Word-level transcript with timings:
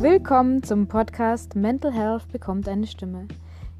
Willkommen 0.00 0.62
zum 0.62 0.86
Podcast 0.86 1.56
Mental 1.56 1.92
Health 1.92 2.30
bekommt 2.30 2.68
eine 2.68 2.86
Stimme. 2.86 3.26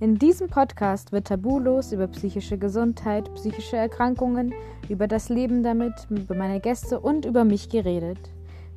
In 0.00 0.18
diesem 0.18 0.48
Podcast 0.48 1.12
wird 1.12 1.28
tabulos 1.28 1.92
über 1.92 2.08
psychische 2.08 2.58
Gesundheit, 2.58 3.32
psychische 3.36 3.76
Erkrankungen, 3.76 4.52
über 4.88 5.06
das 5.06 5.28
Leben 5.28 5.62
damit, 5.62 5.92
über 6.10 6.34
meine 6.34 6.58
Gäste 6.58 6.98
und 6.98 7.24
über 7.24 7.44
mich 7.44 7.68
geredet. 7.68 8.18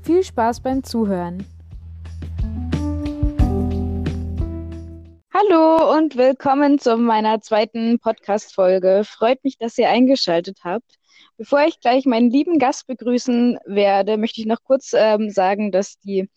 Viel 0.04 0.23
Spaß 0.23 0.59
beim 0.59 0.83
Zuhören. 0.83 1.43
Hallo 5.33 5.97
und 5.97 6.15
willkommen 6.18 6.78
zu 6.78 6.96
meiner 6.96 7.42
zweiten 7.42 7.97
Podcast-Folge. 7.97 9.01
Freut 9.04 9.43
mich, 9.43 9.57
dass 9.57 9.79
ihr 9.79 9.89
eingeschaltet 9.89 10.60
habt. 10.64 11.00
Bevor 11.37 11.61
ich 11.61 11.79
gleich 11.79 12.05
meinen 12.05 12.29
lieben 12.29 12.60
Gast 12.60 12.86
begrüßen 12.86 13.57
werde, 13.65 14.18
möchte 14.18 14.42
ich 14.42 14.46
noch 14.46 14.64
kurz 14.64 14.92
ähm, 14.93 15.32
sagen, 15.32 15.71
dass 15.71 15.97
die 15.97 16.29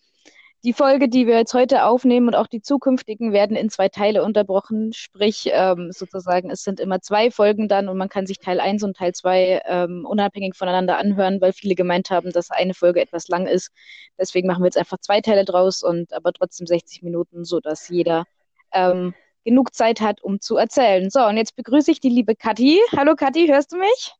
die 0.65 0.73
Folge, 0.73 1.07
die 1.07 1.27
wir 1.27 1.37
jetzt 1.37 1.53
heute 1.53 1.83
aufnehmen 1.83 2.27
und 2.27 2.35
auch 2.35 2.47
die 2.47 2.61
zukünftigen 2.61 3.31
werden 3.31 3.55
in 3.55 3.69
zwei 3.69 3.87
Teile 3.87 4.23
unterbrochen. 4.23 4.93
Sprich, 4.93 5.47
ähm, 5.51 5.91
sozusagen, 5.91 6.49
es 6.49 6.63
sind 6.63 6.79
immer 6.79 7.01
zwei 7.01 7.29
Folgen 7.29 7.67
dann 7.67 7.87
und 7.87 7.97
man 7.97 8.09
kann 8.09 8.25
sich 8.25 8.39
Teil 8.39 8.59
1 8.59 8.81
und 8.83 8.97
Teil 8.97 9.13
2 9.13 9.61
ähm, 9.63 10.05
unabhängig 10.09 10.55
voneinander 10.55 10.97
anhören, 10.97 11.39
weil 11.39 11.53
viele 11.53 11.75
gemeint 11.75 12.09
haben, 12.09 12.31
dass 12.31 12.49
eine 12.49 12.73
Folge 12.73 12.99
etwas 12.99 13.27
lang 13.27 13.45
ist. 13.45 13.69
Deswegen 14.17 14.47
machen 14.47 14.63
wir 14.63 14.67
jetzt 14.67 14.77
einfach 14.77 14.97
zwei 14.97 15.21
Teile 15.21 15.45
draus 15.45 15.83
und 15.83 16.11
aber 16.13 16.33
trotzdem 16.33 16.65
60 16.65 17.03
Minuten, 17.03 17.45
sodass 17.45 17.87
jeder 17.87 18.25
ähm, 18.73 19.13
genug 19.43 19.75
Zeit 19.75 20.01
hat, 20.01 20.23
um 20.23 20.41
zu 20.41 20.57
erzählen. 20.57 21.11
So, 21.11 21.23
und 21.27 21.37
jetzt 21.37 21.55
begrüße 21.55 21.91
ich 21.91 21.99
die 21.99 22.09
liebe 22.09 22.35
Kathi. 22.35 22.79
Hallo 22.97 23.15
Kathi, 23.15 23.47
hörst 23.47 23.71
du 23.71 23.77
mich? 23.77 24.15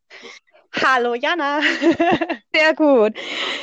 Hallo 0.84 1.14
Jana. 1.14 1.62
Sehr 2.54 2.74
gut. 2.76 3.14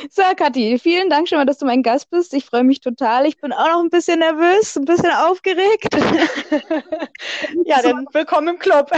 So, 0.09 0.23
Kathi, 0.35 0.79
vielen 0.79 1.09
Dank 1.09 1.27
schon 1.27 1.37
mal, 1.37 1.45
dass 1.45 1.59
du 1.59 1.65
mein 1.65 1.83
Gast 1.83 2.09
bist. 2.09 2.33
Ich 2.33 2.45
freue 2.45 2.63
mich 2.63 2.79
total. 2.79 3.25
Ich 3.27 3.39
bin 3.39 3.53
auch 3.53 3.67
noch 3.67 3.83
ein 3.83 3.89
bisschen 3.89 4.19
nervös, 4.19 4.75
ein 4.75 4.85
bisschen 4.85 5.11
aufgeregt. 5.11 5.93
ja, 7.65 7.81
dann 7.81 8.07
willkommen 8.13 8.49
im 8.49 8.59
Club. 8.59 8.91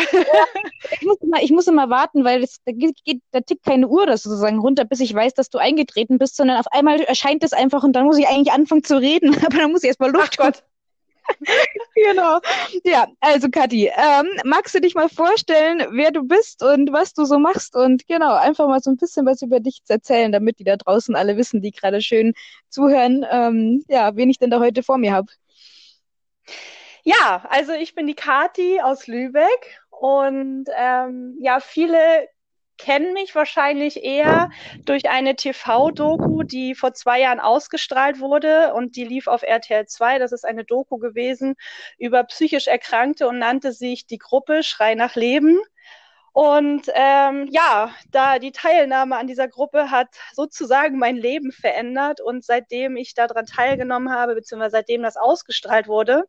ich, 0.91 1.01
muss 1.05 1.17
immer, 1.21 1.41
ich 1.41 1.51
muss 1.51 1.67
immer 1.67 1.89
warten, 1.89 2.23
weil 2.23 2.43
es, 2.43 2.57
da, 2.65 2.71
geht, 2.71 3.21
da 3.31 3.41
tickt 3.41 3.65
keine 3.65 3.87
Uhr 3.87 4.05
das 4.05 4.23
sozusagen 4.23 4.59
runter, 4.59 4.85
bis 4.85 5.01
ich 5.01 5.13
weiß, 5.13 5.33
dass 5.33 5.49
du 5.49 5.57
eingetreten 5.57 6.17
bist, 6.17 6.37
sondern 6.37 6.57
auf 6.57 6.67
einmal 6.71 7.01
erscheint 7.01 7.43
es 7.43 7.53
einfach 7.53 7.83
und 7.83 7.93
dann 7.93 8.05
muss 8.05 8.17
ich 8.17 8.27
eigentlich 8.27 8.53
anfangen 8.53 8.83
zu 8.83 8.97
reden. 8.97 9.35
Aber 9.45 9.57
dann 9.57 9.71
muss 9.71 9.83
ich 9.83 9.89
erstmal 9.89 10.11
Luft 10.11 10.37
Ach 10.39 10.45
Gott. 10.45 10.63
genau. 11.95 12.39
Ja, 12.83 13.07
also 13.19 13.49
Kathi, 13.49 13.87
ähm, 13.95 14.27
magst 14.43 14.75
du 14.75 14.81
dich 14.81 14.95
mal 14.95 15.09
vorstellen, 15.09 15.85
wer 15.91 16.11
du 16.11 16.23
bist 16.23 16.63
und 16.63 16.91
was 16.91 17.13
du 17.13 17.25
so 17.25 17.39
machst 17.39 17.75
und 17.75 18.07
genau, 18.07 18.33
einfach 18.33 18.67
mal 18.67 18.81
so 18.81 18.91
ein 18.91 18.97
bisschen 18.97 19.25
was 19.25 19.41
über 19.41 19.59
dich 19.59 19.81
erzählen, 19.87 20.31
damit 20.31 20.59
die 20.59 20.63
da 20.63 20.77
draußen 20.77 21.15
alle 21.15 21.37
wissen, 21.37 21.61
die 21.61 21.71
gerade 21.71 22.01
schön 22.01 22.33
zuhören, 22.69 23.25
ähm, 23.29 23.83
ja, 23.87 24.15
wen 24.15 24.29
ich 24.29 24.39
denn 24.39 24.49
da 24.49 24.59
heute 24.59 24.83
vor 24.83 24.97
mir 24.97 25.13
habe. 25.13 25.31
Ja, 27.03 27.45
also 27.49 27.73
ich 27.73 27.93
bin 27.93 28.07
die 28.07 28.15
Kathi 28.15 28.81
aus 28.81 29.07
Lübeck 29.07 29.79
und 29.89 30.65
ähm, 30.75 31.37
ja, 31.39 31.59
viele 31.59 32.27
kennen 32.77 33.13
mich 33.13 33.35
wahrscheinlich 33.35 34.03
eher 34.03 34.49
durch 34.85 35.09
eine 35.09 35.35
TV-Doku, 35.35 36.43
die 36.43 36.75
vor 36.75 36.93
zwei 36.93 37.21
Jahren 37.21 37.39
ausgestrahlt 37.39 38.19
wurde 38.19 38.73
und 38.73 38.95
die 38.95 39.05
lief 39.05 39.27
auf 39.27 39.43
RTL 39.43 39.85
2. 39.85 40.19
Das 40.19 40.31
ist 40.31 40.45
eine 40.45 40.65
Doku 40.65 40.97
gewesen 40.97 41.55
über 41.97 42.23
psychisch 42.23 42.67
Erkrankte 42.67 43.27
und 43.27 43.39
nannte 43.39 43.71
sich 43.71 44.05
die 44.05 44.17
Gruppe 44.17 44.63
Schrei 44.63 44.95
nach 44.95 45.15
Leben. 45.15 45.59
Und 46.33 46.91
ähm, 46.93 47.47
ja, 47.49 47.91
da 48.11 48.39
die 48.39 48.51
Teilnahme 48.51 49.15
an 49.15 49.27
dieser 49.27 49.47
Gruppe 49.47 49.89
hat 49.89 50.09
sozusagen 50.33 50.99
mein 50.99 51.15
Leben 51.15 51.53
verändert 51.53 52.19
und 52.19 52.43
seitdem 52.43 52.97
ich 52.97 53.13
daran 53.13 53.45
teilgenommen 53.45 54.11
habe, 54.11 54.35
beziehungsweise 54.35 54.71
seitdem 54.71 55.01
das 55.01 55.15
ausgestrahlt 55.15 55.87
wurde, 55.87 56.25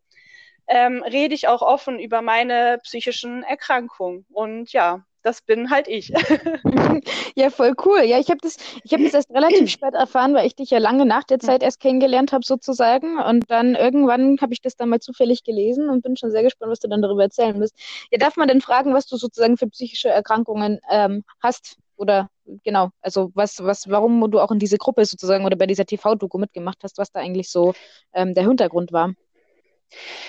ähm, 0.68 1.02
rede 1.02 1.34
ich 1.34 1.48
auch 1.48 1.62
offen 1.62 1.98
über 1.98 2.22
meine 2.22 2.78
psychischen 2.84 3.42
Erkrankungen. 3.42 4.26
Und 4.30 4.72
ja, 4.72 5.04
das 5.26 5.42
bin 5.42 5.70
halt 5.70 5.88
ich. 5.88 6.08
ja, 7.34 7.50
voll 7.50 7.74
cool. 7.84 8.02
Ja, 8.04 8.20
ich 8.20 8.28
habe 8.30 8.38
das, 8.40 8.56
ich 8.84 8.92
habe 8.92 9.02
das 9.02 9.12
erst 9.12 9.30
relativ 9.30 9.68
spät 9.68 9.94
erfahren, 9.94 10.34
weil 10.34 10.46
ich 10.46 10.54
dich 10.54 10.70
ja 10.70 10.78
lange 10.78 11.04
nach 11.04 11.24
der 11.24 11.40
Zeit 11.40 11.64
erst 11.64 11.80
kennengelernt 11.80 12.32
habe 12.32 12.46
sozusagen. 12.46 13.18
Und 13.18 13.50
dann 13.50 13.74
irgendwann 13.74 14.38
habe 14.40 14.52
ich 14.52 14.62
das 14.62 14.76
dann 14.76 14.88
mal 14.88 15.00
zufällig 15.00 15.42
gelesen 15.42 15.88
und 15.88 16.02
bin 16.02 16.16
schon 16.16 16.30
sehr 16.30 16.44
gespannt, 16.44 16.70
was 16.70 16.78
du 16.78 16.88
dann 16.88 17.02
darüber 17.02 17.24
erzählen 17.24 17.58
wirst. 17.58 17.76
Ja, 18.12 18.18
darf 18.18 18.36
man 18.36 18.46
denn 18.46 18.60
fragen, 18.60 18.94
was 18.94 19.06
du 19.06 19.16
sozusagen 19.16 19.56
für 19.56 19.66
psychische 19.66 20.08
Erkrankungen 20.08 20.78
ähm, 20.90 21.24
hast? 21.42 21.76
Oder 21.96 22.28
genau, 22.62 22.90
also 23.00 23.32
was, 23.34 23.64
was, 23.64 23.90
warum 23.90 24.30
du 24.30 24.38
auch 24.38 24.52
in 24.52 24.60
diese 24.60 24.78
Gruppe 24.78 25.04
sozusagen 25.06 25.44
oder 25.44 25.56
bei 25.56 25.66
dieser 25.66 25.86
TV-Doku 25.86 26.38
mitgemacht 26.38 26.78
hast, 26.84 26.98
was 26.98 27.10
da 27.10 27.18
eigentlich 27.18 27.50
so 27.50 27.72
ähm, 28.12 28.32
der 28.34 28.46
Hintergrund 28.46 28.92
war? 28.92 29.12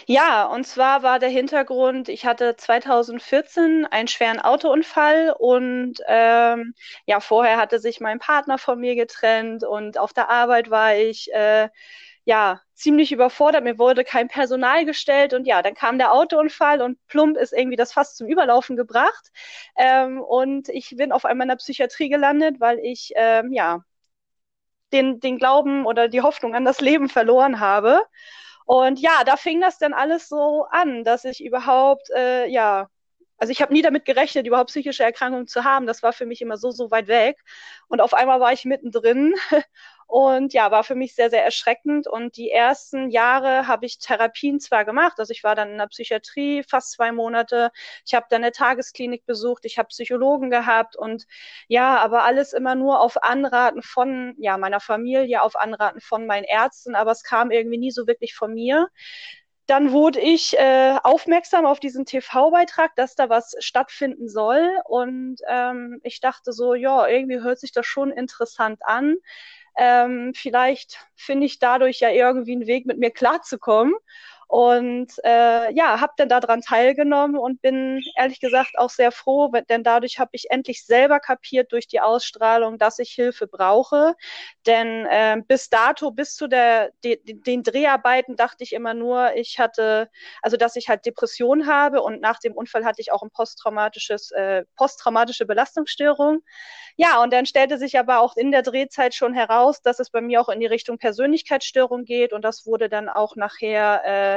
Ja, 0.06 0.46
und 0.46 0.66
zwar 0.66 1.04
war 1.04 1.20
der 1.20 1.30
Hintergrund, 1.30 2.10
ich 2.10 2.26
hatte 2.26 2.56
2014 2.56 3.86
einen 3.86 4.08
schweren 4.08 4.40
Autounfall 4.40 5.34
und 5.38 5.96
ähm, 6.08 6.74
ja, 7.06 7.20
vorher 7.20 7.58
hatte 7.58 7.80
sich 7.80 8.00
mein 8.00 8.20
Partner 8.20 8.58
von 8.58 8.80
mir 8.80 8.96
getrennt 8.96 9.64
und 9.64 9.98
auf 9.98 10.14
der 10.14 10.30
Arbeit 10.30 10.70
war 10.70 10.96
ich 10.96 11.32
äh, 11.34 11.70
ja 12.26 12.62
ziemlich 12.74 13.12
überfordert. 13.12 13.64
Mir 13.64 13.78
wurde 13.80 14.04
kein 14.04 14.28
Personal 14.28 14.86
gestellt 14.86 15.34
und 15.34 15.46
ja, 15.48 15.62
dann 15.62 15.74
kam 15.76 15.98
der 15.98 16.14
Autounfall 16.14 16.82
und 16.82 16.98
plump 17.08 17.38
ist 17.38 17.54
irgendwie 17.54 17.78
das 17.78 17.94
Fass 17.94 18.16
zum 18.16 18.28
Überlaufen 18.28 18.76
gebracht 18.78 19.32
ähm, 19.78 20.22
und 20.22 20.70
ich 20.70 20.96
bin 20.98 21.12
auf 21.12 21.26
einmal 21.26 21.46
in 21.46 21.50
der 21.50 21.56
Psychiatrie 21.58 22.10
gelandet, 22.10 22.60
weil 22.60 22.80
ich 22.80 23.12
ähm, 23.16 23.52
ja 23.54 23.82
den, 24.94 25.20
den 25.20 25.38
Glauben 25.38 25.86
oder 25.86 26.08
die 26.08 26.22
Hoffnung 26.22 26.56
an 26.56 26.66
das 26.66 26.82
Leben 26.82 27.10
verloren 27.10 27.60
habe. 27.60 28.02
Und 28.68 29.00
ja, 29.00 29.24
da 29.26 29.38
fing 29.38 29.62
das 29.62 29.78
dann 29.80 29.94
alles 29.94 30.28
so 30.28 30.66
an, 30.70 31.06
dass 31.06 31.24
ich 31.24 31.42
überhaupt, 31.44 32.10
äh, 32.14 32.48
ja, 32.48 32.90
also 33.38 33.52
ich 33.52 33.62
habe 33.62 33.72
nie 33.72 33.82
damit 33.82 34.04
gerechnet, 34.04 34.46
überhaupt 34.46 34.72
psychische 34.72 35.04
Erkrankungen 35.04 35.48
zu 35.48 35.64
haben. 35.64 35.88
Das 35.88 36.04
war 36.04 36.12
für 36.12 36.26
mich 36.26 36.42
immer 36.42 36.58
so, 36.58 36.72
so 36.72 36.92
weit 36.92 37.08
weg. 37.08 37.38
Und 37.88 38.02
auf 38.02 38.14
einmal 38.14 38.42
war 38.42 38.52
ich 38.52 38.66
mittendrin 38.66 39.36
Und 40.08 40.54
ja, 40.54 40.72
war 40.72 40.84
für 40.84 40.96
mich 40.96 41.16
sehr, 41.16 41.30
sehr 41.30 41.44
erschreckend. 41.44 42.08
Und 42.08 42.38
die 42.38 42.50
ersten 42.50 43.10
Jahre 43.10 43.68
habe 43.68 43.86
ich 43.86 44.00
Therapien 44.00 44.60
zwar 44.60 44.86
gemacht, 44.86 45.20
also 45.20 45.32
ich 45.32 45.44
war 45.44 45.54
dann 45.54 45.72
in 45.72 45.78
der 45.78 45.88
Psychiatrie 45.88 46.64
fast 46.64 46.94
zwei 46.94 47.12
Monate, 47.12 47.72
ich 48.06 48.14
habe 48.14 48.26
dann 48.30 48.44
eine 48.44 48.54
Tagesklinik 48.54 49.26
besucht, 49.26 49.66
ich 49.66 49.78
habe 49.78 49.90
Psychologen 49.90 50.50
gehabt 50.50 50.96
und 50.96 51.26
ja, 51.68 51.98
aber 51.98 52.24
alles 52.24 52.54
immer 52.54 52.76
nur 52.76 53.02
auf 53.02 53.22
Anraten 53.22 53.82
von 53.84 54.36
ja 54.40 54.58
meiner 54.58 54.80
Familie, 54.80 55.42
auf 55.42 55.56
Anraten 55.58 56.00
von 56.02 56.26
meinen 56.26 56.46
Ärzten, 56.46 56.96
aber 56.96 57.12
es 57.12 57.24
kam 57.24 57.52
irgendwie 57.52 57.78
nie 57.78 57.92
so 57.92 58.08
wirklich 58.08 58.34
von 58.36 58.54
mir 58.54 58.90
dann 59.68 59.92
wurde 59.92 60.22
ich 60.22 60.58
äh, 60.58 60.98
aufmerksam 61.04 61.66
auf 61.66 61.82
diesen 61.82 62.06
TV-Beitrag, 62.06 62.96
dass 62.96 63.16
da 63.16 63.30
was 63.30 63.54
stattfinden 63.60 64.30
soll. 64.30 64.80
Und 64.86 65.42
ähm, 65.48 66.00
ich 66.04 66.22
dachte 66.22 66.54
so, 66.54 66.74
ja, 66.74 67.06
irgendwie 67.08 67.42
hört 67.42 67.60
sich 67.60 67.74
das 67.74 67.86
schon 67.86 68.12
interessant 68.12 68.80
an. 68.86 69.18
Ähm, 69.78 70.34
vielleicht 70.36 70.98
finde 71.16 71.46
ich 71.46 71.60
dadurch 71.60 72.00
ja 72.00 72.10
irgendwie 72.10 72.54
einen 72.54 72.68
Weg, 72.68 72.86
mit 72.86 72.98
mir 72.98 73.12
klarzukommen. 73.12 73.94
Und 74.48 75.12
äh, 75.26 75.74
ja, 75.74 76.00
habe 76.00 76.14
dann 76.18 76.30
daran 76.30 76.62
teilgenommen 76.62 77.38
und 77.38 77.62
bin 77.62 78.02
ehrlich 78.16 78.40
gesagt 78.40 78.78
auch 78.78 78.90
sehr 78.90 79.12
froh, 79.12 79.52
denn 79.70 79.84
dadurch 79.84 80.20
habe 80.20 80.30
ich 80.34 80.50
endlich 80.50 80.86
selber 80.86 81.20
kapiert 81.20 81.72
durch 81.74 81.88
die 81.88 82.00
Ausstrahlung, 82.00 82.78
dass 82.78 83.00
ich 83.00 83.12
Hilfe 83.12 83.48
brauche. 83.48 84.16
Denn 84.66 85.06
äh, 85.06 85.42
bis 85.46 85.70
dato, 85.70 86.12
bis 86.12 86.36
zu 86.36 86.48
der, 86.48 86.92
de, 87.04 87.20
den 87.24 87.64
Dreharbeiten 87.64 88.36
dachte 88.38 88.64
ich 88.64 88.74
immer 88.74 88.94
nur, 88.94 89.36
ich 89.36 89.60
hatte, 89.60 90.10
also 90.42 90.58
dass 90.58 90.76
ich 90.78 90.88
halt 90.90 91.06
Depression 91.06 91.68
habe 91.68 92.02
und 92.02 92.22
nach 92.22 92.40
dem 92.40 92.54
Unfall 92.54 92.86
hatte 92.86 93.02
ich 93.02 93.12
auch 93.12 93.24
ein 93.24 93.32
posttraumatisches, 93.32 94.32
äh, 94.32 94.64
posttraumatische 94.76 95.46
Belastungsstörung. 95.46 96.42
Ja, 96.96 97.22
und 97.22 97.32
dann 97.34 97.46
stellte 97.46 97.78
sich 97.78 98.00
aber 98.00 98.20
auch 98.22 98.36
in 98.38 98.52
der 98.52 98.64
Drehzeit 98.64 99.14
schon 99.14 99.34
heraus, 99.34 99.82
dass 99.82 100.00
es 100.00 100.10
bei 100.10 100.22
mir 100.22 100.42
auch 100.42 100.50
in 100.50 100.60
die 100.60 100.66
Richtung 100.66 100.98
Persönlichkeitsstörung 100.98 102.06
geht 102.06 102.34
und 102.34 102.44
das 102.44 102.66
wurde 102.66 102.90
dann 102.90 103.10
auch 103.10 103.36
nachher 103.36 104.37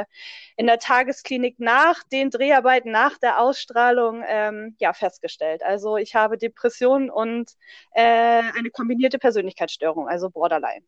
in 0.55 0.67
der 0.67 0.79
Tagesklinik 0.79 1.59
nach 1.59 2.03
den 2.11 2.29
Dreharbeiten, 2.29 2.91
nach 2.91 3.17
der 3.17 3.39
Ausstrahlung 3.41 4.23
ähm, 4.27 4.75
ja, 4.79 4.93
festgestellt. 4.93 5.63
Also 5.63 5.97
ich 5.97 6.15
habe 6.15 6.37
Depressionen 6.37 7.09
und 7.09 7.51
äh, 7.93 8.01
eine 8.01 8.69
kombinierte 8.71 9.19
Persönlichkeitsstörung, 9.19 10.07
also 10.07 10.29
Borderline. 10.29 10.85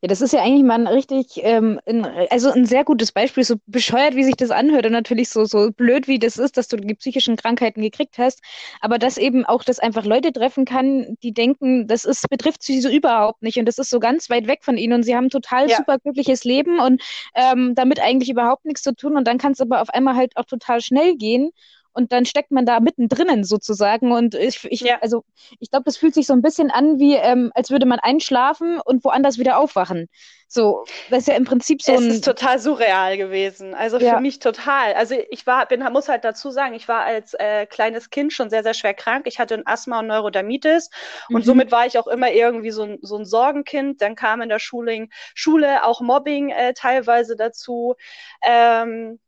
Ja, 0.00 0.08
das 0.08 0.20
ist 0.20 0.32
ja 0.32 0.42
eigentlich 0.42 0.64
mal 0.64 0.74
ein 0.74 0.86
richtig, 0.86 1.40
ähm, 1.42 1.80
ein, 1.86 2.04
also 2.30 2.50
ein 2.50 2.66
sehr 2.66 2.84
gutes 2.84 3.12
Beispiel, 3.12 3.44
so 3.44 3.56
bescheuert, 3.66 4.16
wie 4.16 4.24
sich 4.24 4.36
das 4.36 4.50
anhört 4.50 4.86
und 4.86 4.92
natürlich 4.92 5.28
so, 5.28 5.44
so 5.44 5.70
blöd, 5.70 6.08
wie 6.08 6.18
das 6.18 6.36
ist, 6.36 6.56
dass 6.56 6.68
du 6.68 6.76
die 6.76 6.94
psychischen 6.94 7.36
Krankheiten 7.36 7.82
gekriegt 7.82 8.18
hast, 8.18 8.42
aber 8.80 8.98
dass 8.98 9.18
eben 9.18 9.44
auch 9.44 9.62
das 9.62 9.78
einfach 9.78 10.04
Leute 10.04 10.32
treffen 10.32 10.64
kann, 10.64 11.16
die 11.22 11.32
denken, 11.32 11.86
das 11.86 12.04
ist, 12.04 12.28
betrifft 12.28 12.62
sie 12.62 12.80
so 12.80 12.88
überhaupt 12.88 13.42
nicht 13.42 13.58
und 13.58 13.66
das 13.66 13.78
ist 13.78 13.90
so 13.90 14.00
ganz 14.00 14.28
weit 14.30 14.46
weg 14.46 14.64
von 14.64 14.76
ihnen 14.76 14.94
und 14.94 15.02
sie 15.04 15.14
haben 15.14 15.30
total 15.30 15.70
ja. 15.70 15.76
super 15.76 15.98
glückliches 15.98 16.44
Leben 16.44 16.80
und 16.80 17.02
ähm, 17.34 17.74
damit 17.74 18.00
eigentlich 18.00 18.30
überhaupt 18.30 18.64
nichts 18.64 18.82
zu 18.82 18.94
tun. 18.94 19.16
Und 19.16 19.26
dann 19.26 19.38
kann 19.38 19.52
es 19.52 19.60
aber 19.60 19.82
auf 19.82 19.90
einmal 19.90 20.16
halt 20.16 20.36
auch 20.36 20.44
total 20.44 20.80
schnell 20.80 21.16
gehen 21.16 21.52
und 21.92 22.12
dann 22.12 22.24
steckt 22.24 22.50
man 22.50 22.66
da 22.66 22.80
mittendrin 22.80 23.44
sozusagen. 23.44 24.12
Und 24.12 24.34
ich, 24.34 24.64
ich 24.70 24.80
ja. 24.80 24.98
also 25.00 25.24
ich 25.60 25.70
glaube, 25.70 25.84
das 25.84 25.96
fühlt 25.96 26.14
sich 26.14 26.26
so 26.26 26.32
ein 26.32 26.42
bisschen 26.42 26.70
an, 26.70 26.98
wie 26.98 27.14
ähm, 27.14 27.50
als 27.54 27.70
würde 27.70 27.86
man 27.86 27.98
einschlafen 27.98 28.80
und 28.84 29.04
woanders 29.04 29.38
wieder 29.38 29.58
aufwachen. 29.58 30.08
So, 30.52 30.84
das 31.08 31.20
ist 31.20 31.28
ja 31.28 31.34
im 31.36 31.44
Prinzip 31.44 31.80
so 31.80 31.94
es 31.94 32.00
ein. 32.00 32.10
Ist 32.10 32.26
total 32.26 32.58
surreal 32.58 33.16
gewesen. 33.16 33.72
Also 33.72 33.96
ja. 33.96 34.16
für 34.16 34.20
mich 34.20 34.38
total. 34.38 34.92
Also 34.92 35.14
ich 35.30 35.46
war, 35.46 35.64
bin, 35.64 35.82
muss 35.92 36.10
halt 36.10 36.24
dazu 36.24 36.50
sagen, 36.50 36.74
ich 36.74 36.88
war 36.88 37.04
als 37.04 37.32
äh, 37.32 37.64
kleines 37.64 38.10
Kind 38.10 38.34
schon 38.34 38.50
sehr, 38.50 38.62
sehr 38.62 38.74
schwer 38.74 38.92
krank. 38.92 39.26
Ich 39.26 39.38
hatte 39.38 39.54
ein 39.54 39.66
Asthma 39.66 40.00
und 40.00 40.08
Neurodermitis 40.08 40.90
mhm. 41.30 41.36
und 41.36 41.44
somit 41.46 41.72
war 41.72 41.86
ich 41.86 41.98
auch 41.98 42.06
immer 42.06 42.30
irgendwie 42.32 42.70
so 42.70 42.82
ein, 42.82 42.98
so 43.00 43.16
ein 43.16 43.24
Sorgenkind. 43.24 44.02
Dann 44.02 44.14
kam 44.14 44.42
in 44.42 44.50
der 44.50 44.58
Schule, 44.58 45.08
Schule 45.34 45.84
auch 45.84 46.02
Mobbing 46.02 46.50
äh, 46.50 46.74
teilweise 46.74 47.34
dazu. 47.34 47.94
Ähm, 48.42 49.20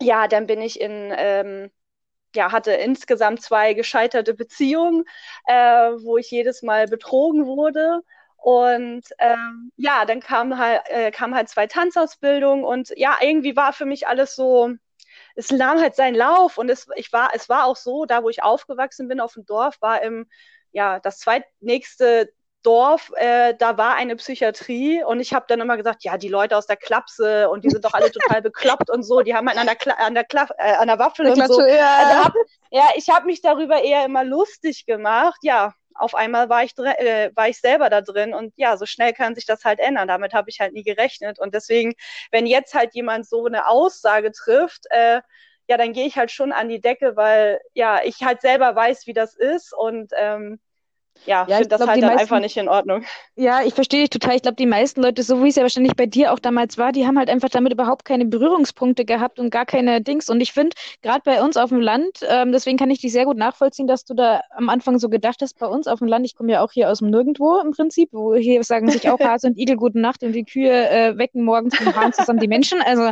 ja, 0.00 0.28
dann 0.28 0.46
bin 0.46 0.60
ich 0.60 0.80
in 0.80 1.12
ähm, 1.16 1.70
ja, 2.34 2.52
hatte 2.52 2.72
insgesamt 2.72 3.42
zwei 3.42 3.74
gescheiterte 3.74 4.34
Beziehungen, 4.34 5.04
äh, 5.46 5.54
wo 5.54 6.18
ich 6.18 6.30
jedes 6.30 6.62
Mal 6.62 6.86
betrogen 6.86 7.46
wurde. 7.46 8.00
Und 8.36 9.02
ähm, 9.18 9.72
ja, 9.76 10.04
dann 10.04 10.20
kam 10.20 10.58
halt, 10.58 10.82
äh, 10.88 11.10
kam 11.10 11.34
halt 11.34 11.48
zwei 11.48 11.66
Tanzausbildungen 11.66 12.64
und 12.64 12.92
ja, 12.96 13.16
irgendwie 13.20 13.56
war 13.56 13.72
für 13.72 13.84
mich 13.84 14.06
alles 14.06 14.36
so, 14.36 14.70
es 15.34 15.50
nahm 15.50 15.80
halt 15.80 15.96
seinen 15.96 16.14
Lauf 16.14 16.58
und 16.58 16.68
es, 16.70 16.86
ich 16.96 17.12
war, 17.12 17.30
es 17.34 17.48
war 17.48 17.66
auch 17.66 17.76
so, 17.76 18.04
da 18.06 18.22
wo 18.22 18.28
ich 18.28 18.42
aufgewachsen 18.42 19.08
bin 19.08 19.20
auf 19.20 19.34
dem 19.34 19.44
Dorf, 19.46 19.76
war 19.80 20.02
im, 20.02 20.26
ja, 20.72 21.00
das 21.00 21.18
zweitnächste 21.18 22.32
Dorf, 22.62 23.12
äh, 23.16 23.54
da 23.58 23.78
war 23.78 23.94
eine 23.94 24.16
Psychiatrie 24.16 25.02
und 25.04 25.20
ich 25.20 25.32
habe 25.32 25.46
dann 25.48 25.60
immer 25.60 25.76
gesagt, 25.76 26.04
ja, 26.04 26.18
die 26.18 26.28
Leute 26.28 26.56
aus 26.56 26.66
der 26.66 26.76
Klapse 26.76 27.48
und 27.48 27.64
die 27.64 27.70
sind 27.70 27.84
doch 27.84 27.94
alle 27.94 28.10
total 28.10 28.42
bekloppt 28.42 28.90
und 28.90 29.02
so, 29.02 29.20
die 29.20 29.34
haben 29.34 29.48
halt 29.48 29.58
an 29.58 29.66
der, 29.66 29.76
Kla 29.76 29.94
an 29.94 30.14
der, 30.14 30.24
Kla 30.24 30.48
äh, 30.58 30.74
an 30.74 30.88
der 30.88 30.98
Waffel 30.98 31.26
und 31.26 31.46
so. 31.46 31.60
Ja, 31.62 31.96
also 31.96 32.24
hab, 32.24 32.34
ja 32.70 32.88
ich 32.96 33.08
habe 33.10 33.26
mich 33.26 33.42
darüber 33.42 33.82
eher 33.82 34.04
immer 34.04 34.24
lustig 34.24 34.86
gemacht, 34.86 35.38
ja, 35.42 35.72
auf 35.98 36.14
einmal 36.14 36.48
war 36.48 36.62
ich, 36.64 36.76
äh, 36.78 37.30
war 37.34 37.48
ich 37.48 37.60
selber 37.60 37.90
da 37.90 38.00
drin 38.00 38.32
und 38.32 38.52
ja, 38.56 38.76
so 38.76 38.86
schnell 38.86 39.12
kann 39.12 39.34
sich 39.34 39.46
das 39.46 39.64
halt 39.64 39.80
ändern. 39.80 40.08
Damit 40.08 40.32
habe 40.32 40.48
ich 40.48 40.60
halt 40.60 40.72
nie 40.72 40.84
gerechnet. 40.84 41.38
Und 41.38 41.54
deswegen, 41.54 41.94
wenn 42.30 42.46
jetzt 42.46 42.74
halt 42.74 42.94
jemand 42.94 43.28
so 43.28 43.46
eine 43.46 43.68
Aussage 43.68 44.30
trifft, 44.32 44.86
äh, 44.90 45.20
ja, 45.68 45.76
dann 45.76 45.92
gehe 45.92 46.06
ich 46.06 46.16
halt 46.16 46.30
schon 46.30 46.52
an 46.52 46.68
die 46.68 46.80
Decke, 46.80 47.16
weil 47.16 47.60
ja, 47.74 48.00
ich 48.04 48.22
halt 48.22 48.40
selber 48.40 48.74
weiß, 48.74 49.06
wie 49.06 49.12
das 49.12 49.34
ist 49.34 49.74
und 49.74 50.12
ähm, 50.16 50.60
ja, 51.26 51.46
ja 51.48 51.56
finde 51.56 51.68
das 51.68 51.78
glaub, 51.78 51.88
halt 51.90 52.02
dann 52.02 52.10
meisten, 52.10 52.20
einfach 52.20 52.40
nicht 52.40 52.56
in 52.56 52.68
Ordnung. 52.68 53.04
Ja, 53.36 53.62
ich 53.62 53.74
verstehe 53.74 54.00
dich 54.00 54.10
total. 54.10 54.36
Ich 54.36 54.42
glaube, 54.42 54.56
die 54.56 54.66
meisten 54.66 55.02
Leute, 55.02 55.22
so 55.22 55.42
wie 55.44 55.48
es 55.48 55.56
ja 55.56 55.62
wahrscheinlich 55.62 55.94
bei 55.96 56.06
dir 56.06 56.32
auch 56.32 56.38
damals 56.38 56.78
war, 56.78 56.92
die 56.92 57.06
haben 57.06 57.18
halt 57.18 57.28
einfach 57.28 57.48
damit 57.48 57.72
überhaupt 57.72 58.04
keine 58.04 58.24
Berührungspunkte 58.24 59.04
gehabt 59.04 59.38
und 59.38 59.50
gar 59.50 59.66
keine 59.66 60.00
Dings. 60.00 60.28
Und 60.28 60.40
ich 60.40 60.52
finde, 60.52 60.76
gerade 61.02 61.22
bei 61.24 61.42
uns 61.42 61.56
auf 61.56 61.70
dem 61.70 61.80
Land, 61.80 62.20
ähm, 62.28 62.52
deswegen 62.52 62.76
kann 62.78 62.90
ich 62.90 63.00
dich 63.00 63.12
sehr 63.12 63.24
gut 63.24 63.36
nachvollziehen, 63.36 63.86
dass 63.86 64.04
du 64.04 64.14
da 64.14 64.40
am 64.56 64.68
Anfang 64.68 64.98
so 64.98 65.08
gedacht 65.08 65.40
hast, 65.42 65.58
bei 65.58 65.66
uns 65.66 65.86
auf 65.86 65.98
dem 65.98 66.08
Land, 66.08 66.26
ich 66.26 66.34
komme 66.34 66.52
ja 66.52 66.62
auch 66.62 66.72
hier 66.72 66.90
aus 66.90 66.98
dem 66.98 67.10
Nirgendwo 67.10 67.58
im 67.58 67.72
Prinzip, 67.72 68.10
wo 68.12 68.34
hier 68.34 68.62
sagen 68.64 68.90
sich 68.90 69.08
auch 69.10 69.18
Hase 69.20 69.48
und 69.48 69.58
Igel 69.58 69.76
gute 69.76 69.98
Nacht 69.98 70.22
und 70.22 70.32
die 70.32 70.44
Kühe 70.44 70.88
äh, 70.90 71.18
wecken 71.18 71.44
morgens 71.44 71.78
mit 71.80 71.94
Hahn 71.94 72.12
zusammen 72.12 72.40
die 72.40 72.48
Menschen. 72.48 72.80
Also 72.82 73.10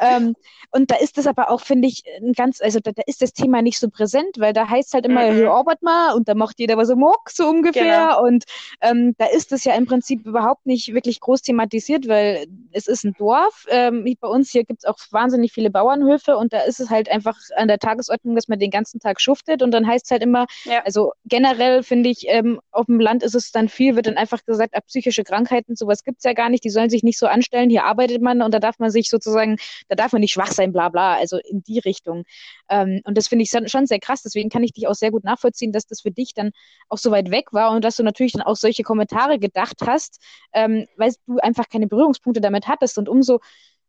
ähm, 0.00 0.34
und 0.72 0.90
da 0.90 0.96
ist 0.96 1.18
es 1.18 1.26
aber 1.26 1.50
auch, 1.50 1.60
finde 1.60 1.88
ich, 1.88 2.02
ein 2.20 2.32
ganz, 2.32 2.60
also 2.60 2.80
da, 2.80 2.92
da, 2.92 3.02
ist 3.06 3.22
das 3.22 3.32
Thema 3.32 3.62
nicht 3.62 3.78
so 3.78 3.88
präsent, 3.88 4.36
weil 4.38 4.52
da 4.52 4.68
heißt 4.68 4.94
halt 4.94 5.06
immer, 5.06 5.30
mhm. 5.30 5.36
hier 5.36 5.50
arbeit 5.50 5.82
mal 5.82 6.14
und 6.14 6.28
da 6.28 6.34
macht 6.34 6.58
jeder 6.58 6.76
was 6.76 6.90
er 6.90 6.96
mag, 6.96 7.30
so 7.36 7.48
ungefähr. 7.48 8.08
Genau. 8.08 8.22
Und 8.22 8.44
ähm, 8.80 9.14
da 9.18 9.26
ist 9.26 9.52
es 9.52 9.64
ja 9.64 9.74
im 9.74 9.86
Prinzip 9.86 10.26
überhaupt 10.26 10.66
nicht 10.66 10.92
wirklich 10.94 11.20
groß 11.20 11.42
thematisiert, 11.42 12.08
weil 12.08 12.46
es 12.72 12.86
ist 12.86 13.04
ein 13.04 13.14
Dorf. 13.18 13.66
Ähm, 13.68 14.04
bei 14.20 14.28
uns 14.28 14.50
hier 14.50 14.64
gibt 14.64 14.80
es 14.82 14.84
auch 14.84 14.98
wahnsinnig 15.10 15.52
viele 15.52 15.70
Bauernhöfe 15.70 16.36
und 16.36 16.52
da 16.52 16.60
ist 16.60 16.80
es 16.80 16.90
halt 16.90 17.10
einfach 17.10 17.36
an 17.56 17.68
der 17.68 17.78
Tagesordnung, 17.78 18.34
dass 18.34 18.48
man 18.48 18.58
den 18.58 18.70
ganzen 18.70 19.00
Tag 19.00 19.20
schuftet 19.20 19.62
und 19.62 19.70
dann 19.72 19.86
heißt 19.86 20.06
es 20.06 20.10
halt 20.10 20.22
immer, 20.22 20.46
ja. 20.64 20.82
also 20.84 21.12
generell 21.24 21.82
finde 21.82 22.08
ich, 22.08 22.24
ähm, 22.28 22.60
auf 22.70 22.86
dem 22.86 23.00
Land 23.00 23.22
ist 23.22 23.34
es 23.34 23.52
dann 23.52 23.68
viel, 23.68 23.96
wird 23.96 24.06
dann 24.06 24.16
einfach 24.16 24.44
gesagt, 24.44 24.74
ab 24.74 24.84
psychische 24.86 25.24
Krankheiten, 25.24 25.76
sowas 25.76 26.04
gibt 26.04 26.18
es 26.18 26.24
ja 26.24 26.32
gar 26.32 26.48
nicht, 26.48 26.64
die 26.64 26.70
sollen 26.70 26.90
sich 26.90 27.02
nicht 27.02 27.18
so 27.18 27.26
anstellen, 27.26 27.70
hier 27.70 27.84
arbeitet 27.84 28.22
man 28.22 28.42
und 28.42 28.52
da 28.52 28.58
darf 28.58 28.78
man 28.78 28.90
sich 28.90 29.10
sozusagen, 29.10 29.56
da 29.88 29.96
darf 29.96 30.12
man 30.12 30.20
nicht 30.20 30.32
schwach 30.32 30.52
sein, 30.52 30.72
bla 30.72 30.88
bla, 30.88 31.14
also 31.14 31.38
in 31.38 31.62
die 31.62 31.78
Richtung. 31.78 32.24
Ähm, 32.68 33.00
und 33.04 33.16
das 33.16 33.28
finde 33.28 33.44
ich 33.44 33.50
schon 33.50 33.86
sehr 33.86 34.00
krass, 34.00 34.22
deswegen 34.22 34.50
kann 34.50 34.62
ich 34.62 34.72
dich 34.72 34.88
auch 34.88 34.94
sehr 34.94 35.10
gut 35.10 35.24
nachvollziehen, 35.24 35.72
dass 35.72 35.86
das 35.86 36.00
für 36.00 36.10
dich 36.10 36.34
dann 36.34 36.50
auch 36.88 36.98
so 36.98 37.10
weit 37.10 37.25
weg 37.30 37.52
war 37.52 37.72
und 37.72 37.84
dass 37.84 37.96
du 37.96 38.02
natürlich 38.02 38.32
dann 38.32 38.42
auch 38.42 38.56
solche 38.56 38.82
Kommentare 38.82 39.38
gedacht 39.38 39.82
hast, 39.86 40.20
ähm, 40.52 40.86
weil 40.96 41.12
du 41.26 41.38
einfach 41.38 41.68
keine 41.68 41.86
Berührungspunkte 41.86 42.40
damit 42.40 42.68
hattest 42.68 42.98
und 42.98 43.08
umso 43.08 43.40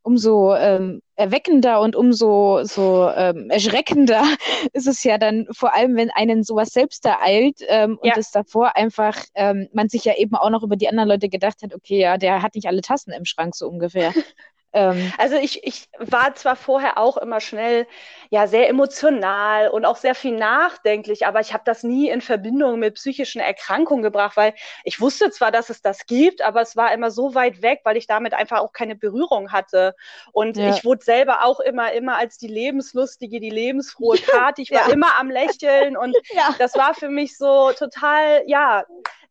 umso 0.08 0.56
ähm, 0.56 1.02
erweckender 1.18 1.82
und 1.82 1.94
umso 1.94 2.64
so 2.64 3.12
ähm, 3.14 3.50
erschreckender 3.50 4.24
ist 4.72 4.88
es 4.88 5.04
ja 5.04 5.18
dann 5.18 5.48
vor 5.52 5.76
allem, 5.76 5.98
wenn 5.98 6.10
einen 6.12 6.44
sowas 6.44 6.70
selbst 6.70 7.06
ereilt 7.06 7.60
ähm, 7.68 7.98
und 8.02 8.08
ja. 8.08 8.14
es 8.18 8.32
davor 8.32 8.78
einfach 8.78 9.18
ähm, 9.36 9.68
man 9.74 9.90
sich 9.90 10.06
ja 10.06 10.16
eben 10.16 10.36
auch 10.36 10.50
noch 10.50 10.64
über 10.64 10.78
die 10.78 10.88
anderen 10.88 11.10
Leute 11.10 11.28
gedacht 11.28 11.62
hat, 11.62 11.76
okay, 11.76 12.00
ja, 12.00 12.18
der 12.18 12.42
hat 12.42 12.56
nicht 12.56 12.68
alle 12.68 12.82
Tassen 12.82 13.12
im 13.12 13.26
Schrank 13.26 13.54
so 13.54 13.68
ungefähr. 13.68 14.14
Ähm, 14.78 15.12
also 15.18 15.36
ich, 15.38 15.64
ich 15.64 15.90
war 15.98 16.36
zwar 16.36 16.56
vorher 16.56 17.00
auch 17.00 17.18
immer 17.18 17.40
schnell 17.40 17.88
ja 18.30 18.46
sehr 18.46 18.70
emotional 18.70 19.70
und 19.70 19.86
auch 19.86 19.96
sehr 19.96 20.14
viel 20.14 20.36
nachdenklich, 20.36 21.26
aber 21.26 21.40
ich 21.40 21.54
habe 21.54 21.64
das 21.66 21.82
nie 21.82 22.10
in 22.10 22.22
Verbindung 22.22 22.78
mit 22.78 22.96
psychischen 22.96 23.42
Erkrankungen 23.42 24.04
gebracht, 24.04 24.38
weil 24.38 24.54
ich 24.84 25.02
wusste 25.02 25.32
zwar, 25.32 25.52
dass 25.52 25.72
es 25.72 25.82
das 25.82 26.06
gibt, 26.06 26.44
aber 26.44 26.62
es 26.62 26.76
war 26.76 26.94
immer 26.94 27.10
so 27.10 27.34
weit 27.34 27.62
weg, 27.64 27.82
weil 27.86 27.98
ich 27.98 28.06
damit 28.06 28.36
einfach 28.36 28.60
auch 28.60 28.72
keine 28.72 28.96
Berührung 28.96 29.52
hatte. 29.52 29.96
Und 30.32 30.58
ja. 30.58 30.70
ich 30.70 30.86
wurde 30.86 31.04
selber 31.04 31.44
auch 31.44 31.60
immer, 31.60 31.92
immer 31.94 32.18
als 32.18 32.38
die 32.38 32.48
lebenslustige, 32.48 33.40
die 33.40 33.50
lebensfrohe 33.50 34.18
Kati. 34.28 34.62
Ich 34.62 34.72
war 34.72 34.88
ja. 34.88 34.94
immer 34.94 35.18
am 35.20 35.32
Lächeln 35.32 35.98
und 35.98 36.16
ja. 36.34 36.54
das 36.60 36.76
war 36.76 36.94
für 36.94 37.10
mich 37.10 37.36
so 37.38 37.72
total, 37.72 38.44
ja, 38.46 38.86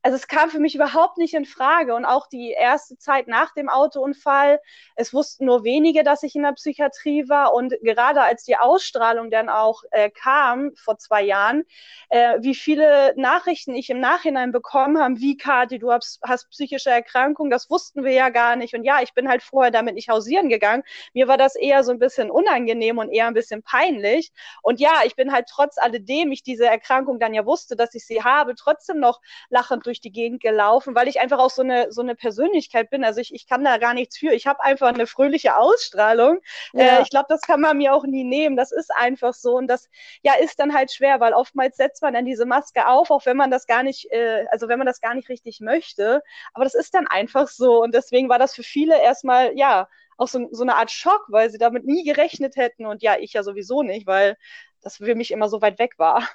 also 0.06 0.14
es 0.14 0.28
kam 0.28 0.50
für 0.50 0.60
mich 0.60 0.76
überhaupt 0.76 1.18
nicht 1.18 1.34
in 1.34 1.44
Frage. 1.44 1.96
Und 1.96 2.04
auch 2.04 2.28
die 2.28 2.52
erste 2.52 2.96
Zeit 2.96 3.26
nach 3.26 3.52
dem 3.54 3.68
Autounfall, 3.68 4.60
es 4.94 5.12
wussten 5.12 5.46
nur 5.46 5.64
wenige, 5.64 6.04
dass 6.04 6.22
ich 6.22 6.36
in 6.36 6.44
der 6.44 6.52
Psychiatrie 6.52 7.28
war. 7.28 7.52
Und 7.52 7.74
gerade 7.82 8.22
als 8.22 8.44
die 8.44 8.56
Ausstrahlung 8.56 9.32
dann 9.32 9.48
auch 9.48 9.82
äh, 9.90 10.08
kam, 10.10 10.70
vor 10.76 10.96
zwei 10.98 11.22
Jahren, 11.22 11.64
äh, 12.10 12.38
wie 12.40 12.54
viele 12.54 13.14
Nachrichten 13.16 13.74
ich 13.74 13.90
im 13.90 13.98
Nachhinein 13.98 14.52
bekommen 14.52 14.96
habe, 14.96 15.16
wie 15.18 15.36
Kathi, 15.36 15.80
du 15.80 15.90
hast, 15.90 16.20
hast 16.22 16.50
psychische 16.50 16.90
Erkrankungen, 16.90 17.50
das 17.50 17.68
wussten 17.68 18.04
wir 18.04 18.12
ja 18.12 18.28
gar 18.28 18.54
nicht. 18.54 18.74
Und 18.74 18.84
ja, 18.84 19.00
ich 19.02 19.12
bin 19.12 19.28
halt 19.28 19.42
vorher 19.42 19.72
damit 19.72 19.96
nicht 19.96 20.08
hausieren 20.08 20.48
gegangen. 20.48 20.84
Mir 21.14 21.26
war 21.26 21.36
das 21.36 21.56
eher 21.56 21.82
so 21.82 21.90
ein 21.90 21.98
bisschen 21.98 22.30
unangenehm 22.30 22.98
und 22.98 23.10
eher 23.10 23.26
ein 23.26 23.34
bisschen 23.34 23.64
peinlich. 23.64 24.30
Und 24.62 24.78
ja, 24.78 25.00
ich 25.04 25.16
bin 25.16 25.32
halt 25.32 25.48
trotz 25.50 25.78
alledem 25.78 26.30
ich 26.30 26.44
diese 26.44 26.66
Erkrankung 26.66 27.18
dann 27.18 27.34
ja 27.34 27.44
wusste, 27.44 27.74
dass 27.74 27.92
ich 27.96 28.06
sie 28.06 28.22
habe, 28.22 28.54
trotzdem 28.54 29.00
noch 29.00 29.20
lachend 29.48 29.84
durch 29.84 29.95
durch 29.96 30.00
die 30.00 30.12
Gegend 30.12 30.42
gelaufen, 30.42 30.94
weil 30.94 31.08
ich 31.08 31.20
einfach 31.20 31.38
auch 31.38 31.50
so 31.50 31.62
eine, 31.62 31.90
so 31.90 32.02
eine 32.02 32.14
Persönlichkeit 32.14 32.90
bin. 32.90 33.04
Also 33.04 33.20
ich, 33.20 33.34
ich 33.34 33.46
kann 33.46 33.64
da 33.64 33.78
gar 33.78 33.94
nichts 33.94 34.18
für. 34.18 34.32
Ich 34.32 34.46
habe 34.46 34.62
einfach 34.62 34.88
eine 34.88 35.06
fröhliche 35.06 35.56
Ausstrahlung. 35.56 36.40
Ja. 36.72 36.98
Äh, 36.98 37.02
ich 37.02 37.10
glaube, 37.10 37.26
das 37.28 37.40
kann 37.40 37.60
man 37.60 37.78
mir 37.78 37.94
auch 37.94 38.04
nie 38.04 38.24
nehmen. 38.24 38.56
Das 38.56 38.72
ist 38.72 38.90
einfach 38.94 39.34
so. 39.34 39.56
Und 39.56 39.68
das 39.68 39.88
ja 40.22 40.34
ist 40.34 40.60
dann 40.60 40.74
halt 40.74 40.92
schwer, 40.92 41.20
weil 41.20 41.32
oftmals 41.32 41.76
setzt 41.76 42.02
man 42.02 42.14
dann 42.14 42.26
diese 42.26 42.44
Maske 42.44 42.86
auf, 42.86 43.10
auch 43.10 43.24
wenn 43.26 43.36
man 43.36 43.50
das 43.50 43.66
gar 43.66 43.82
nicht, 43.82 44.10
äh, 44.12 44.44
also 44.50 44.68
wenn 44.68 44.78
man 44.78 44.86
das 44.86 45.00
gar 45.00 45.14
nicht 45.14 45.28
richtig 45.28 45.60
möchte. 45.60 46.22
Aber 46.52 46.64
das 46.64 46.74
ist 46.74 46.94
dann 46.94 47.06
einfach 47.06 47.48
so. 47.48 47.82
Und 47.82 47.94
deswegen 47.94 48.28
war 48.28 48.38
das 48.38 48.54
für 48.54 48.62
viele 48.62 49.00
erstmal, 49.00 49.56
ja, 49.56 49.88
auch 50.18 50.28
so, 50.28 50.48
so 50.50 50.62
eine 50.62 50.76
Art 50.76 50.90
Schock, 50.90 51.26
weil 51.28 51.50
sie 51.50 51.58
damit 51.58 51.84
nie 51.84 52.04
gerechnet 52.04 52.56
hätten. 52.56 52.86
Und 52.86 53.02
ja, 53.02 53.16
ich 53.18 53.32
ja 53.32 53.42
sowieso 53.42 53.82
nicht, 53.82 54.06
weil 54.06 54.36
das 54.82 54.98
für 54.98 55.14
mich 55.14 55.30
immer 55.30 55.48
so 55.48 55.62
weit 55.62 55.78
weg 55.78 55.94
war. 55.98 56.28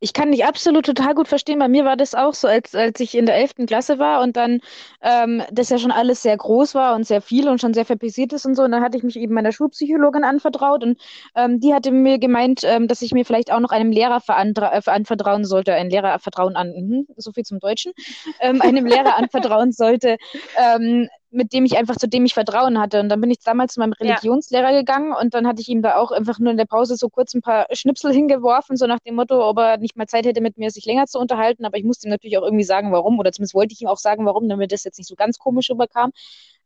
Ich 0.00 0.12
kann 0.12 0.32
dich 0.32 0.44
absolut 0.44 0.86
total 0.86 1.14
gut 1.14 1.28
verstehen. 1.28 1.58
Bei 1.58 1.68
mir 1.68 1.84
war 1.84 1.96
das 1.96 2.14
auch 2.14 2.34
so, 2.34 2.48
als, 2.48 2.74
als 2.74 3.00
ich 3.00 3.14
in 3.16 3.26
der 3.26 3.36
11. 3.36 3.66
Klasse 3.66 3.98
war 3.98 4.22
und 4.22 4.36
dann 4.36 4.60
ähm, 5.02 5.42
das 5.52 5.70
ja 5.70 5.78
schon 5.78 5.90
alles 5.90 6.22
sehr 6.22 6.36
groß 6.36 6.74
war 6.74 6.94
und 6.94 7.06
sehr 7.06 7.20
viel 7.20 7.48
und 7.48 7.60
schon 7.60 7.74
sehr 7.74 7.84
verpisiert 7.84 8.32
ist 8.32 8.46
und 8.46 8.54
so. 8.54 8.62
Und 8.62 8.72
dann 8.72 8.82
hatte 8.82 8.96
ich 8.96 9.02
mich 9.04 9.16
eben 9.16 9.34
meiner 9.34 9.52
Schulpsychologin 9.52 10.24
anvertraut 10.24 10.82
und 10.82 10.98
ähm, 11.34 11.60
die 11.60 11.74
hatte 11.74 11.92
mir 11.92 12.18
gemeint, 12.18 12.62
ähm, 12.64 12.88
dass 12.88 13.02
ich 13.02 13.12
mir 13.12 13.24
vielleicht 13.24 13.52
auch 13.52 13.60
noch 13.60 13.70
einem 13.70 13.92
Lehrer 13.92 14.22
äh, 14.28 14.90
anvertrauen 14.90 15.44
sollte, 15.44 15.74
ein 15.74 15.90
Lehrer 15.90 16.18
vertrauen 16.18 16.56
an, 16.56 16.72
mhm, 16.72 17.06
so 17.16 17.32
viel 17.32 17.44
zum 17.44 17.60
Deutschen, 17.60 17.92
ähm, 18.40 18.60
einem 18.62 18.86
Lehrer 18.86 19.16
anvertrauen 19.18 19.72
sollte, 19.72 20.16
ähm, 20.56 21.08
mit 21.30 21.52
dem 21.52 21.64
ich 21.64 21.76
einfach, 21.76 21.96
zu 21.96 22.08
dem 22.08 22.24
ich 22.24 22.34
Vertrauen 22.34 22.78
hatte. 22.80 23.00
Und 23.00 23.08
dann 23.08 23.20
bin 23.20 23.30
ich 23.30 23.40
damals 23.40 23.74
zu 23.74 23.80
meinem 23.80 23.92
Religionslehrer 23.92 24.70
ja. 24.70 24.78
gegangen 24.78 25.12
und 25.12 25.34
dann 25.34 25.46
hatte 25.46 25.60
ich 25.60 25.68
ihm 25.68 25.82
da 25.82 25.96
auch 25.96 26.12
einfach 26.12 26.38
nur 26.38 26.50
in 26.50 26.56
der 26.56 26.66
Pause 26.66 26.96
so 26.96 27.08
kurz 27.08 27.34
ein 27.34 27.42
paar 27.42 27.66
Schnipsel 27.72 28.12
hingeworfen, 28.14 28.76
so 28.76 28.86
nach 28.86 29.00
dem 29.00 29.16
Motto, 29.16 29.46
ob 29.48 29.58
er 29.58 29.78
nicht 29.78 29.96
mal 29.96 30.06
Zeit 30.06 30.26
hätte, 30.26 30.40
mit 30.40 30.56
mir 30.56 30.70
sich 30.70 30.84
länger 30.86 31.06
zu 31.06 31.18
unterhalten. 31.18 31.64
Aber 31.64 31.76
ich 31.76 31.84
musste 31.84 32.06
ihm 32.08 32.10
natürlich 32.10 32.38
auch 32.38 32.44
irgendwie 32.44 32.64
sagen, 32.64 32.92
warum, 32.92 33.18
oder 33.18 33.32
zumindest 33.32 33.54
wollte 33.54 33.74
ich 33.74 33.82
ihm 33.82 33.88
auch 33.88 33.98
sagen, 33.98 34.24
warum, 34.24 34.48
damit 34.48 34.72
das 34.72 34.84
jetzt 34.84 34.98
nicht 34.98 35.08
so 35.08 35.16
ganz 35.16 35.38
komisch 35.38 35.70
rüberkam. 35.70 36.12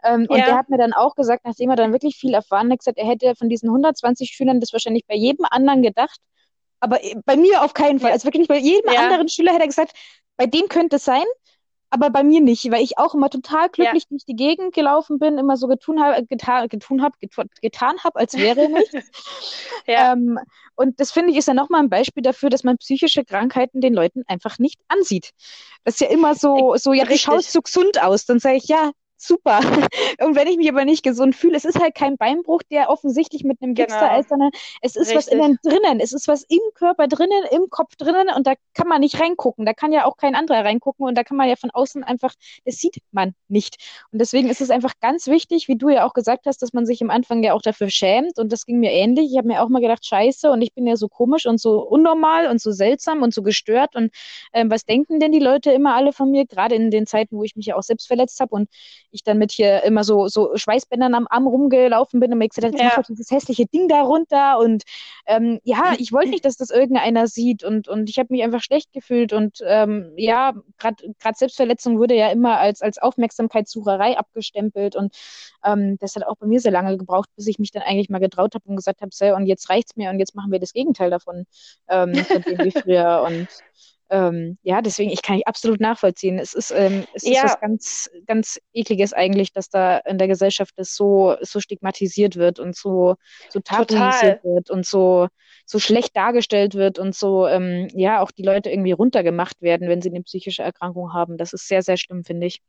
Ähm, 0.03 0.27
ja. 0.29 0.37
Und 0.37 0.47
der 0.47 0.57
hat 0.57 0.69
mir 0.69 0.79
dann 0.79 0.93
auch 0.93 1.15
gesagt, 1.15 1.45
nachdem 1.45 1.71
er 1.71 1.77
dann 1.77 1.93
wirklich 1.93 2.17
viel 2.17 2.35
erfahren 2.35 2.71
hat, 2.71 2.79
gesagt, 2.79 2.99
er 2.99 3.07
hätte 3.07 3.35
von 3.37 3.49
diesen 3.49 3.69
120 3.69 4.31
Schülern 4.31 4.61
das 4.61 4.73
wahrscheinlich 4.73 5.07
bei 5.07 5.15
jedem 5.15 5.45
anderen 5.51 5.83
gedacht, 5.83 6.21
aber 6.81 6.99
bei 7.27 7.37
mir 7.37 7.63
auf 7.63 7.75
keinen 7.75 7.99
Fall. 7.99 8.11
Ja. 8.11 8.15
Also 8.15 8.25
wirklich 8.27 8.49
bei 8.49 8.59
jedem 8.59 8.89
anderen 8.97 9.29
Schüler 9.29 9.53
hätte 9.53 9.65
er 9.65 9.69
gesagt, 9.69 9.93
bei 10.37 10.47
dem 10.47 10.69
könnte 10.69 10.97
es 10.97 11.05
sein, 11.05 11.25
aber 11.91 12.11
bei 12.11 12.23
mir 12.23 12.41
nicht, 12.41 12.71
weil 12.71 12.83
ich 12.83 12.99
auch 12.99 13.15
immer 13.15 13.31
total 13.31 13.69
glücklich 13.69 14.05
ja. 14.05 14.09
durch 14.11 14.25
die 14.25 14.37
Gegend 14.37 14.73
gelaufen 14.75 15.19
bin, 15.19 15.39
immer 15.39 15.57
so 15.57 15.67
getun 15.67 16.01
habe, 16.01 16.25
getan, 16.25 16.69
getun 16.69 17.03
habe, 17.03 17.17
getan 17.61 17.97
habe, 18.05 18.19
als 18.19 18.35
wäre 18.35 18.69
nichts. 18.71 19.11
ja. 19.87 20.13
ähm, 20.13 20.39
und 20.77 21.01
das 21.01 21.11
finde 21.11 21.33
ich 21.33 21.37
ist 21.37 21.49
ja 21.49 21.55
nochmal 21.55 21.83
ein 21.83 21.91
Beispiel 21.91 22.23
dafür, 22.23 22.49
dass 22.49 22.65
man 22.65 22.79
psychische 22.79 23.25
Krankheiten 23.25 23.81
den 23.81 23.93
Leuten 23.93 24.23
einfach 24.29 24.59
nicht 24.59 24.81
ansieht. 24.89 25.33
Das 25.85 25.95
ist 25.95 26.01
ja 26.01 26.09
immer 26.09 26.35
so, 26.35 26.75
so 26.77 26.93
ja, 26.93 27.05
du 27.05 27.19
schaust 27.19 27.53
so 27.53 27.61
gesund 27.61 28.01
aus. 28.03 28.25
Dann 28.25 28.39
sage 28.39 28.57
ich, 28.57 28.69
ja, 28.69 28.93
super. 29.21 29.61
Und 30.21 30.37
wenn 30.37 30.49
ich 30.49 30.57
mich 30.57 30.69
aber 30.69 30.85
nicht 30.85 31.03
gesund 31.03 31.35
fühle, 31.35 31.57
es 31.57 31.65
ist 31.65 31.81
halt 31.81 31.95
kein 31.95 32.17
Beinbruch, 32.17 32.63
der 32.71 32.91
offensichtlich 32.91 33.45
mit 33.45 33.63
einem 33.63 33.75
Gips 33.75 33.95
genau. 33.95 34.07
da 34.07 34.19
ist, 34.19 34.29
sondern 34.29 34.51
es 34.83 34.97
ist 34.97 35.11
Richtig. 35.13 35.17
was 35.17 35.29
innen 35.29 35.59
drinnen. 35.63 36.01
Es 36.01 36.13
ist 36.13 36.29
was 36.29 36.43
im 36.45 36.61
Körper 36.75 37.09
drinnen, 37.09 37.45
im 37.51 37.69
Kopf 37.71 37.97
drinnen 37.97 38.29
und 38.35 38.47
da 38.47 38.55
kann 38.75 38.89
man 38.89 39.01
nicht 39.01 39.21
reingucken. 39.21 39.67
Da 39.67 39.73
kann 39.73 39.93
ja 39.93 40.05
auch 40.05 40.17
kein 40.17 40.35
anderer 40.35 40.65
reingucken 40.65 41.07
und 41.07 41.17
da 41.17 41.25
kann 41.25 41.37
man 41.37 41.49
ja 41.49 41.57
von 41.57 41.71
außen 41.71 42.05
einfach, 42.05 42.35
das 42.65 42.77
sieht 42.77 42.97
man 43.13 43.35
nicht. 43.49 43.77
Und 44.13 44.21
deswegen 44.21 44.49
ist 44.49 44.61
es 44.61 44.71
einfach 44.71 44.95
ganz 45.01 45.27
wichtig, 45.27 45.69
wie 45.69 45.77
du 45.77 45.89
ja 45.89 46.07
auch 46.07 46.15
gesagt 46.15 46.47
hast, 46.47 46.63
dass 46.63 46.73
man 46.73 46.87
sich 46.87 47.03
am 47.03 47.11
Anfang 47.11 47.43
ja 47.43 47.55
auch 47.55 47.63
dafür 47.63 47.91
schämt 47.91 48.39
und 48.39 48.53
das 48.53 48.67
ging 48.67 48.81
mir 48.81 48.93
ähnlich. 48.93 49.31
Ich 49.31 49.39
habe 49.39 49.49
mir 49.49 49.63
auch 49.63 49.69
mal 49.69 49.81
gedacht, 49.81 50.05
scheiße 50.05 50.51
und 50.51 50.63
ich 50.63 50.75
bin 50.75 50.87
ja 50.87 50.97
so 50.97 51.09
komisch 51.09 51.47
und 51.47 51.61
so 51.61 51.81
unnormal 51.81 52.47
und 52.47 52.61
so 52.61 52.73
seltsam 52.73 53.23
und 53.23 53.35
so 53.35 53.43
gestört 53.43 53.97
und 53.97 54.13
ähm, 54.53 54.71
was 54.71 54.85
denken 54.85 55.21
denn 55.21 55.33
die 55.33 55.39
Leute 55.39 55.73
immer 55.73 55.95
alle 55.95 56.13
von 56.13 56.31
mir, 56.31 56.47
gerade 56.47 56.75
in 56.75 56.91
den 56.91 57.07
Zeiten, 57.07 57.37
wo 57.37 57.45
ich 57.45 57.57
mich 57.57 57.67
ja 57.67 57.77
auch 57.77 57.83
selbst 57.83 58.07
verletzt 58.07 58.41
habe 58.41 58.55
und 58.55 58.69
ich 59.13 59.23
dann 59.25 59.39
mit 59.39 59.53
hier 59.53 59.83
immer 59.83 60.05
so, 60.05 60.29
so 60.29 60.57
Schweißbändern 60.57 61.15
am 61.15 61.27
Arm 61.29 61.47
rumgelaufen 61.47 62.21
bin 62.21 62.33
und 62.33 62.39
mir 62.39 62.49
gesagt 62.49 62.67
habe, 62.67 62.79
ja. 62.79 62.93
mach 62.97 63.07
dieses 63.07 63.31
hässliche 63.31 63.67
Ding 63.67 63.89
da 63.89 64.03
runter. 64.03 64.59
Und 64.59 64.85
ähm, 65.27 65.61
ja, 65.65 65.95
ich 65.99 66.13
wollte 66.13 66.31
nicht, 66.31 66.45
dass 66.45 66.57
das 66.57 66.71
irgendeiner 66.71 67.27
sieht 67.27 67.65
und, 67.65 67.89
und 67.89 68.09
ich 68.09 68.19
habe 68.19 68.29
mich 68.31 68.43
einfach 68.43 68.63
schlecht 68.63 68.93
gefühlt. 68.93 69.33
Und 69.33 69.59
ähm, 69.67 70.13
ja, 70.17 70.53
gerade 70.79 70.97
Selbstverletzung 71.35 71.99
wurde 71.99 72.15
ja 72.15 72.29
immer 72.31 72.59
als, 72.59 72.83
als 72.83 72.99
Aufmerksamkeitssucherei 72.99 74.19
abgestempelt. 74.19 74.97
Und 74.97 75.15
ähm, 75.65 75.97
das 75.99 76.17
hat 76.17 76.27
auch 76.27 76.37
bei 76.37 76.47
mir 76.47 76.61
sehr 76.61 76.73
lange 76.73 76.97
gebraucht, 76.97 77.29
bis 77.37 77.47
ich 77.47 77.59
mich 77.59 77.71
dann 77.71 77.83
eigentlich 77.83 78.11
mal 78.11 78.19
getraut 78.19 78.55
habe 78.55 78.65
und 78.69 78.77
gesagt 78.77 79.01
habe, 79.01 79.11
so, 79.13 79.27
und 79.35 79.47
jetzt 79.47 79.69
reicht's 79.71 79.97
mir 79.97 80.11
und 80.11 80.19
jetzt 80.19 80.35
machen 80.35 80.53
wir 80.53 80.61
das 80.61 80.73
Gegenteil 80.73 81.11
davon, 81.11 81.47
ähm, 81.89 82.15
von 82.15 82.43
dem 82.43 82.59
wie 82.59 82.71
früher. 82.71 83.25
Und 83.27 83.49
ähm, 84.11 84.59
ja, 84.63 84.83
deswegen, 84.83 85.11
ich 85.11 85.23
kann 85.23 85.37
ich 85.37 85.47
absolut 85.47 85.81
nachvollziehen. 85.81 86.39
Es 86.39 86.53
ist, 86.55 86.73
ähm, 86.73 87.05
es 87.15 87.25
ja. 87.25 87.45
ist 87.45 87.45
was 87.45 87.61
ganz, 87.61 88.11
ganz 88.27 88.61
ekliges 88.73 89.13
eigentlich, 89.13 89.53
dass 89.53 89.71
da 89.71 89.99
in 89.99 90.19
der 90.19 90.29
Gesellschaft 90.29 90.75
das 90.77 90.95
so, 90.95 91.37
so 91.41 91.61
stigmatisiert 91.61 92.37
wird 92.37 92.59
und 92.59 92.77
so, 92.77 93.17
so 93.49 93.61
tabuisiert 93.61 94.45
wird 94.45 94.71
und 94.71 94.85
so, 94.85 95.29
so 95.65 95.79
schlecht 95.79 96.17
dargestellt 96.17 96.75
wird 96.75 96.99
und 96.99 97.15
so, 97.15 97.47
ähm, 97.47 97.89
ja, 97.95 98.21
auch 98.21 98.33
die 98.33 98.43
Leute 98.43 98.71
irgendwie 98.71 98.93
runtergemacht 98.93 99.63
werden, 99.63 99.89
wenn 99.89 100.03
sie 100.03 100.11
eine 100.11 100.23
psychische 100.23 100.63
Erkrankung 100.63 101.13
haben. 101.13 101.37
Das 101.37 101.53
ist 101.53 101.69
sehr, 101.69 101.83
sehr 101.83 101.97
schlimm, 101.97 102.25
finde 102.25 102.49
ich. 102.49 102.61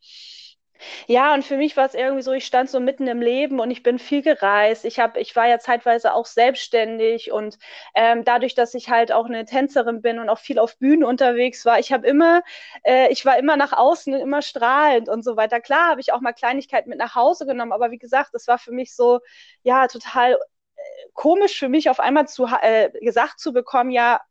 Ja, 1.08 1.34
und 1.34 1.44
für 1.46 1.58
mich 1.58 1.78
war 1.78 1.86
es 1.86 1.94
irgendwie 1.94 2.22
so, 2.24 2.32
ich 2.32 2.46
stand 2.46 2.70
so 2.70 2.80
mitten 2.80 3.08
im 3.08 3.22
Leben 3.22 3.60
und 3.60 3.70
ich 3.72 3.84
bin 3.84 4.00
viel 4.00 4.22
gereist. 4.22 4.86
Ich 4.86 5.00
habe, 5.00 5.20
ich 5.20 5.36
war 5.36 5.48
ja 5.48 5.60
zeitweise 5.60 6.14
auch 6.14 6.26
selbstständig 6.26 7.32
und 7.32 7.58
ähm, 7.96 8.24
dadurch, 8.24 8.56
dass 8.56 8.74
ich 8.74 8.90
halt 8.90 9.12
auch 9.12 9.26
eine 9.26 9.46
Tänzerin 9.46 10.02
bin 10.02 10.20
und 10.20 10.30
auch 10.30 10.40
viel 10.40 10.60
auf 10.60 10.78
Bühnen 10.78 11.04
unterwegs 11.04 11.66
war, 11.66 11.80
ich 11.80 11.92
habe 11.92 12.08
immer, 12.08 12.42
äh, 12.84 13.12
ich 13.12 13.26
war 13.26 13.38
immer 13.38 13.58
nach 13.58 13.74
außen 13.74 14.14
immer 14.14 14.42
strahlend 14.42 15.10
und 15.10 15.24
so 15.24 15.36
weiter. 15.38 15.60
Klar, 15.62 15.90
habe 15.92 16.02
ich 16.02 16.14
auch 16.14 16.22
mal 16.22 16.34
Kleinigkeiten 16.34 16.90
mit 16.90 17.00
nach 17.00 17.16
Hause 17.16 17.46
genommen, 17.46 17.72
aber 17.74 17.92
wie 17.92 17.98
gesagt, 18.00 18.34
es 18.34 18.48
war 18.48 18.58
für 18.58 18.72
mich 18.72 18.96
so, 18.96 19.20
ja, 19.64 19.88
total 19.88 20.34
äh, 20.34 20.38
komisch 21.14 21.58
für 21.60 21.70
mich 21.70 21.90
auf 21.90 22.00
einmal 22.00 22.28
zu 22.28 22.46
äh, 22.62 22.90
gesagt 23.02 23.40
zu 23.40 23.54
bekommen, 23.54 23.92
ja, 23.92 24.22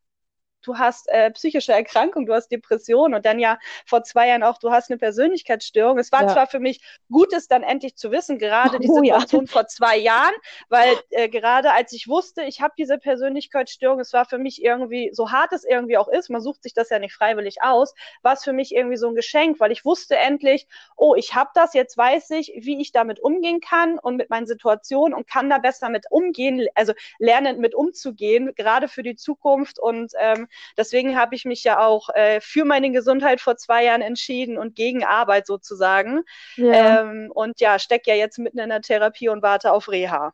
du 0.62 0.78
hast 0.78 1.08
äh, 1.08 1.30
psychische 1.30 1.72
Erkrankung, 1.72 2.26
du 2.26 2.34
hast 2.34 2.48
Depression 2.48 3.14
und 3.14 3.24
dann 3.24 3.38
ja 3.38 3.58
vor 3.86 4.02
zwei 4.04 4.28
Jahren 4.28 4.42
auch, 4.42 4.58
du 4.58 4.70
hast 4.70 4.90
eine 4.90 4.98
Persönlichkeitsstörung. 4.98 5.98
Es 5.98 6.12
war 6.12 6.22
ja. 6.22 6.28
zwar 6.28 6.46
für 6.46 6.60
mich 6.60 6.80
gut, 7.10 7.32
es 7.32 7.48
dann 7.48 7.62
endlich 7.62 7.96
zu 7.96 8.10
wissen, 8.10 8.38
gerade 8.38 8.78
die 8.78 8.88
oh, 8.90 8.96
Situation 8.96 9.46
ja. 9.46 9.52
vor 9.52 9.66
zwei 9.66 9.96
Jahren, 9.96 10.34
weil 10.68 10.94
äh, 11.10 11.28
gerade 11.28 11.72
als 11.72 11.92
ich 11.92 12.08
wusste, 12.08 12.42
ich 12.42 12.60
habe 12.60 12.74
diese 12.76 12.98
Persönlichkeitsstörung, 12.98 14.00
es 14.00 14.12
war 14.12 14.24
für 14.24 14.38
mich 14.38 14.62
irgendwie, 14.62 15.10
so 15.12 15.30
hart 15.30 15.52
es 15.52 15.64
irgendwie 15.64 15.96
auch 15.96 16.08
ist, 16.08 16.30
man 16.30 16.40
sucht 16.40 16.62
sich 16.62 16.74
das 16.74 16.90
ja 16.90 16.98
nicht 16.98 17.14
freiwillig 17.14 17.62
aus, 17.62 17.94
war 18.22 18.34
es 18.34 18.44
für 18.44 18.52
mich 18.52 18.74
irgendwie 18.74 18.96
so 18.96 19.08
ein 19.08 19.14
Geschenk, 19.14 19.60
weil 19.60 19.72
ich 19.72 19.84
wusste 19.84 20.16
endlich, 20.16 20.66
oh, 20.96 21.14
ich 21.14 21.34
habe 21.34 21.50
das, 21.54 21.74
jetzt 21.74 21.96
weiß 21.96 22.30
ich, 22.30 22.52
wie 22.56 22.80
ich 22.80 22.92
damit 22.92 23.20
umgehen 23.20 23.60
kann 23.60 23.98
und 23.98 24.16
mit 24.16 24.30
meinen 24.30 24.46
Situationen 24.46 25.14
und 25.14 25.26
kann 25.28 25.48
da 25.48 25.58
besser 25.58 25.88
mit 25.88 26.06
umgehen, 26.10 26.66
also 26.74 26.92
lernen 27.18 27.58
mit 27.60 27.74
umzugehen, 27.74 28.54
gerade 28.54 28.88
für 28.88 29.02
die 29.02 29.16
Zukunft 29.16 29.78
und 29.78 30.12
ähm, 30.18 30.48
Deswegen 30.76 31.18
habe 31.18 31.34
ich 31.34 31.44
mich 31.44 31.64
ja 31.64 31.80
auch 31.80 32.08
äh, 32.10 32.40
für 32.40 32.64
meine 32.64 32.90
Gesundheit 32.90 33.40
vor 33.40 33.56
zwei 33.56 33.84
Jahren 33.84 34.02
entschieden 34.02 34.58
und 34.58 34.74
gegen 34.74 35.04
Arbeit 35.04 35.46
sozusagen. 35.46 36.22
Ja. 36.56 37.02
Ähm, 37.02 37.30
und 37.34 37.60
ja, 37.60 37.78
stecke 37.78 38.10
ja 38.10 38.16
jetzt 38.16 38.38
mitten 38.38 38.58
in 38.58 38.68
der 38.68 38.82
Therapie 38.82 39.28
und 39.28 39.42
warte 39.42 39.72
auf 39.72 39.88
Reha. 39.88 40.32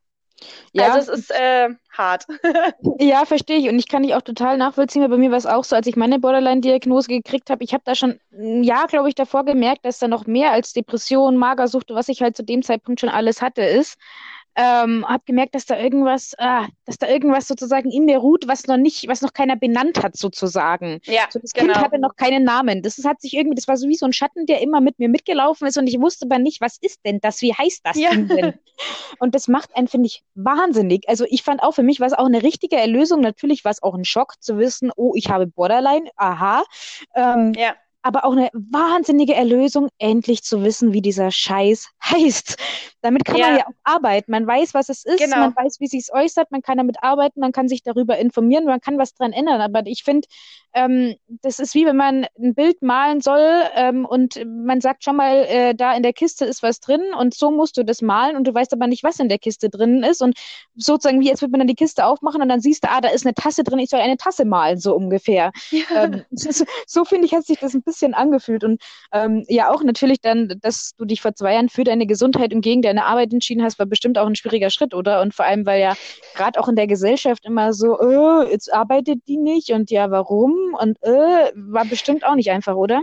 Ja. 0.72 0.92
Also 0.92 1.12
es 1.12 1.20
ist 1.20 1.30
äh, 1.30 1.70
hart. 1.90 2.26
ja, 2.98 3.24
verstehe 3.24 3.56
ich. 3.56 3.68
Und 3.68 3.78
ich 3.78 3.88
kann 3.88 4.02
dich 4.02 4.14
auch 4.14 4.22
total 4.22 4.58
nachvollziehen, 4.58 5.02
weil 5.02 5.08
bei 5.08 5.16
mir 5.16 5.30
war 5.30 5.38
es 5.38 5.46
auch 5.46 5.64
so, 5.64 5.74
als 5.74 5.86
ich 5.86 5.96
meine 5.96 6.18
Borderline-Diagnose 6.18 7.08
gekriegt 7.08 7.48
habe, 7.48 7.64
ich 7.64 7.72
habe 7.72 7.82
da 7.86 7.94
schon 7.94 8.20
ein 8.32 8.62
Jahr, 8.62 8.86
glaube 8.86 9.08
ich, 9.08 9.14
davor 9.14 9.44
gemerkt, 9.44 9.84
dass 9.84 9.98
da 9.98 10.08
noch 10.08 10.26
mehr 10.26 10.52
als 10.52 10.72
Depression, 10.72 11.36
Magersucht, 11.36 11.90
was 11.90 12.08
ich 12.08 12.20
halt 12.20 12.36
zu 12.36 12.44
dem 12.44 12.62
Zeitpunkt 12.62 13.00
schon 13.00 13.08
alles 13.08 13.40
hatte, 13.40 13.62
ist 13.62 13.98
ähm, 14.56 15.06
habe 15.06 15.22
gemerkt, 15.26 15.54
dass 15.54 15.66
da 15.66 15.78
irgendwas, 15.78 16.32
ah, 16.38 16.66
dass 16.86 16.96
da 16.98 17.08
irgendwas 17.08 17.46
sozusagen 17.46 17.90
in 17.90 18.06
mir 18.06 18.18
ruht, 18.18 18.48
was 18.48 18.66
noch 18.66 18.78
nicht, 18.78 19.06
was 19.06 19.20
noch 19.20 19.34
keiner 19.34 19.56
benannt 19.56 20.02
hat 20.02 20.16
sozusagen. 20.16 21.00
Ja, 21.04 21.24
so, 21.30 21.38
das 21.38 21.52
genau. 21.52 21.74
Kind 21.74 21.84
hatte 21.84 21.98
noch 21.98 22.16
keinen 22.16 22.44
Namen. 22.44 22.82
Das 22.82 23.02
hat 23.04 23.20
sich 23.20 23.34
irgendwie, 23.34 23.54
das 23.54 23.68
war 23.68 23.76
so 23.76 23.86
wie 23.88 23.94
so 23.94 24.06
ein 24.06 24.14
Schatten, 24.14 24.46
der 24.46 24.62
immer 24.62 24.80
mit 24.80 24.98
mir 24.98 25.10
mitgelaufen 25.10 25.68
ist 25.68 25.76
und 25.76 25.86
ich 25.86 26.00
wusste 26.00 26.26
aber 26.26 26.38
nicht, 26.38 26.60
was 26.60 26.78
ist 26.80 27.00
denn 27.04 27.20
das? 27.20 27.42
Wie 27.42 27.52
heißt 27.52 27.80
das 27.84 27.98
ja. 27.98 28.10
denn? 28.14 28.54
Und 29.18 29.34
das 29.34 29.48
macht 29.48 29.74
einen, 29.74 29.88
finde 29.88 30.06
ich, 30.08 30.22
wahnsinnig. 30.34 31.08
Also 31.08 31.24
ich 31.28 31.42
fand 31.42 31.62
auch, 31.62 31.72
für 31.72 31.82
mich 31.82 31.98
war 32.00 32.06
es 32.06 32.12
auch 32.12 32.26
eine 32.26 32.42
richtige 32.42 32.76
Erlösung. 32.76 33.20
Natürlich 33.20 33.64
war 33.64 33.70
es 33.70 33.82
auch 33.82 33.94
ein 33.94 34.04
Schock 34.04 34.34
zu 34.40 34.58
wissen, 34.58 34.90
oh, 34.96 35.12
ich 35.14 35.30
habe 35.30 35.46
Borderline, 35.46 36.10
aha. 36.16 36.62
Ähm, 37.14 37.54
ja 37.56 37.74
aber 38.06 38.24
auch 38.24 38.32
eine 38.32 38.50
wahnsinnige 38.52 39.34
Erlösung, 39.34 39.88
endlich 39.98 40.44
zu 40.44 40.62
wissen, 40.62 40.92
wie 40.92 41.02
dieser 41.02 41.32
Scheiß 41.32 41.88
heißt. 42.04 42.56
Damit 43.02 43.24
kann 43.24 43.36
ja. 43.36 43.48
man 43.48 43.58
ja 43.58 43.66
auch 43.66 43.72
arbeiten. 43.84 44.30
Man 44.30 44.46
weiß, 44.46 44.74
was 44.74 44.88
es 44.88 45.04
ist, 45.04 45.18
genau. 45.18 45.38
man 45.38 45.56
weiß, 45.56 45.80
wie 45.80 45.88
sich 45.88 46.02
es 46.02 46.12
äußert, 46.12 46.50
man 46.50 46.62
kann 46.62 46.78
damit 46.78 47.02
arbeiten, 47.02 47.40
man 47.40 47.52
kann 47.52 47.68
sich 47.68 47.82
darüber 47.82 48.16
informieren, 48.18 48.64
man 48.64 48.80
kann 48.80 48.96
was 48.98 49.14
dran 49.14 49.32
ändern. 49.32 49.60
Aber 49.60 49.82
ich 49.86 50.04
finde, 50.04 50.28
ähm, 50.74 51.14
das 51.42 51.58
ist 51.58 51.74
wie 51.74 51.86
wenn 51.86 51.96
man 51.96 52.26
ein 52.38 52.54
Bild 52.54 52.82
malen 52.82 53.20
soll 53.20 53.62
ähm, 53.74 54.04
und 54.04 54.38
man 54.46 54.80
sagt 54.80 55.04
schon 55.04 55.16
mal, 55.16 55.44
äh, 55.48 55.74
da 55.74 55.94
in 55.94 56.02
der 56.02 56.12
Kiste 56.12 56.44
ist 56.44 56.62
was 56.62 56.80
drin 56.80 57.00
und 57.18 57.34
so 57.34 57.50
musst 57.50 57.76
du 57.76 57.84
das 57.84 58.02
malen 58.02 58.36
und 58.36 58.46
du 58.46 58.54
weißt 58.54 58.72
aber 58.72 58.86
nicht, 58.86 59.02
was 59.02 59.18
in 59.18 59.28
der 59.28 59.38
Kiste 59.38 59.70
drin 59.70 60.02
ist. 60.02 60.22
Und 60.22 60.38
sozusagen, 60.76 61.20
wie 61.20 61.28
jetzt 61.28 61.42
wird 61.42 61.50
man 61.50 61.60
dann 61.60 61.68
die 61.68 61.74
Kiste 61.74 62.04
aufmachen 62.04 62.42
und 62.42 62.48
dann 62.48 62.60
siehst 62.60 62.84
du, 62.84 62.90
ah, 62.90 63.00
da 63.00 63.08
ist 63.08 63.24
eine 63.24 63.34
Tasse 63.34 63.64
drin, 63.64 63.78
ich 63.78 63.90
soll 63.90 64.00
eine 64.00 64.16
Tasse 64.16 64.44
malen, 64.44 64.78
so 64.78 64.94
ungefähr. 64.94 65.50
Ja. 65.70 66.04
Ähm, 66.04 66.24
so, 66.30 66.64
so 66.86 67.04
finde 67.04 67.26
ich, 67.26 67.34
hat 67.34 67.46
sich 67.46 67.58
das 67.58 67.74
ein 67.74 67.82
bisschen 67.82 67.95
angefühlt. 68.14 68.64
Und 68.64 68.82
ähm, 69.12 69.44
ja, 69.48 69.70
auch 69.70 69.82
natürlich 69.82 70.20
dann, 70.20 70.52
dass 70.60 70.92
du 70.96 71.04
dich 71.04 71.20
vor 71.20 71.34
zwei 71.34 71.54
Jahren 71.54 71.68
für 71.68 71.84
deine 71.84 72.06
Gesundheit 72.06 72.54
und 72.54 72.60
gegen 72.60 72.82
deine 72.82 73.04
Arbeit 73.04 73.32
entschieden 73.32 73.62
hast, 73.62 73.78
war 73.78 73.86
bestimmt 73.86 74.18
auch 74.18 74.26
ein 74.26 74.36
schwieriger 74.36 74.70
Schritt, 74.70 74.94
oder? 74.94 75.20
Und 75.22 75.34
vor 75.34 75.44
allem, 75.44 75.66
weil 75.66 75.80
ja 75.80 75.94
gerade 76.34 76.60
auch 76.60 76.68
in 76.68 76.76
der 76.76 76.86
Gesellschaft 76.86 77.44
immer 77.44 77.72
so, 77.72 77.98
oh, 77.98 78.42
jetzt 78.42 78.72
arbeitet 78.72 79.20
die 79.28 79.36
nicht 79.38 79.70
und 79.70 79.90
ja, 79.90 80.10
warum? 80.10 80.56
und 80.80 81.02
äh, 81.02 81.52
war 81.54 81.84
bestimmt 81.84 82.24
auch 82.24 82.34
nicht 82.34 82.50
einfach, 82.50 82.76
oder? 82.76 83.02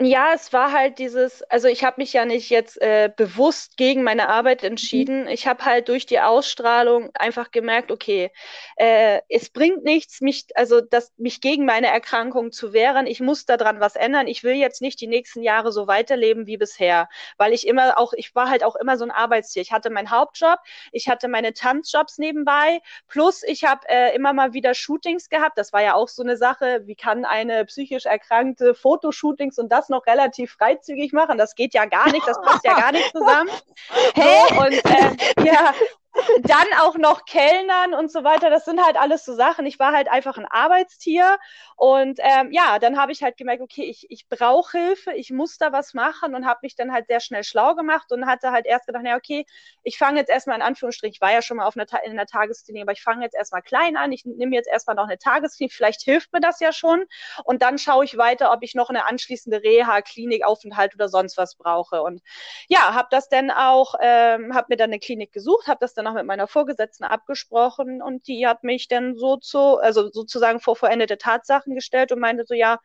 Ja, 0.00 0.32
es 0.32 0.52
war 0.52 0.70
halt 0.70 1.00
dieses, 1.00 1.42
also 1.50 1.66
ich 1.66 1.82
habe 1.82 1.96
mich 2.00 2.12
ja 2.12 2.24
nicht 2.24 2.50
jetzt 2.50 2.80
äh, 2.80 3.10
bewusst 3.16 3.76
gegen 3.76 4.04
meine 4.04 4.28
Arbeit 4.28 4.62
entschieden. 4.62 5.22
Mhm. 5.22 5.28
Ich 5.28 5.48
habe 5.48 5.64
halt 5.64 5.88
durch 5.88 6.06
die 6.06 6.20
Ausstrahlung 6.20 7.10
einfach 7.14 7.50
gemerkt, 7.50 7.90
okay, 7.90 8.30
äh, 8.76 9.20
es 9.28 9.50
bringt 9.50 9.82
nichts, 9.82 10.20
mich, 10.20 10.46
also 10.54 10.80
das, 10.80 11.12
mich 11.16 11.40
gegen 11.40 11.64
meine 11.64 11.88
Erkrankung 11.88 12.52
zu 12.52 12.72
wehren. 12.72 13.08
Ich 13.08 13.18
muss 13.18 13.44
daran 13.44 13.80
was 13.80 13.96
ändern. 13.96 14.28
Ich 14.28 14.44
will 14.44 14.54
jetzt 14.54 14.80
nicht 14.82 15.00
die 15.00 15.08
nächsten 15.08 15.42
Jahre 15.42 15.72
so 15.72 15.88
weiterleben 15.88 16.46
wie 16.46 16.58
bisher, 16.58 17.08
weil 17.36 17.52
ich 17.52 17.66
immer 17.66 17.98
auch, 17.98 18.12
ich 18.12 18.36
war 18.36 18.48
halt 18.48 18.62
auch 18.62 18.76
immer 18.76 18.96
so 18.98 19.04
ein 19.04 19.10
Arbeitstier. 19.10 19.62
Ich 19.62 19.72
hatte 19.72 19.90
meinen 19.90 20.12
Hauptjob, 20.12 20.60
ich 20.92 21.08
hatte 21.08 21.26
meine 21.26 21.54
Tanzjobs 21.54 22.18
nebenbei, 22.18 22.82
plus 23.08 23.42
ich 23.42 23.64
habe 23.64 23.80
äh, 23.88 24.14
immer 24.14 24.32
mal 24.32 24.52
wieder 24.52 24.74
Shootings 24.74 25.28
gehabt. 25.28 25.58
Das 25.58 25.72
war 25.72 25.82
ja 25.82 25.94
auch 25.94 26.06
so 26.08 26.22
eine 26.22 26.36
Sache, 26.36 26.82
wie 26.86 26.94
kann 26.94 27.24
eine 27.24 27.64
psychisch 27.64 28.06
erkrankte 28.06 28.76
Fotoshootings 28.76 29.58
und 29.58 29.70
das 29.72 29.87
noch 29.88 30.06
relativ 30.06 30.52
freizügig 30.52 31.12
machen. 31.12 31.38
Das 31.38 31.54
geht 31.54 31.74
ja 31.74 31.84
gar 31.84 32.10
nicht, 32.10 32.26
das 32.26 32.40
passt 32.40 32.64
ja 32.64 32.78
gar 32.78 32.92
nicht 32.92 33.10
zusammen. 33.12 33.50
Hä? 34.14 34.42
So, 34.48 34.60
und 34.60 34.72
äh, 34.72 35.46
ja, 35.46 35.72
dann 36.42 36.66
auch 36.80 36.96
noch 36.96 37.24
Kellnern 37.24 37.94
und 37.94 38.10
so 38.10 38.24
weiter. 38.24 38.50
Das 38.50 38.64
sind 38.64 38.84
halt 38.84 38.96
alles 38.96 39.24
so 39.24 39.34
Sachen. 39.34 39.66
Ich 39.66 39.78
war 39.78 39.92
halt 39.92 40.08
einfach 40.08 40.38
ein 40.38 40.46
Arbeitstier. 40.46 41.38
Und 41.76 42.18
ähm, 42.22 42.50
ja, 42.52 42.78
dann 42.78 42.98
habe 42.98 43.12
ich 43.12 43.22
halt 43.22 43.36
gemerkt, 43.36 43.62
okay, 43.62 43.84
ich, 43.84 44.06
ich 44.10 44.28
brauche 44.28 44.76
Hilfe, 44.76 45.12
ich 45.12 45.30
muss 45.30 45.58
da 45.58 45.72
was 45.72 45.94
machen 45.94 46.34
und 46.34 46.46
habe 46.46 46.60
mich 46.62 46.74
dann 46.74 46.92
halt 46.92 47.06
sehr 47.06 47.20
schnell 47.20 47.44
schlau 47.44 47.74
gemacht 47.74 48.10
und 48.10 48.26
hatte 48.26 48.50
halt 48.50 48.66
erst 48.66 48.86
gedacht, 48.86 49.02
na 49.04 49.16
okay, 49.16 49.46
ich 49.82 49.96
fange 49.96 50.18
jetzt 50.18 50.28
erstmal 50.28 50.56
in 50.56 50.62
Anführungsstrichen, 50.62 51.12
ich 51.14 51.20
war 51.20 51.32
ja 51.32 51.40
schon 51.40 51.58
mal 51.58 51.66
auf 51.66 51.76
einer, 51.76 51.86
in 52.04 52.12
einer 52.12 52.26
Tagesklinik, 52.26 52.82
aber 52.82 52.92
ich 52.92 53.02
fange 53.02 53.24
jetzt 53.24 53.36
erstmal 53.36 53.62
klein 53.62 53.96
an, 53.96 54.10
ich 54.10 54.24
nehme 54.24 54.56
jetzt 54.56 54.68
erstmal 54.68 54.96
noch 54.96 55.04
eine 55.04 55.18
Tagesklinik, 55.18 55.72
vielleicht 55.72 56.02
hilft 56.02 56.32
mir 56.32 56.40
das 56.40 56.58
ja 56.60 56.72
schon. 56.72 57.04
Und 57.44 57.62
dann 57.62 57.78
schaue 57.78 58.04
ich 58.04 58.16
weiter, 58.16 58.52
ob 58.52 58.62
ich 58.62 58.74
noch 58.74 58.90
eine 58.90 59.06
anschließende 59.06 59.62
Reha, 59.62 60.02
Klinik, 60.02 60.44
Aufenthalt 60.44 60.94
oder 60.94 61.08
sonst 61.08 61.36
was 61.36 61.54
brauche. 61.54 62.02
Und 62.02 62.22
ja, 62.68 62.94
habe 62.94 63.08
das 63.10 63.28
dann 63.28 63.50
auch, 63.50 63.94
ähm, 64.00 64.54
habe 64.54 64.66
mir 64.70 64.76
dann 64.76 64.90
eine 64.90 64.98
Klinik 64.98 65.32
gesucht, 65.32 65.68
habe 65.68 65.78
das 65.80 65.94
dann 65.94 66.07
auch 66.08 66.14
mit 66.14 66.26
meiner 66.26 66.48
Vorgesetzten 66.48 67.04
abgesprochen 67.04 68.02
und 68.02 68.26
die 68.28 68.46
hat 68.46 68.64
mich 68.64 68.88
dann 68.88 69.16
so 69.16 69.36
zu, 69.36 69.78
also 69.78 70.10
sozusagen 70.10 70.60
vor 70.60 70.76
vollendete 70.76 71.18
Tatsachen 71.18 71.74
gestellt 71.74 72.12
und 72.12 72.20
meinte 72.20 72.44
so, 72.46 72.54
ja, 72.54 72.78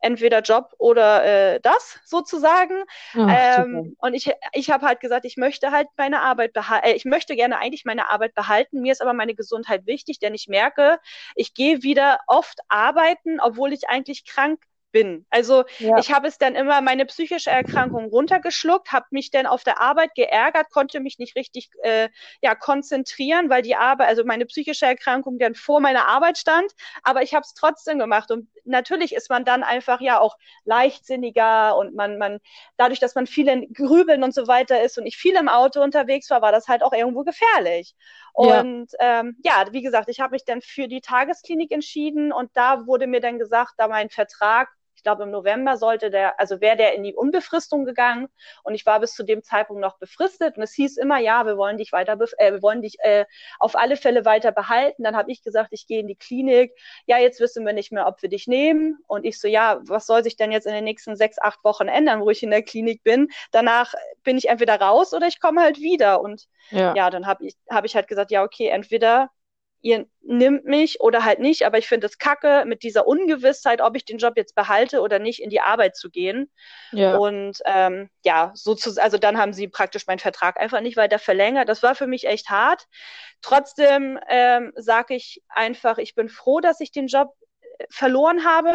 entweder 0.00 0.40
Job 0.40 0.72
oder 0.78 1.24
äh, 1.54 1.60
das 1.60 1.98
sozusagen. 2.04 2.84
Ach, 3.14 3.28
ähm, 3.64 3.96
und 3.98 4.14
ich, 4.14 4.32
ich 4.52 4.70
habe 4.70 4.86
halt 4.86 5.00
gesagt, 5.00 5.24
ich 5.24 5.36
möchte 5.36 5.70
halt 5.72 5.88
meine 5.96 6.20
Arbeit 6.20 6.52
behalten, 6.52 6.86
äh, 6.86 6.92
ich 6.92 7.04
möchte 7.04 7.34
gerne 7.36 7.58
eigentlich 7.58 7.84
meine 7.84 8.10
Arbeit 8.10 8.34
behalten. 8.34 8.82
Mir 8.82 8.92
ist 8.92 9.02
aber 9.02 9.12
meine 9.14 9.34
Gesundheit 9.34 9.86
wichtig, 9.86 10.18
denn 10.18 10.34
ich 10.34 10.48
merke, 10.48 10.98
ich 11.34 11.54
gehe 11.54 11.82
wieder 11.82 12.20
oft 12.26 12.60
arbeiten, 12.68 13.40
obwohl 13.40 13.72
ich 13.72 13.88
eigentlich 13.88 14.24
krank 14.26 14.62
bin. 14.96 15.26
Also 15.28 15.64
ja. 15.78 15.98
ich 15.98 16.10
habe 16.10 16.26
es 16.26 16.38
dann 16.38 16.54
immer 16.54 16.80
meine 16.80 17.04
psychische 17.04 17.50
Erkrankung 17.50 18.06
runtergeschluckt, 18.06 18.92
habe 18.92 19.04
mich 19.10 19.30
dann 19.30 19.44
auf 19.44 19.62
der 19.62 19.78
Arbeit 19.78 20.14
geärgert, 20.14 20.70
konnte 20.70 21.00
mich 21.00 21.18
nicht 21.18 21.36
richtig 21.36 21.68
äh, 21.82 22.08
ja 22.40 22.54
konzentrieren, 22.54 23.50
weil 23.50 23.60
die 23.60 23.76
Arbeit, 23.76 24.08
also 24.08 24.24
meine 24.24 24.46
psychische 24.46 24.86
Erkrankung 24.86 25.38
dann 25.38 25.54
vor 25.54 25.80
meiner 25.80 26.06
Arbeit 26.06 26.38
stand, 26.38 26.72
aber 27.02 27.20
ich 27.20 27.34
habe 27.34 27.42
es 27.42 27.52
trotzdem 27.52 27.98
gemacht 27.98 28.30
und 28.30 28.48
natürlich 28.64 29.14
ist 29.14 29.28
man 29.28 29.44
dann 29.44 29.62
einfach 29.62 30.00
ja 30.00 30.18
auch 30.18 30.38
leichtsinniger 30.64 31.76
und 31.76 31.94
man 31.94 32.16
man 32.16 32.38
dadurch, 32.78 32.98
dass 32.98 33.14
man 33.14 33.26
viel 33.26 33.48
in 33.48 33.70
Grübeln 33.74 34.22
und 34.22 34.32
so 34.32 34.46
weiter 34.48 34.82
ist 34.82 34.96
und 34.96 35.04
ich 35.04 35.18
viel 35.18 35.36
im 35.36 35.50
Auto 35.50 35.82
unterwegs 35.82 36.30
war, 36.30 36.40
war 36.40 36.52
das 36.52 36.68
halt 36.68 36.82
auch 36.82 36.94
irgendwo 36.94 37.22
gefährlich. 37.22 37.94
Und 38.32 38.92
ja, 39.00 39.20
ähm, 39.20 39.36
ja 39.42 39.64
wie 39.72 39.82
gesagt, 39.82 40.08
ich 40.08 40.20
habe 40.20 40.32
mich 40.32 40.44
dann 40.44 40.62
für 40.62 40.88
die 40.88 41.00
Tagesklinik 41.00 41.70
entschieden 41.70 42.32
und 42.32 42.50
da 42.54 42.86
wurde 42.86 43.06
mir 43.06 43.20
dann 43.20 43.38
gesagt, 43.38 43.74
da 43.76 43.88
mein 43.88 44.10
Vertrag 44.10 44.68
glaube, 45.06 45.22
im 45.22 45.30
November 45.30 45.76
sollte 45.76 46.10
der, 46.10 46.40
also 46.40 46.60
wäre 46.60 46.76
der 46.76 46.94
in 46.94 47.04
die 47.04 47.14
Unbefristung 47.14 47.84
gegangen 47.84 48.26
und 48.64 48.74
ich 48.74 48.84
war 48.86 48.98
bis 48.98 49.12
zu 49.12 49.22
dem 49.22 49.44
Zeitpunkt 49.44 49.80
noch 49.80 49.98
befristet 49.98 50.56
und 50.56 50.64
es 50.64 50.72
hieß 50.72 50.96
immer, 50.96 51.18
ja, 51.18 51.46
wir 51.46 51.56
wollen 51.56 51.78
dich 51.78 51.92
weiter, 51.92 52.18
äh, 52.38 52.54
wir 52.54 52.62
wollen 52.62 52.82
dich 52.82 52.96
äh, 52.98 53.24
auf 53.60 53.76
alle 53.76 53.96
Fälle 53.96 54.24
weiter 54.24 54.50
behalten. 54.50 55.04
Dann 55.04 55.14
habe 55.14 55.30
ich 55.30 55.44
gesagt, 55.44 55.68
ich 55.70 55.86
gehe 55.86 56.00
in 56.00 56.08
die 56.08 56.16
Klinik. 56.16 56.72
Ja, 57.06 57.18
jetzt 57.18 57.38
wissen 57.38 57.64
wir 57.64 57.72
nicht 57.72 57.92
mehr, 57.92 58.08
ob 58.08 58.20
wir 58.20 58.28
dich 58.28 58.48
nehmen. 58.48 58.98
Und 59.06 59.24
ich 59.24 59.40
so, 59.40 59.46
ja, 59.46 59.78
was 59.84 60.06
soll 60.06 60.24
sich 60.24 60.36
denn 60.36 60.50
jetzt 60.50 60.66
in 60.66 60.74
den 60.74 60.82
nächsten 60.82 61.14
sechs, 61.14 61.38
acht 61.38 61.62
Wochen 61.62 61.86
ändern, 61.86 62.20
wo 62.20 62.30
ich 62.30 62.42
in 62.42 62.50
der 62.50 62.62
Klinik 62.62 63.04
bin? 63.04 63.28
Danach 63.52 63.94
bin 64.24 64.36
ich 64.36 64.48
entweder 64.48 64.80
raus 64.80 65.14
oder 65.14 65.28
ich 65.28 65.40
komme 65.40 65.62
halt 65.62 65.78
wieder. 65.78 66.20
Und 66.20 66.48
ja, 66.70 66.94
ja 66.96 67.10
dann 67.10 67.28
habe 67.28 67.46
ich, 67.46 67.54
hab 67.70 67.84
ich 67.84 67.94
halt 67.94 68.08
gesagt, 68.08 68.32
ja, 68.32 68.42
okay, 68.42 68.66
entweder 68.66 69.30
ihr 69.86 70.04
nimmt 70.20 70.64
mich 70.64 71.00
oder 71.00 71.24
halt 71.24 71.38
nicht, 71.38 71.64
aber 71.64 71.78
ich 71.78 71.86
finde 71.86 72.08
es 72.08 72.18
kacke, 72.18 72.64
mit 72.66 72.82
dieser 72.82 73.06
Ungewissheit, 73.06 73.80
ob 73.80 73.94
ich 73.94 74.04
den 74.04 74.18
Job 74.18 74.34
jetzt 74.36 74.56
behalte 74.56 75.00
oder 75.00 75.20
nicht, 75.20 75.40
in 75.40 75.48
die 75.48 75.60
Arbeit 75.60 75.96
zu 75.96 76.10
gehen. 76.10 76.50
Ja. 76.90 77.16
Und 77.16 77.58
ähm, 77.64 78.10
ja, 78.24 78.50
sozusagen, 78.54 79.04
also 79.04 79.16
dann 79.16 79.38
haben 79.38 79.52
sie 79.52 79.68
praktisch 79.68 80.08
meinen 80.08 80.18
Vertrag 80.18 80.60
einfach 80.60 80.80
nicht 80.80 80.96
weiter 80.96 81.20
verlängert. 81.20 81.68
Das 81.68 81.84
war 81.84 81.94
für 81.94 82.08
mich 82.08 82.26
echt 82.26 82.50
hart. 82.50 82.88
Trotzdem 83.42 84.18
ähm, 84.28 84.72
sage 84.74 85.14
ich 85.14 85.44
einfach, 85.48 85.98
ich 85.98 86.16
bin 86.16 86.28
froh, 86.28 86.58
dass 86.58 86.80
ich 86.80 86.90
den 86.90 87.06
Job 87.06 87.32
äh, 87.78 87.84
verloren 87.88 88.44
habe 88.44 88.72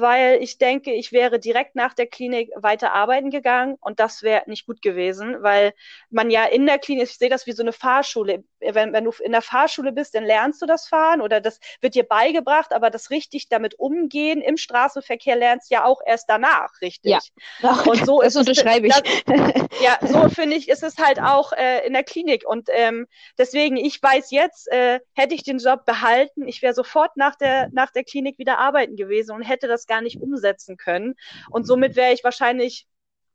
weil 0.00 0.42
ich 0.42 0.58
denke, 0.58 0.92
ich 0.92 1.12
wäre 1.12 1.38
direkt 1.38 1.74
nach 1.74 1.94
der 1.94 2.06
Klinik 2.06 2.50
weiter 2.56 2.92
arbeiten 2.92 3.30
gegangen 3.30 3.76
und 3.80 4.00
das 4.00 4.22
wäre 4.22 4.42
nicht 4.46 4.66
gut 4.66 4.82
gewesen, 4.82 5.42
weil 5.42 5.72
man 6.10 6.30
ja 6.30 6.44
in 6.44 6.66
der 6.66 6.78
Klinik, 6.78 7.04
ich 7.04 7.18
sehe 7.18 7.28
das 7.28 7.46
wie 7.46 7.52
so 7.52 7.62
eine 7.62 7.72
Fahrschule. 7.72 8.44
Wenn, 8.60 8.92
wenn 8.92 9.04
du 9.04 9.12
in 9.22 9.32
der 9.32 9.42
Fahrschule 9.42 9.92
bist, 9.92 10.14
dann 10.14 10.24
lernst 10.24 10.60
du 10.62 10.66
das 10.66 10.88
Fahren 10.88 11.20
oder 11.20 11.40
das 11.40 11.60
wird 11.80 11.94
dir 11.94 12.04
beigebracht, 12.04 12.72
aber 12.72 12.90
das 12.90 13.10
richtig 13.10 13.48
damit 13.48 13.78
umgehen 13.78 14.40
im 14.40 14.56
Straßenverkehr 14.56 15.36
lernst 15.36 15.70
ja 15.70 15.84
auch 15.84 16.00
erst 16.04 16.28
danach, 16.28 16.70
richtig? 16.80 17.12
Ja. 17.12 17.20
Ach, 17.62 17.86
und 17.86 17.96
so 18.06 18.20
das 18.20 18.34
ist 18.34 18.36
unterschreibe 18.36 18.88
es, 18.88 19.02
ich. 19.04 19.24
Das, 19.24 19.52
ja, 19.80 19.98
so 20.02 20.28
finde 20.28 20.56
ich, 20.56 20.68
ist 20.68 20.82
es 20.82 20.98
halt 20.98 21.20
auch 21.20 21.52
äh, 21.52 21.86
in 21.86 21.92
der 21.92 22.04
Klinik 22.04 22.46
und 22.46 22.68
ähm, 22.72 23.06
deswegen, 23.38 23.76
ich 23.76 24.02
weiß 24.02 24.30
jetzt, 24.30 24.70
äh, 24.72 25.00
hätte 25.14 25.34
ich 25.34 25.42
den 25.42 25.58
Job 25.58 25.84
behalten, 25.84 26.46
ich 26.48 26.62
wäre 26.62 26.74
sofort 26.74 27.16
nach 27.16 27.36
der 27.36 27.68
nach 27.72 27.90
der 27.90 28.04
Klinik 28.04 28.38
wieder 28.38 28.58
arbeiten 28.58 28.96
gewesen 28.96 29.32
und 29.32 29.42
hätte 29.42 29.68
das 29.68 29.85
gar 29.86 30.00
nicht 30.02 30.20
umsetzen 30.20 30.76
können. 30.76 31.14
Und 31.50 31.66
somit 31.66 31.96
wäre 31.96 32.12
ich 32.12 32.24
wahrscheinlich 32.24 32.86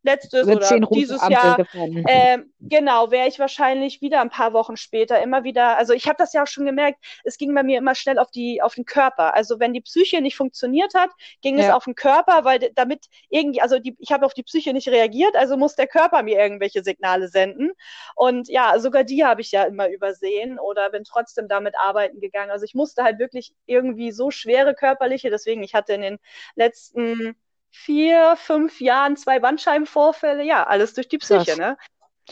letztes 0.04 0.48
oder 0.48 0.80
dieses 0.92 1.28
Jahr, 1.28 1.60
äh, 2.08 2.40
genau, 2.60 3.12
wäre 3.12 3.28
ich 3.28 3.40
wahrscheinlich 3.40 4.02
wieder 4.02 4.22
ein 4.22 4.30
paar 4.30 4.54
Wochen 4.54 4.78
später 4.78 5.22
immer 5.22 5.44
wieder, 5.44 5.78
also 5.78 5.94
ich 5.94 6.08
habe 6.08 6.16
das 6.18 6.34
ja 6.34 6.44
auch 6.44 6.48
schon 6.48 6.66
gemerkt, 6.66 7.04
es 7.24 7.38
ging 7.38 7.54
bei 7.54 7.64
mir 7.64 7.78
immer 7.78 7.96
schnell 7.96 8.18
auf 8.20 8.32
die 8.32 8.62
auf 8.62 8.76
den 8.76 8.86
Körper. 8.86 9.34
Also 9.36 9.60
wenn 9.60 9.74
die 9.74 9.82
Psyche 9.82 10.22
nicht 10.22 10.36
funktioniert 10.36 10.94
hat, 10.96 11.12
ging 11.42 11.58
ja. 11.58 11.66
es 11.66 11.74
auf 11.74 11.86
den 11.86 11.96
Körper, 11.96 12.44
weil 12.44 12.72
damit 12.76 13.06
irgendwie, 13.30 13.62
also 13.62 13.80
die, 13.80 13.96
ich 14.00 14.12
habe 14.12 14.26
auf 14.26 14.34
die 14.34 14.44
Psyche 14.44 14.74
nicht 14.74 14.88
reagiert, 14.88 15.36
also 15.36 15.58
muss 15.58 15.76
der 15.76 15.88
Körper 15.88 16.24
mir 16.24 16.40
irgendwelche 16.40 16.84
Signale 16.84 17.28
senden. 17.28 17.72
Und 18.16 18.50
ja, 18.50 18.78
sogar 18.80 19.04
die 19.04 19.24
habe 19.24 19.42
ich 19.42 19.52
ja 19.52 19.64
immer 19.64 19.90
übersehen 19.90 20.60
oder 20.60 20.90
bin 20.90 21.04
trotzdem 21.04 21.48
damit 21.48 21.76
arbeiten 21.78 22.20
gegangen. 22.20 22.52
Also 22.52 22.66
ich 22.66 22.74
musste 22.74 23.04
halt 23.04 23.20
wirklich 23.20 23.54
irgendwie 23.66 24.12
so 24.12 24.32
schwere 24.32 24.74
körperliche, 24.74 25.30
deswegen 25.30 25.64
ich 25.64 25.74
hatte 25.74 25.94
in 25.94 26.02
den 26.02 26.20
letzten 26.56 27.36
vier, 27.72 28.36
fünf 28.38 28.80
Jahren 28.82 29.16
zwei 29.18 29.40
Bandscheibenvorfälle, 29.40 30.44
ja, 30.44 30.66
alles 30.66 30.94
durch 30.94 31.08
die 31.08 31.18
Psyche, 31.18 31.46
Krass. 31.46 31.58
ne? 31.58 31.78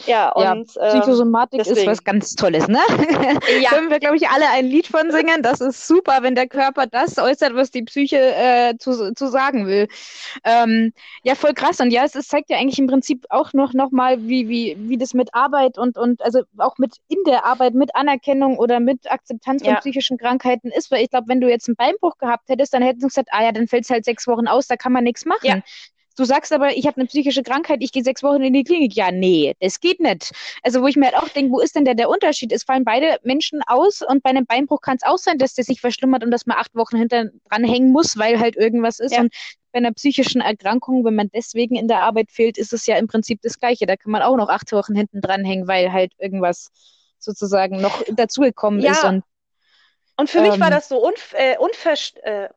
Ja, 0.06 0.30
und 0.32 0.74
ja, 0.74 0.88
Psychosomatik 0.88 1.66
ähm, 1.66 1.72
ist 1.72 1.86
was 1.86 2.04
ganz 2.04 2.34
Tolles, 2.34 2.68
ne? 2.68 2.78
Ja. 3.60 3.70
Können 3.70 3.90
wir, 3.90 3.98
glaube 3.98 4.16
ich, 4.16 4.28
alle 4.28 4.48
ein 4.50 4.66
Lied 4.66 4.86
von 4.86 5.10
singen. 5.10 5.42
Das 5.42 5.60
ist 5.60 5.86
super, 5.86 6.18
wenn 6.22 6.34
der 6.34 6.48
Körper 6.48 6.86
das 6.86 7.18
äußert, 7.18 7.54
was 7.54 7.70
die 7.70 7.82
Psyche 7.82 8.16
äh, 8.18 8.76
zu, 8.78 9.12
zu 9.14 9.26
sagen 9.28 9.66
will. 9.66 9.88
Ähm, 10.44 10.92
ja, 11.22 11.34
voll 11.34 11.52
krass. 11.52 11.80
Und 11.80 11.90
ja, 11.90 12.04
es, 12.04 12.14
es 12.14 12.28
zeigt 12.28 12.50
ja 12.50 12.56
eigentlich 12.56 12.78
im 12.78 12.86
Prinzip 12.86 13.26
auch 13.28 13.52
noch, 13.52 13.74
noch 13.74 13.90
mal, 13.90 14.22
wie, 14.26 14.48
wie, 14.48 14.76
wie 14.78 14.96
das 14.96 15.12
mit 15.12 15.34
Arbeit 15.34 15.76
und, 15.76 15.98
und 15.98 16.22
also 16.22 16.42
auch 16.58 16.78
mit 16.78 16.96
in 17.08 17.18
der 17.26 17.44
Arbeit, 17.44 17.74
mit 17.74 17.94
Anerkennung 17.94 18.58
oder 18.58 18.80
mit 18.80 19.10
Akzeptanz 19.10 19.62
von 19.62 19.72
ja. 19.72 19.80
psychischen 19.80 20.16
Krankheiten 20.16 20.70
ist. 20.70 20.90
Weil 20.90 21.02
ich 21.02 21.10
glaube, 21.10 21.28
wenn 21.28 21.40
du 21.40 21.48
jetzt 21.48 21.68
einen 21.68 21.76
Beinbruch 21.76 22.16
gehabt 22.18 22.48
hättest, 22.48 22.72
dann 22.72 22.82
hätten 22.82 23.00
sie 23.00 23.08
gesagt, 23.08 23.28
ah 23.32 23.42
ja, 23.42 23.52
dann 23.52 23.68
fällt 23.68 23.84
es 23.84 23.90
halt 23.90 24.04
sechs 24.04 24.26
Wochen 24.26 24.46
aus, 24.46 24.66
da 24.66 24.76
kann 24.76 24.92
man 24.92 25.04
nichts 25.04 25.26
machen. 25.26 25.40
Ja. 25.42 25.60
Du 26.20 26.26
sagst 26.26 26.52
aber, 26.52 26.76
ich 26.76 26.86
habe 26.86 26.98
eine 26.98 27.06
psychische 27.06 27.42
Krankheit, 27.42 27.78
ich 27.80 27.92
gehe 27.92 28.04
sechs 28.04 28.22
Wochen 28.22 28.42
in 28.42 28.52
die 28.52 28.62
Klinik. 28.62 28.94
Ja, 28.94 29.10
nee, 29.10 29.54
das 29.58 29.80
geht 29.80 30.00
nicht. 30.00 30.32
Also 30.62 30.82
wo 30.82 30.86
ich 30.86 30.94
mir 30.94 31.06
halt 31.06 31.16
auch 31.16 31.30
denke, 31.30 31.50
wo 31.50 31.60
ist 31.60 31.76
denn 31.76 31.86
der, 31.86 31.94
der 31.94 32.10
Unterschied? 32.10 32.52
Es 32.52 32.64
fallen 32.64 32.84
beide 32.84 33.16
Menschen 33.22 33.62
aus 33.66 34.02
und 34.02 34.22
bei 34.22 34.28
einem 34.28 34.44
Beinbruch 34.44 34.82
kann 34.82 34.98
es 34.98 35.02
auch 35.02 35.16
sein, 35.16 35.38
dass 35.38 35.54
der 35.54 35.64
sich 35.64 35.80
verschlimmert 35.80 36.22
und 36.22 36.30
dass 36.30 36.44
man 36.44 36.58
acht 36.58 36.74
Wochen 36.74 36.98
hinter 36.98 37.30
dran 37.48 37.64
hängen 37.64 37.90
muss, 37.90 38.18
weil 38.18 38.38
halt 38.38 38.54
irgendwas 38.54 39.00
ist. 39.00 39.14
Ja. 39.14 39.20
Und 39.22 39.32
bei 39.72 39.78
einer 39.78 39.92
psychischen 39.92 40.42
Erkrankung, 40.42 41.06
wenn 41.06 41.14
man 41.14 41.30
deswegen 41.34 41.74
in 41.74 41.88
der 41.88 42.02
Arbeit 42.02 42.30
fehlt, 42.30 42.58
ist 42.58 42.74
es 42.74 42.84
ja 42.84 42.98
im 42.98 43.06
Prinzip 43.06 43.40
das 43.40 43.58
Gleiche. 43.58 43.86
Da 43.86 43.96
kann 43.96 44.12
man 44.12 44.20
auch 44.20 44.36
noch 44.36 44.50
acht 44.50 44.70
Wochen 44.72 44.94
hinten 44.94 45.22
dran 45.22 45.42
hängen, 45.42 45.68
weil 45.68 45.90
halt 45.90 46.12
irgendwas 46.18 46.68
sozusagen 47.18 47.80
noch 47.80 48.02
dazugekommen 48.12 48.80
ja. 48.80 48.92
ist. 48.92 49.04
Und, 49.04 49.24
und 50.18 50.28
für 50.28 50.40
ähm, 50.40 50.50
mich 50.50 50.60
war 50.60 50.66
ähm, 50.66 50.74
das 50.74 50.90
so 50.90 51.02
unf 51.02 51.32
äh, 51.32 51.56
unverst 51.56 52.18
äh, 52.24 52.50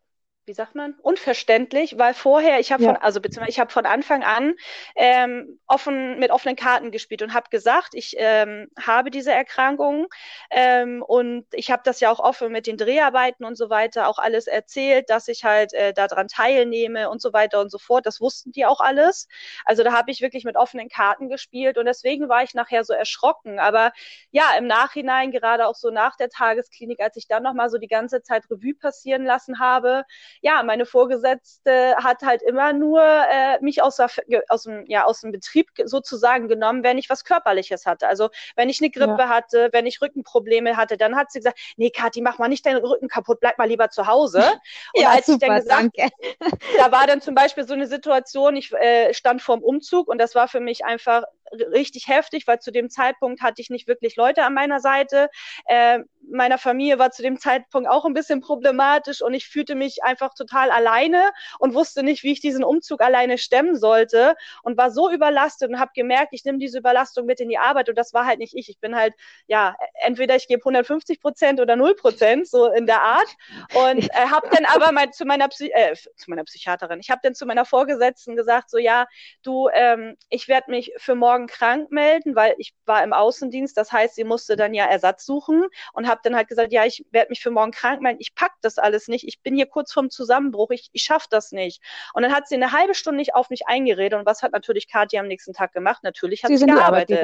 wie 0.46 0.54
sagt 0.54 0.76
man, 0.76 0.96
unverständlich, 1.02 1.98
weil 1.98 2.14
vorher, 2.14 2.60
ich 2.60 2.72
habe 2.72 2.84
ja. 2.84 2.94
von, 2.94 3.02
also 3.02 3.22
beziehungsweise 3.22 3.52
ich 3.52 3.60
habe 3.60 3.72
von 3.72 3.86
Anfang 3.86 4.24
an 4.24 4.56
ähm, 4.96 5.60
offen 5.68 6.20
mit 6.20 6.32
offenen 6.32 6.58
Karten 6.58 6.92
gespielt 6.92 7.22
und 7.22 7.34
habe 7.34 7.50
gesagt, 7.50 7.94
ich 7.94 8.16
ähm, 8.18 8.68
habe 8.80 9.10
diese 9.10 9.32
Erkrankung 9.32 10.08
ähm, 10.52 11.02
und 11.02 11.46
ich 11.54 11.72
habe 11.72 11.84
das 11.86 12.02
ja 12.02 12.12
auch 12.12 12.20
offen 12.20 12.52
mit 12.52 12.68
den 12.68 12.78
Dreharbeiten 12.78 13.46
und 13.46 13.56
so 13.58 13.70
weiter 13.70 14.10
auch 14.10 14.20
alles 14.20 14.48
erzählt, 14.48 15.10
dass 15.10 15.30
ich 15.30 15.46
halt 15.46 15.74
äh, 15.74 15.94
daran 15.94 16.28
teilnehme 16.28 17.10
und 17.10 17.22
so 17.22 17.32
weiter 17.32 17.62
und 17.62 17.72
so 17.72 17.78
fort. 17.78 18.06
Das 18.06 18.20
wussten 18.20 18.52
die 18.52 18.66
auch 18.66 18.82
alles. 18.82 19.30
Also 19.64 19.84
da 19.84 19.94
habe 19.94 20.12
ich 20.12 20.22
wirklich 20.22 20.44
mit 20.44 20.58
offenen 20.58 20.90
Karten 20.90 21.30
gespielt 21.30 21.78
und 21.78 21.86
deswegen 21.86 22.28
war 22.28 22.44
ich 22.44 22.54
nachher 22.54 22.84
so 22.84 22.94
erschrocken. 22.94 23.60
Aber 23.60 23.94
ja, 24.32 24.52
im 24.58 24.68
Nachhinein, 24.68 25.32
gerade 25.32 25.68
auch 25.68 25.76
so 25.76 25.90
nach 25.90 26.18
der 26.18 26.30
Tagesklinik, 26.30 27.00
als 27.00 27.16
ich 27.16 27.28
dann 27.28 27.44
nochmal 27.44 27.70
so 27.70 27.78
die 27.78 27.88
ganze 27.88 28.22
Zeit 28.22 28.44
Revue 28.52 28.74
passieren 28.74 29.24
lassen 29.24 29.60
habe, 29.60 30.04
ja, 30.42 30.64
meine 30.64 30.86
Vorgesetzte 30.86 31.96
hat 31.98 32.22
halt 32.24 32.42
immer 32.42 32.74
nur 32.74 33.02
äh, 33.02 33.60
mich 33.62 33.82
aus, 33.82 33.98
der, 33.98 34.10
aus, 34.50 34.64
dem, 34.64 34.86
ja, 34.88 35.06
aus 35.06 35.22
dem 35.22 35.32
Betrieb 35.32 35.70
sozusagen 35.86 36.48
genommen, 36.48 36.84
wenn 36.84 36.98
ich 36.98 37.10
was 37.10 37.24
Körperliches 37.24 37.86
hatte. 37.86 38.08
Also 38.08 38.30
wenn 38.56 38.70
ich 38.70 38.82
eine 38.82 38.90
Grippe 38.90 39.24
ja. 39.24 39.30
hatte, 39.30 39.70
wenn 39.72 39.86
ich 39.86 40.02
Rückenprobleme 40.02 40.78
hatte, 40.78 40.98
dann 40.98 41.16
hat 41.16 41.32
sie 41.32 41.40
gesagt, 41.40 41.60
nee, 41.78 41.90
Kathi, 41.90 42.22
mach 42.22 42.38
mal 42.38 42.48
nicht 42.48 42.66
deinen 42.66 42.84
Rücken 42.84 43.08
kaputt, 43.08 43.40
bleib 43.40 43.58
mal 43.58 43.68
lieber 43.68 43.90
zu 43.90 44.08
Hause. 44.08 44.40
Und 44.94 45.02
ja, 45.02 45.10
als 45.10 45.26
super, 45.26 45.58
ich 45.58 45.66
dann 45.68 45.90
gesagt, 45.92 45.98
danke. 45.98 46.58
da 46.78 46.92
war 46.92 47.08
dann 47.08 47.22
zum 47.22 47.36
Beispiel 47.36 47.66
so 47.66 47.74
eine 47.74 47.88
Situation, 47.88 48.56
ich 48.56 48.72
äh, 48.74 49.14
stand 49.14 49.42
vorm 49.42 49.62
Umzug 49.62 50.08
und 50.08 50.18
das 50.18 50.36
war 50.36 50.48
für 50.48 50.60
mich 50.60 50.86
einfach 50.86 51.24
richtig 51.52 52.08
heftig, 52.08 52.48
weil 52.48 52.60
zu 52.60 52.72
dem 52.72 52.90
Zeitpunkt 52.90 53.42
hatte 53.42 53.62
ich 53.62 53.70
nicht 53.70 53.88
wirklich 53.88 54.16
Leute 54.16 54.44
an 54.44 54.54
meiner 54.54 54.80
Seite. 54.80 55.30
Äh, 55.66 56.00
meiner 56.32 56.58
Familie 56.58 57.00
war 57.00 57.12
zu 57.12 57.22
dem 57.22 57.40
Zeitpunkt 57.40 57.90
auch 57.90 58.06
ein 58.06 58.14
bisschen 58.14 58.42
problematisch 58.42 59.22
und 59.22 59.34
ich 59.34 59.48
fühlte 59.48 59.76
mich 59.76 60.04
einfach 60.04 60.34
total 60.34 60.72
alleine 60.72 61.32
und 61.60 61.74
wusste 61.74 62.04
nicht, 62.04 62.24
wie 62.24 62.32
ich 62.32 62.40
diesen 62.40 62.64
Umzug 62.64 63.02
alleine 63.02 63.38
stemmen 63.38 63.76
sollte 63.76 64.36
und 64.64 64.78
war 64.78 64.92
so 64.92 65.12
überlastet 65.12 65.70
und 65.70 65.80
habe 65.80 65.92
gemerkt, 65.94 66.30
ich 66.32 66.46
nehme 66.46 66.58
diese 66.58 66.80
Überlastung 66.80 67.26
mit 67.26 67.40
in 67.40 67.50
die 67.50 67.58
Arbeit 67.58 67.90
und 67.90 67.98
das 67.98 68.14
war 68.14 68.26
halt 68.26 68.40
nicht 68.40 68.56
ich. 68.56 68.70
Ich 68.70 68.80
bin 68.80 68.96
halt, 68.96 69.14
ja, 69.48 69.76
entweder 70.02 70.36
ich 70.36 70.48
gebe 70.48 70.62
150 70.62 71.20
Prozent 71.20 71.60
oder 71.60 71.76
0 71.76 71.96
Prozent, 71.96 72.48
so 72.48 72.68
in 72.72 72.86
der 72.86 73.02
Art 73.02 73.28
und 73.74 74.04
äh, 74.14 74.28
habe 74.30 74.48
dann 74.52 74.66
aber 74.66 74.92
mal 74.92 75.12
zu 75.12 75.26
meiner, 75.26 75.48
Psy 75.50 75.72
äh, 75.74 75.94
zu 75.94 76.30
meiner 76.30 76.44
Psychiaterin, 76.44 77.00
ich 77.00 77.10
habe 77.10 77.22
dann 77.24 77.36
zu 77.36 77.46
meiner 77.46 77.66
Vorgesetzten 77.66 78.36
gesagt, 78.36 78.70
so 78.70 78.78
ja, 78.78 79.08
du, 79.44 79.70
ähm, 79.74 80.16
ich 80.30 80.48
werde 80.48 80.72
mich 80.72 80.94
für 80.98 81.16
morgen 81.16 81.33
krank 81.48 81.92
melden, 81.92 82.36
weil 82.36 82.56
ich 82.58 82.74
war 82.86 83.04
im 83.04 83.14
Außendienst, 83.14 83.78
das 83.78 83.92
heißt, 83.92 84.16
sie 84.16 84.24
musste 84.24 84.56
dann 84.56 84.74
ja 84.74 84.86
Ersatz 84.86 85.26
suchen 85.26 85.66
und 85.94 86.08
habe 86.08 86.22
dann 86.24 86.36
halt 86.36 86.48
gesagt, 86.48 86.72
ja, 86.72 86.86
ich 86.86 87.06
werde 87.12 87.30
mich 87.30 87.42
für 87.42 87.52
morgen 87.52 87.72
krank 87.72 88.02
melden, 88.02 88.20
ich 88.20 88.36
pack 88.36 88.54
das 88.62 88.78
alles 88.78 89.08
nicht, 89.08 89.28
ich 89.28 89.42
bin 89.42 89.56
hier 89.56 89.66
kurz 89.66 89.92
vorm 89.92 90.10
Zusammenbruch, 90.10 90.72
ich, 90.72 90.90
ich 90.94 91.04
schaffe 91.04 91.28
das 91.30 91.52
nicht. 91.52 91.82
Und 92.14 92.24
dann 92.24 92.34
hat 92.34 92.48
sie 92.48 92.56
eine 92.56 92.72
halbe 92.72 92.94
Stunde 92.94 93.18
nicht 93.18 93.36
auf 93.36 93.50
mich 93.50 93.68
eingeredet 93.68 94.20
und 94.20 94.26
was 94.26 94.44
hat 94.44 94.52
natürlich 94.54 94.88
Kathi 94.88 95.18
am 95.18 95.28
nächsten 95.28 95.54
Tag 95.54 95.74
gemacht? 95.74 96.04
Natürlich 96.04 96.44
hat 96.44 96.50
sie, 96.50 96.58
sie 96.58 96.66
gearbeitet. 96.66 97.24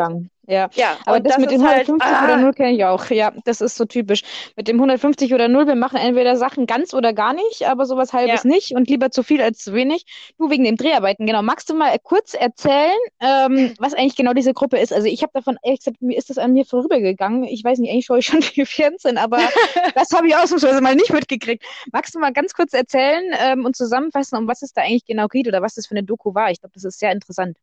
Ja, 0.49 0.67
ja 0.73 0.97
aber 1.05 1.19
das, 1.19 1.33
das 1.33 1.41
mit 1.41 1.51
dem 1.51 1.61
150 1.61 2.11
halt, 2.11 2.23
oder 2.23 2.37
0 2.37 2.53
kenne 2.53 2.71
ich 2.71 2.83
auch. 2.83 3.05
Ja, 3.11 3.31
das 3.45 3.61
ist 3.61 3.75
so 3.75 3.85
typisch. 3.85 4.23
Mit 4.55 4.67
dem 4.67 4.77
150 4.77 5.33
oder 5.33 5.47
0, 5.47 5.67
wir 5.67 5.75
machen 5.75 5.97
entweder 5.97 6.35
Sachen 6.37 6.65
ganz 6.65 6.93
oder 6.93 7.13
gar 7.13 7.33
nicht, 7.33 7.67
aber 7.67 7.85
sowas 7.85 8.13
halbes 8.13 8.43
ja. 8.43 8.49
nicht 8.49 8.71
und 8.71 8.89
lieber 8.89 9.11
zu 9.11 9.21
viel 9.21 9.41
als 9.41 9.59
zu 9.59 9.73
wenig. 9.73 10.05
Du 10.39 10.49
wegen 10.49 10.63
dem 10.63 10.75
Dreharbeiten, 10.75 11.27
genau. 11.27 11.43
Magst 11.43 11.69
du 11.69 11.75
mal 11.75 11.95
kurz 12.01 12.33
erzählen, 12.33 12.97
ähm, 13.21 13.75
was 13.77 13.93
eigentlich 13.99 14.15
genau 14.15 14.33
diese 14.33 14.53
Gruppe 14.53 14.77
ist? 14.77 14.93
Also 14.93 15.07
ich 15.07 15.21
habe 15.21 15.33
davon, 15.33 15.57
ehrlich 15.61 15.79
gesagt, 15.79 16.01
mir 16.01 16.17
ist 16.17 16.29
das 16.29 16.37
an 16.37 16.53
mir 16.53 16.65
vorübergegangen. 16.65 17.43
Ich 17.43 17.63
weiß 17.63 17.79
nicht, 17.79 17.91
eigentlich 17.91 18.05
schaue 18.05 18.19
ich 18.19 18.25
schon 18.25 18.39
die 18.55 18.65
Fernsehen, 18.65 19.17
aber 19.17 19.37
das 19.95 20.11
habe 20.11 20.27
ich 20.27 20.35
ausnahmsweise 20.35 20.81
mal 20.81 20.95
nicht 20.95 21.11
mitgekriegt. 21.11 21.63
Magst 21.91 22.15
du 22.15 22.19
mal 22.19 22.33
ganz 22.33 22.53
kurz 22.53 22.73
erzählen 22.73 23.33
ähm, 23.39 23.65
und 23.65 23.75
zusammenfassen, 23.75 24.37
um 24.37 24.47
was 24.47 24.61
es 24.61 24.73
da 24.73 24.81
eigentlich 24.81 25.05
genau 25.05 25.27
geht 25.27 25.47
oder 25.47 25.61
was 25.61 25.75
das 25.75 25.87
für 25.87 25.95
eine 25.95 26.03
Doku 26.03 26.33
war? 26.33 26.49
Ich 26.51 26.61
glaube, 26.61 26.73
das 26.73 26.83
ist 26.83 26.99
sehr 26.99 27.11
interessant. 27.11 27.57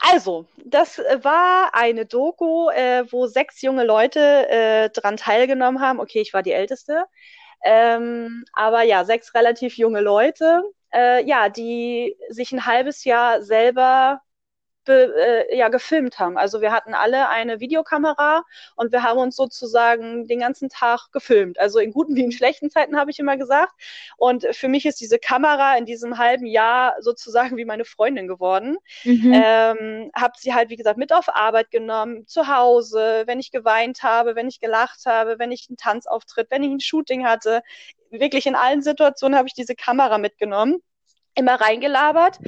Also, 0.00 0.46
das 0.64 0.98
war 0.98 1.74
eine 1.74 2.06
Doku, 2.06 2.70
äh, 2.70 3.04
wo 3.10 3.26
sechs 3.26 3.60
junge 3.62 3.84
Leute 3.84 4.48
äh, 4.48 4.90
dran 4.90 5.16
teilgenommen 5.16 5.80
haben. 5.80 6.00
Okay, 6.00 6.20
ich 6.20 6.32
war 6.32 6.42
die 6.42 6.52
Älteste. 6.52 7.04
Ähm, 7.64 8.44
aber 8.54 8.82
ja, 8.82 9.04
sechs 9.04 9.34
relativ 9.34 9.76
junge 9.76 10.00
Leute, 10.00 10.62
äh, 10.92 11.24
ja, 11.24 11.48
die 11.48 12.16
sich 12.28 12.52
ein 12.52 12.66
halbes 12.66 13.04
Jahr 13.04 13.42
selber 13.42 14.20
be, 14.84 15.14
äh, 15.50 15.56
ja, 15.56 15.68
gefilmt 15.68 16.18
haben. 16.18 16.36
Also 16.36 16.60
wir 16.60 16.72
hatten 16.72 16.94
alle 16.94 17.28
eine 17.28 17.60
Videokamera 17.60 18.44
und 18.76 18.92
wir 18.92 19.02
haben 19.02 19.18
uns 19.18 19.36
sozusagen 19.36 20.26
den 20.26 20.40
ganzen 20.40 20.68
Tag 20.68 21.10
gefilmt. 21.12 21.58
Also 21.58 21.78
in 21.78 21.92
guten 21.92 22.16
wie 22.16 22.22
in 22.24 22.32
schlechten 22.32 22.70
Zeiten 22.70 22.96
habe 22.96 23.10
ich 23.10 23.18
immer 23.18 23.36
gesagt. 23.36 23.72
Und 24.16 24.46
für 24.52 24.68
mich 24.68 24.86
ist 24.86 25.00
diese 25.00 25.18
Kamera 25.18 25.76
in 25.76 25.86
diesem 25.86 26.18
halben 26.18 26.46
Jahr 26.46 26.96
sozusagen 27.00 27.56
wie 27.56 27.64
meine 27.64 27.84
Freundin 27.84 28.28
geworden. 28.28 28.76
Mhm. 29.04 29.32
Ähm, 29.34 30.10
habe 30.14 30.34
sie 30.38 30.54
halt, 30.54 30.70
wie 30.70 30.76
gesagt, 30.76 30.98
mit 30.98 31.12
auf 31.12 31.28
Arbeit 31.28 31.70
genommen, 31.70 32.26
zu 32.26 32.48
Hause, 32.48 33.24
wenn 33.26 33.40
ich 33.40 33.50
geweint 33.50 34.02
habe, 34.02 34.34
wenn 34.36 34.48
ich 34.48 34.60
gelacht 34.60 35.06
habe, 35.06 35.38
wenn 35.38 35.52
ich 35.52 35.66
einen 35.68 35.76
Tanzauftritt, 35.76 36.50
wenn 36.50 36.62
ich 36.62 36.70
ein 36.70 36.80
Shooting 36.80 37.26
hatte. 37.26 37.62
Wirklich 38.10 38.46
in 38.46 38.54
allen 38.54 38.82
Situationen 38.82 39.38
habe 39.38 39.48
ich 39.48 39.54
diese 39.54 39.74
Kamera 39.74 40.18
mitgenommen 40.18 40.82
immer 41.34 41.60
reingelabert. 41.60 42.38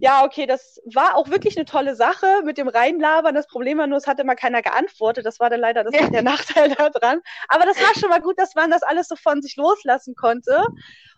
Ja, 0.00 0.24
okay, 0.24 0.46
das 0.46 0.80
war 0.84 1.16
auch 1.16 1.28
wirklich 1.28 1.56
eine 1.56 1.64
tolle 1.64 1.94
Sache 1.94 2.26
mit 2.44 2.58
dem 2.58 2.68
Reinlabern. 2.68 3.34
Das 3.34 3.46
Problem 3.46 3.78
war 3.78 3.86
nur, 3.86 3.98
es 3.98 4.06
hat 4.06 4.18
immer 4.18 4.34
keiner 4.34 4.62
geantwortet. 4.62 5.24
Das 5.24 5.38
war 5.38 5.48
dann 5.48 5.60
leider 5.60 5.84
das, 5.84 5.92
der 6.10 6.22
Nachteil 6.22 6.70
daran. 6.70 7.20
Aber 7.48 7.64
das 7.64 7.80
war 7.80 7.94
schon 7.98 8.10
mal 8.10 8.20
gut, 8.20 8.38
dass 8.38 8.54
man 8.54 8.70
das 8.70 8.82
alles 8.82 9.08
so 9.08 9.16
von 9.16 9.42
sich 9.42 9.56
loslassen 9.56 10.14
konnte. 10.16 10.64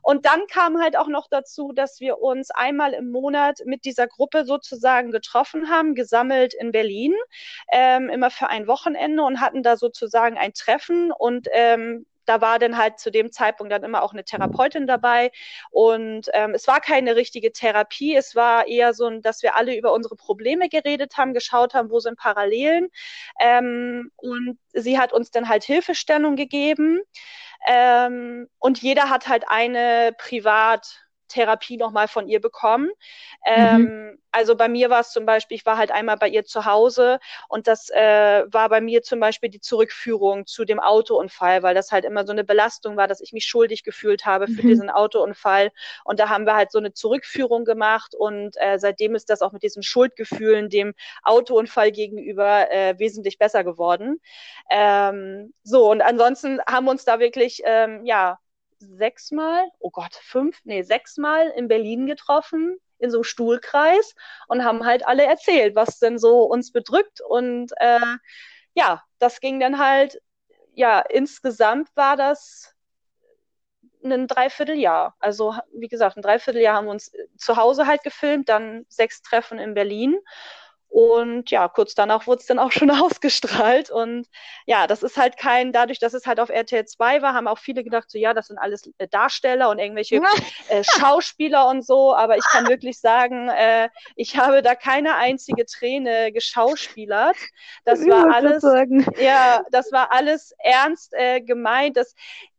Und 0.03 0.27
dann 0.27 0.47
kam 0.49 0.83
halt 0.83 0.99
auch 0.99 1.09
noch 1.09 1.29
dazu, 1.31 1.73
dass 1.73 1.99
wir 1.99 2.19
uns 2.19 2.51
einmal 2.51 2.93
im 2.93 3.11
Monat 3.11 3.61
mit 3.65 3.87
dieser 3.87 4.07
Gruppe 4.07 4.45
sozusagen 4.45 5.11
getroffen 5.11 5.71
haben, 5.71 5.95
gesammelt 5.95 6.53
in 6.53 6.73
Berlin, 6.73 7.15
ähm, 7.73 8.11
immer 8.11 8.31
für 8.31 8.49
ein 8.49 8.67
Wochenende 8.67 9.23
und 9.23 9.41
hatten 9.41 9.63
da 9.63 9.79
sozusagen 9.79 10.37
ein 10.37 10.53
Treffen 10.53 11.11
und 11.11 11.49
ähm, 11.53 12.05
da 12.27 12.41
war 12.41 12.59
dann 12.59 12.77
halt 12.77 12.99
zu 12.99 13.11
dem 13.11 13.33
Zeitpunkt 13.33 13.73
dann 13.73 13.85
immer 13.85 14.03
auch 14.03 14.13
eine 14.13 14.25
Therapeutin 14.25 14.87
dabei. 14.87 15.31
Und 15.71 16.29
ähm, 16.33 16.53
es 16.55 16.67
war 16.67 16.81
keine 16.81 17.17
richtige 17.17 17.53
Therapie. 17.53 18.15
Es 18.15 18.35
war 18.35 18.67
eher 18.67 18.95
so, 18.95 19.09
dass 19.21 19.43
wir 19.43 19.57
alle 19.57 19.77
über 19.77 19.93
unsere 19.93 20.17
Probleme 20.17 20.69
geredet 20.69 21.17
haben, 21.17 21.35
geschaut 21.35 21.75
haben, 21.75 21.91
wo 21.91 22.01
sind 22.01 22.19
Parallelen. 22.19 22.89
Ähm, 23.41 24.11
und 24.17 24.59
sie 24.73 24.99
hat 24.99 25.13
uns 25.13 25.31
dann 25.31 25.49
halt 25.49 25.65
Hilfestellung 25.65 26.37
gegeben. 26.37 27.01
Ähm, 27.67 28.49
und 28.59 28.83
jeder 28.83 29.11
hat 29.11 29.29
halt 29.29 29.45
eine 29.49 30.13
privat 30.19 31.05
Therapie 31.29 31.77
nochmal 31.77 32.09
von 32.09 32.29
ihr 32.29 32.41
bekommen. 32.41 32.91
Ähm, 33.47 33.81
mhm. 33.83 34.19
Also 34.35 34.57
bei 34.57 34.69
mir 34.69 34.91
war 34.91 35.01
es 35.01 35.11
zum 35.11 35.27
Beispiel, 35.27 35.57
ich 35.57 35.65
war 35.65 35.79
halt 35.79 35.93
einmal 35.93 36.17
bei 36.17 36.29
ihr 36.29 36.45
zu 36.45 36.65
Hause 36.65 37.21
und 37.49 37.69
das 37.69 37.89
äh, 37.91 38.45
war 38.51 38.69
bei 38.69 38.81
mir 38.81 39.03
zum 39.03 39.21
Beispiel 39.21 39.49
die 39.49 39.61
Zurückführung 39.61 40.45
zu 40.47 40.65
dem 40.65 40.81
Autounfall, 40.81 41.63
weil 41.63 41.75
das 41.75 41.93
halt 41.93 42.05
immer 42.05 42.27
so 42.27 42.33
eine 42.33 42.43
Belastung 42.43 42.97
war, 42.97 43.07
dass 43.07 43.21
ich 43.21 43.33
mich 43.33 43.47
schuldig 43.47 43.85
gefühlt 43.85 44.27
habe 44.27 44.49
für 44.49 44.63
mhm. 44.63 44.69
diesen 44.69 44.91
Autounfall. 44.91 45.71
Und 46.05 46.19
da 46.19 46.31
haben 46.31 46.47
wir 46.47 46.57
halt 46.57 46.73
so 46.73 46.79
eine 46.79 46.93
Zurückführung 46.93 47.65
gemacht 47.65 48.15
und 48.17 48.57
äh, 48.57 48.79
seitdem 48.79 49.15
ist 49.15 49.31
das 49.31 49.41
auch 49.41 49.53
mit 49.53 49.63
diesen 49.63 49.85
Schuldgefühlen 49.85 50.69
dem 50.69 50.95
Autounfall 51.23 51.93
gegenüber 51.93 52.71
äh, 52.73 52.99
wesentlich 52.99 53.39
besser 53.39 53.63
geworden. 53.63 54.21
Ähm, 54.69 55.55
so, 55.63 55.91
und 55.91 56.03
ansonsten 56.03 56.61
haben 56.67 56.87
wir 56.87 56.91
uns 56.91 57.05
da 57.05 57.21
wirklich, 57.21 57.63
ähm, 57.65 58.05
ja, 58.05 58.39
sechsmal, 58.85 59.69
oh 59.79 59.91
Gott, 59.91 60.15
fünf, 60.15 60.61
nee, 60.65 60.83
sechsmal 60.83 61.49
in 61.51 61.69
Berlin 61.69 62.07
getroffen, 62.07 62.79
in 62.99 63.11
so 63.11 63.19
einem 63.19 63.25
Stuhlkreis 63.25 64.15
und 64.49 64.65
haben 64.65 64.85
halt 64.85 65.07
alle 65.07 65.25
erzählt, 65.25 65.75
was 65.75 65.99
denn 65.99 66.19
so 66.19 66.45
uns 66.45 66.73
bedrückt. 66.73 67.21
Und 67.21 67.73
äh, 67.77 68.17
ja, 68.75 69.03
das 69.19 69.41
ging 69.41 69.61
dann 69.61 69.79
halt, 69.79 70.21
ja, 70.75 71.01
insgesamt 71.01 71.89
war 71.97 72.17
das 72.17 72.75
ein 74.03 74.27
Dreivierteljahr. 74.27 75.17
Also, 75.19 75.55
wie 75.73 75.89
gesagt, 75.89 76.17
ein 76.17 76.23
Dreivierteljahr 76.23 76.77
haben 76.77 76.87
wir 76.87 76.93
uns 76.93 77.11
zu 77.39 77.57
Hause 77.57 77.87
halt 77.87 78.03
gefilmt, 78.03 78.49
dann 78.49 78.85
sechs 78.89 79.23
Treffen 79.23 79.59
in 79.59 79.75
Berlin. 79.75 80.17
Und 80.95 81.51
ja, 81.51 81.67
kurz 81.67 81.97
danach 81.97 82.29
wurde 82.29 82.39
es 82.43 82.47
dann 82.47 82.61
auch 82.61 82.71
schon 82.71 82.89
ausgestrahlt. 82.93 83.91
Und 83.91 84.29
ja, 84.65 84.87
das 84.87 85.03
ist 85.03 85.17
halt 85.17 85.37
kein, 85.37 85.73
dadurch, 85.73 85.99
dass 85.99 86.15
es 86.15 86.25
halt 86.25 86.39
auf 86.39 86.51
RTL 86.51 86.85
2 86.85 87.21
war, 87.21 87.35
haben 87.35 87.49
auch 87.49 87.59
viele 87.59 87.83
gedacht, 87.83 88.09
so 88.09 88.17
ja, 88.17 88.33
das 88.33 88.47
sind 88.47 88.59
alles 88.59 88.89
äh, 88.99 89.09
Darsteller 89.09 89.71
und 89.71 89.81
irgendwelche 89.81 90.23
äh, 90.69 90.85
Schauspieler 90.85 91.67
und 91.67 91.85
so. 91.85 92.15
Aber 92.15 92.37
ich 92.37 92.45
kann 92.45 92.69
wirklich 92.69 93.01
sagen, 93.01 93.49
äh, 93.49 93.89
ich 94.15 94.37
habe 94.37 94.63
da 94.63 94.77
keine 94.77 95.17
einzige 95.17 95.67
Träne 95.67 96.31
geschauspielert. 96.31 97.39
Das 97.85 98.07
war 98.07 98.33
alles, 98.33 98.63
ja, 99.19 99.65
das 99.73 99.91
war 99.91 100.13
alles 100.13 100.55
ernst 100.59 101.13
äh, 101.15 101.41
gemeint. 101.41 101.97
Das, 101.97 102.15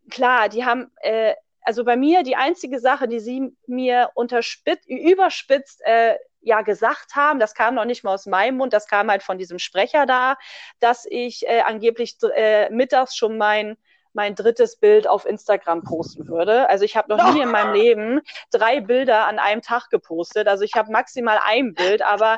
klar, 0.09 0.49
die 0.49 0.65
haben, 0.65 0.91
äh, 1.03 1.35
also 1.61 1.85
bei 1.85 1.95
mir 1.95 2.23
die 2.23 2.35
einzige 2.35 2.81
Sache, 2.81 3.07
die 3.07 3.21
sie 3.21 3.55
mir 3.65 4.09
unterspitzt, 4.13 4.89
überspitzt 4.89 5.79
äh, 5.85 6.17
ja 6.45 6.61
gesagt 6.61 7.15
haben, 7.15 7.39
das 7.39 7.53
kam 7.53 7.75
noch 7.75 7.85
nicht 7.85 8.03
mal 8.03 8.13
aus 8.13 8.25
meinem 8.25 8.57
Mund, 8.57 8.71
das 8.71 8.87
kam 8.87 9.09
halt 9.09 9.23
von 9.23 9.37
diesem 9.37 9.59
Sprecher 9.59 10.05
da, 10.05 10.37
dass 10.79 11.05
ich 11.09 11.45
äh, 11.47 11.61
angeblich 11.61 12.17
äh, 12.35 12.69
mittags 12.69 13.15
schon 13.15 13.37
mein 13.37 13.77
mein 14.13 14.33
drittes 14.33 14.77
Bild 14.77 15.09
auf 15.09 15.25
Instagram 15.25 15.83
posten 15.83 16.29
würde. 16.29 16.69
Also 16.69 16.85
ich 16.85 16.95
habe 16.95 17.13
noch 17.13 17.33
nie 17.33 17.41
in 17.41 17.51
meinem 17.51 17.73
Leben 17.75 18.21
drei 18.49 18.79
Bilder 18.79 19.27
an 19.27 19.39
einem 19.39 19.61
Tag 19.61 19.89
gepostet. 19.89 20.47
Also 20.47 20.63
ich 20.63 20.73
habe 20.75 20.89
maximal 20.89 21.37
ein 21.43 21.73
Bild, 21.73 22.01
aber 22.01 22.37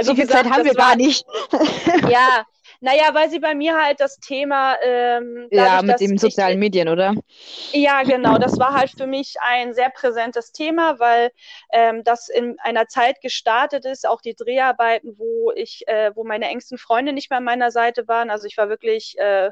so 0.00 0.14
viel 0.14 0.26
gesagt, 0.26 0.44
Zeit 0.44 0.52
haben 0.52 0.64
wir 0.64 0.74
gar 0.74 0.94
nicht. 0.94 1.26
ja, 2.08 2.44
naja, 2.80 3.10
weil 3.12 3.28
sie 3.30 3.40
bei 3.40 3.54
mir 3.54 3.76
halt 3.76 4.00
das 4.00 4.18
Thema. 4.18 4.76
Ähm, 4.82 5.48
dadurch, 5.50 5.72
ja, 5.72 5.82
mit 5.82 6.00
den 6.00 6.18
sozialen 6.18 6.54
ich, 6.54 6.58
Medien, 6.58 6.88
oder? 6.88 7.14
Ja, 7.72 8.02
genau. 8.02 8.38
Das 8.38 8.58
war 8.58 8.72
halt 8.72 8.90
für 8.96 9.06
mich 9.06 9.34
ein 9.40 9.74
sehr 9.74 9.90
präsentes 9.90 10.52
Thema, 10.52 10.98
weil 10.98 11.30
ähm, 11.72 12.04
das 12.04 12.28
in 12.28 12.58
einer 12.60 12.86
Zeit 12.86 13.20
gestartet 13.20 13.84
ist, 13.84 14.06
auch 14.06 14.20
die 14.20 14.34
Dreharbeiten, 14.34 15.18
wo 15.18 15.50
ich, 15.52 15.86
äh, 15.88 16.12
wo 16.14 16.24
meine 16.24 16.48
engsten 16.48 16.78
Freunde 16.78 17.12
nicht 17.12 17.30
mehr 17.30 17.38
an 17.38 17.44
meiner 17.44 17.70
Seite 17.70 18.06
waren. 18.06 18.30
Also 18.30 18.46
ich 18.46 18.56
war 18.56 18.68
wirklich. 18.68 19.18
Äh, 19.18 19.50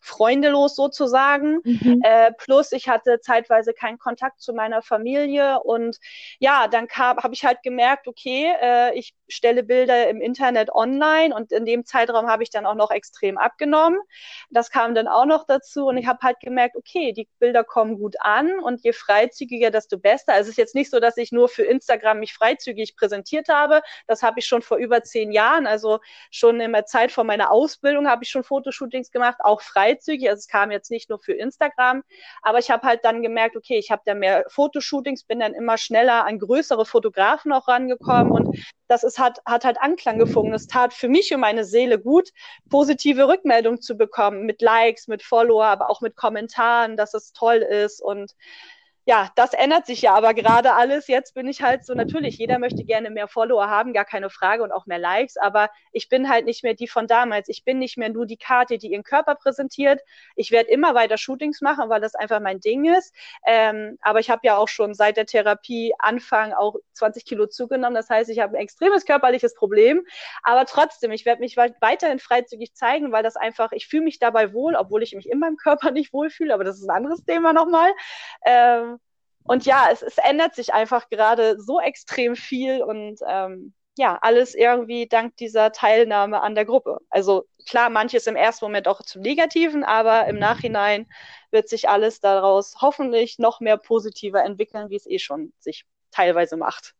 freundelos 0.00 0.74
sozusagen. 0.74 1.60
Mhm. 1.64 2.00
Äh, 2.02 2.32
plus 2.32 2.72
ich 2.72 2.88
hatte 2.88 3.20
zeitweise 3.20 3.72
keinen 3.72 3.98
Kontakt 3.98 4.40
zu 4.40 4.52
meiner 4.52 4.82
Familie 4.82 5.60
und 5.60 5.98
ja, 6.38 6.68
dann 6.68 6.88
kam, 6.88 7.18
habe 7.18 7.34
ich 7.34 7.44
halt 7.44 7.62
gemerkt, 7.62 8.08
okay, 8.08 8.52
äh, 8.60 8.98
ich 8.98 9.14
stelle 9.28 9.62
Bilder 9.62 10.08
im 10.08 10.20
Internet 10.20 10.70
online 10.72 11.34
und 11.34 11.52
in 11.52 11.64
dem 11.64 11.84
Zeitraum 11.84 12.26
habe 12.28 12.42
ich 12.42 12.50
dann 12.50 12.66
auch 12.66 12.74
noch 12.74 12.90
extrem 12.90 13.38
abgenommen. 13.38 13.98
Das 14.50 14.70
kam 14.70 14.94
dann 14.94 15.08
auch 15.08 15.26
noch 15.26 15.46
dazu 15.46 15.86
und 15.86 15.96
ich 15.96 16.06
habe 16.06 16.20
halt 16.22 16.40
gemerkt, 16.40 16.76
okay, 16.76 17.12
die 17.12 17.28
Bilder 17.38 17.64
kommen 17.64 17.98
gut 17.98 18.16
an 18.20 18.58
und 18.60 18.82
je 18.84 18.92
freizügiger, 18.92 19.70
desto 19.70 19.98
besser. 19.98 20.32
Also 20.32 20.48
es 20.48 20.50
ist 20.50 20.58
jetzt 20.58 20.74
nicht 20.74 20.90
so, 20.90 21.00
dass 21.00 21.16
ich 21.16 21.32
nur 21.32 21.48
für 21.48 21.64
Instagram 21.64 22.20
mich 22.20 22.34
freizügig 22.34 22.96
präsentiert 22.96 23.48
habe. 23.48 23.82
Das 24.06 24.22
habe 24.22 24.38
ich 24.38 24.46
schon 24.46 24.62
vor 24.62 24.76
über 24.78 25.02
zehn 25.02 25.32
Jahren, 25.32 25.66
also 25.66 26.00
schon 26.30 26.60
in 26.60 26.72
der 26.72 26.86
Zeit 26.86 27.12
vor 27.12 27.24
meiner 27.24 27.50
Ausbildung 27.50 28.08
habe 28.08 28.24
ich 28.24 28.30
schon 28.30 28.44
Fotoshootings 28.44 29.10
gemacht, 29.10 29.36
auch 29.40 29.60
freizügig. 29.60 30.28
Also 30.28 30.40
es 30.40 30.48
kam 30.48 30.70
jetzt 30.70 30.90
nicht 30.90 31.10
nur 31.10 31.18
für 31.18 31.32
Instagram, 31.32 32.02
aber 32.42 32.58
ich 32.58 32.70
habe 32.70 32.86
halt 32.86 33.04
dann 33.04 33.22
gemerkt, 33.22 33.56
okay, 33.56 33.78
ich 33.78 33.90
habe 33.90 34.02
da 34.04 34.14
mehr 34.14 34.44
Fotoshootings, 34.48 35.24
bin 35.24 35.40
dann 35.40 35.54
immer 35.54 35.78
schneller 35.78 36.24
an 36.24 36.38
größere 36.38 36.86
Fotografen 36.86 37.52
auch 37.52 37.68
rangekommen 37.68 38.32
und 38.32 38.56
das 38.88 39.02
ist, 39.02 39.18
hat, 39.18 39.40
hat 39.44 39.64
halt 39.64 39.78
Anklang 39.80 40.18
gefunden. 40.18 40.52
Es 40.52 40.66
tat 40.66 40.94
für 40.94 41.08
mich 41.08 41.32
und 41.34 41.40
meine 41.40 41.64
Seele 41.64 41.98
gut, 41.98 42.30
positive 42.70 43.28
Rückmeldungen 43.28 43.80
zu 43.80 43.96
bekommen 43.96 44.46
mit 44.46 44.62
Likes, 44.62 45.08
mit 45.08 45.22
Follower, 45.22 45.66
aber 45.66 45.90
auch 45.90 46.00
mit 46.00 46.16
Kommentaren, 46.16 46.96
dass 46.96 47.14
es 47.14 47.32
toll 47.32 47.56
ist 47.56 48.00
und 48.00 48.32
ja, 49.08 49.30
das 49.36 49.52
ändert 49.52 49.86
sich 49.86 50.02
ja 50.02 50.14
aber 50.14 50.34
gerade 50.34 50.74
alles. 50.74 51.06
Jetzt 51.06 51.32
bin 51.34 51.46
ich 51.46 51.62
halt 51.62 51.86
so, 51.86 51.94
natürlich, 51.94 52.38
jeder 52.38 52.58
möchte 52.58 52.82
gerne 52.84 53.08
mehr 53.10 53.28
Follower 53.28 53.68
haben, 53.70 53.92
gar 53.92 54.04
keine 54.04 54.30
Frage 54.30 54.64
und 54.64 54.72
auch 54.72 54.86
mehr 54.86 54.98
Likes, 54.98 55.36
aber 55.36 55.70
ich 55.92 56.08
bin 56.08 56.28
halt 56.28 56.44
nicht 56.44 56.64
mehr 56.64 56.74
die 56.74 56.88
von 56.88 57.06
damals. 57.06 57.48
Ich 57.48 57.62
bin 57.64 57.78
nicht 57.78 57.96
mehr 57.96 58.08
nur 58.08 58.26
die 58.26 58.36
Karte, 58.36 58.78
die 58.78 58.88
ihren 58.88 59.04
Körper 59.04 59.36
präsentiert. 59.36 60.00
Ich 60.34 60.50
werde 60.50 60.70
immer 60.70 60.96
weiter 60.96 61.18
Shootings 61.18 61.60
machen, 61.60 61.88
weil 61.88 62.00
das 62.00 62.16
einfach 62.16 62.40
mein 62.40 62.58
Ding 62.58 62.84
ist. 62.84 63.14
Ähm, 63.46 63.96
aber 64.02 64.18
ich 64.18 64.28
habe 64.28 64.40
ja 64.44 64.56
auch 64.56 64.66
schon 64.66 64.92
seit 64.92 65.16
der 65.16 65.26
Therapie 65.26 65.92
Anfang 66.00 66.52
auch 66.52 66.74
20 66.92 67.24
Kilo 67.24 67.46
zugenommen. 67.46 67.94
Das 67.94 68.10
heißt, 68.10 68.28
ich 68.28 68.40
habe 68.40 68.56
ein 68.56 68.62
extremes 68.62 69.06
körperliches 69.06 69.54
Problem. 69.54 70.04
Aber 70.42 70.64
trotzdem, 70.64 71.12
ich 71.12 71.24
werde 71.24 71.42
mich 71.42 71.56
weiterhin 71.56 72.18
freizügig 72.18 72.74
zeigen, 72.74 73.12
weil 73.12 73.22
das 73.22 73.36
einfach, 73.36 73.70
ich 73.70 73.86
fühle 73.86 74.02
mich 74.02 74.18
dabei 74.18 74.52
wohl, 74.52 74.74
obwohl 74.74 75.04
ich 75.04 75.14
mich 75.14 75.30
in 75.30 75.38
meinem 75.38 75.56
Körper 75.56 75.92
nicht 75.92 76.12
wohlfühle, 76.12 76.52
aber 76.52 76.64
das 76.64 76.78
ist 76.78 76.88
ein 76.88 76.96
anderes 76.96 77.24
Thema 77.24 77.52
nochmal. 77.52 77.92
Ähm, 78.44 78.95
und 79.46 79.64
ja, 79.66 79.88
es, 79.92 80.02
es 80.02 80.18
ändert 80.18 80.54
sich 80.54 80.74
einfach 80.74 81.08
gerade 81.08 81.60
so 81.60 81.80
extrem 81.80 82.36
viel 82.36 82.82
und 82.82 83.20
ähm, 83.28 83.74
ja, 83.98 84.18
alles 84.20 84.54
irgendwie 84.54 85.06
dank 85.08 85.36
dieser 85.36 85.72
Teilnahme 85.72 86.42
an 86.42 86.54
der 86.54 86.66
Gruppe. 86.66 86.98
Also 87.08 87.46
klar, 87.66 87.88
manches 87.88 88.26
im 88.26 88.36
ersten 88.36 88.66
Moment 88.66 88.88
auch 88.88 89.02
zum 89.02 89.22
Negativen, 89.22 89.84
aber 89.84 90.26
im 90.28 90.38
Nachhinein 90.38 91.06
wird 91.50 91.68
sich 91.68 91.88
alles 91.88 92.20
daraus 92.20 92.76
hoffentlich 92.80 93.38
noch 93.38 93.60
mehr 93.60 93.78
positiver 93.78 94.44
entwickeln, 94.44 94.90
wie 94.90 94.96
es 94.96 95.06
eh 95.06 95.18
schon 95.18 95.52
sich 95.60 95.86
teilweise 96.10 96.56
macht. 96.56 96.94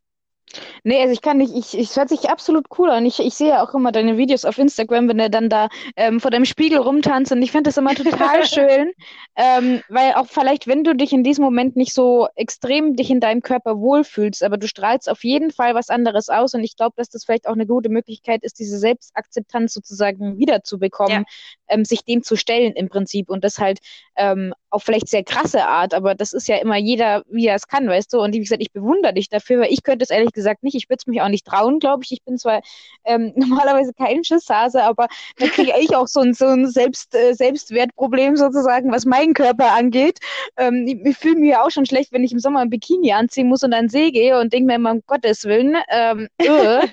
Nee, 0.85 1.01
also 1.01 1.13
ich 1.13 1.21
kann 1.21 1.39
nicht, 1.39 1.55
ich, 1.55 1.79
es 1.79 1.97
hört 1.97 2.09
sich 2.09 2.31
absolut 2.31 2.67
cool 2.79 2.91
an. 2.91 3.05
Ich, 3.05 3.19
ich 3.19 3.35
sehe 3.35 3.61
auch 3.61 3.75
immer 3.75 3.93
deine 3.93 4.17
Videos 4.17 4.45
auf 4.45 4.59
Instagram, 4.59 5.09
wenn 5.09 5.19
er 5.19 5.29
dann 5.29 5.49
da 5.49 5.69
ähm, 5.97 6.21
vor 6.21 6.31
deinem 6.31 6.45
Spiegel 6.45 6.79
rumtanzt 6.79 7.33
und 7.33 7.43
ich 7.43 7.51
finde 7.51 7.69
das 7.69 7.77
immer 7.77 7.95
total 7.95 8.47
schön, 8.47 8.93
ähm, 9.37 9.83
weil 9.89 10.15
auch 10.15 10.27
vielleicht, 10.27 10.67
wenn 10.67 10.85
du 10.85 10.95
dich 10.95 11.13
in 11.13 11.25
diesem 11.25 11.45
Moment 11.45 11.77
nicht 11.77 11.93
so 11.93 12.29
extrem 12.37 12.95
dich 12.95 13.11
in 13.11 13.21
deinem 13.21 13.43
Körper 13.43 13.79
wohlfühlst, 13.79 14.45
aber 14.45 14.57
du 14.57 14.69
strahlst 14.69 15.11
auf 15.11 15.25
jeden 15.25 15.51
Fall 15.51 15.75
was 15.75 15.91
anderes 15.91 16.29
aus 16.29 16.55
und 16.55 16.63
ich 16.63 16.77
glaube, 16.77 16.95
dass 16.97 17.09
das 17.09 17.25
vielleicht 17.25 17.49
auch 17.49 17.55
eine 17.55 17.67
gute 17.67 17.89
Möglichkeit 17.89 18.45
ist, 18.45 18.59
diese 18.59 18.79
Selbstakzeptanz 18.79 19.75
sozusagen 19.75 20.39
wiederzubekommen, 20.39 21.25
ja. 21.25 21.25
ähm, 21.69 21.85
sich 21.85 22.05
dem 22.05 22.23
zu 22.23 22.37
stellen 22.37 22.73
im 22.75 22.89
Prinzip 22.89 23.29
und 23.29 23.43
das 23.43 23.59
halt 23.59 23.81
ähm, 24.17 24.55
auf 24.71 24.83
vielleicht 24.83 25.09
sehr 25.09 25.25
krasse 25.25 25.67
Art, 25.67 25.95
aber 25.95 26.15
das 26.15 26.33
ist 26.33 26.49
ja 26.49 26.57
immer 26.57 26.77
jeder, 26.77 27.23
wie 27.29 27.47
er 27.47 27.55
es 27.55 27.69
kann, 27.69 27.89
weißt 27.89 28.13
du? 28.13 28.21
Und 28.21 28.35
wie 28.35 28.41
gesagt, 28.41 28.63
ich 28.63 28.73
bewundere 28.73 29.15
dich 29.15 29.29
dafür, 29.29 29.61
weil 29.61 29.73
ich 29.73 29.83
könnte 29.83 30.03
es 30.03 30.11
ehrlich 30.11 30.33
gesagt 30.33 30.63
nicht. 30.63 30.75
Ich 30.75 30.89
würde 30.89 30.99
es 31.01 31.07
mich 31.07 31.21
auch 31.23 31.29
nicht 31.29 31.47
trauen, 31.47 31.79
glaube 31.79 32.03
ich. 32.05 32.13
Ich 32.13 32.23
bin 32.25 32.37
zwar 32.37 32.63
ähm, 33.05 33.33
normalerweise 33.37 33.93
kein 33.95 34.25
Schisshase, 34.25 34.83
aber 34.83 35.09
da 35.39 35.47
kriege 35.47 35.73
ich 35.79 35.95
auch 35.95 36.09
so 36.09 36.21
ein, 36.21 36.35
so 36.35 36.47
ein 36.47 36.67
Selbst, 36.69 37.15
äh, 37.15 37.35
Selbstwertproblem 37.35 38.37
sozusagen, 38.37 38.93
was 38.93 39.05
meinen 39.05 39.35
Körper 39.35 39.73
angeht. 39.73 40.19
Ähm, 40.57 40.87
ich, 40.87 40.97
ich 41.05 41.17
fühle 41.17 41.37
mich 41.37 41.51
ja 41.51 41.65
auch 41.65 41.71
schon 41.71 41.87
schlecht, 41.87 42.13
wenn 42.13 42.25
ich 42.25 42.33
im 42.33 42.39
Sommer 42.41 42.61
ein 42.61 42.71
Bikini 42.71 43.13
anziehen 43.13 43.49
muss 43.49 43.63
und 43.63 43.73
an 43.73 43.85
den 43.85 43.91
See 43.91 44.11
gehe 44.11 44.39
und 44.39 44.53
denke 44.53 44.67
mir 44.67 44.77
immer, 44.77 44.93
um 44.93 45.03
Gottes 45.07 45.45
Willen, 45.45 45.77
ähm, 45.91 46.29
äh, 46.39 46.47
ähm, 46.47 46.89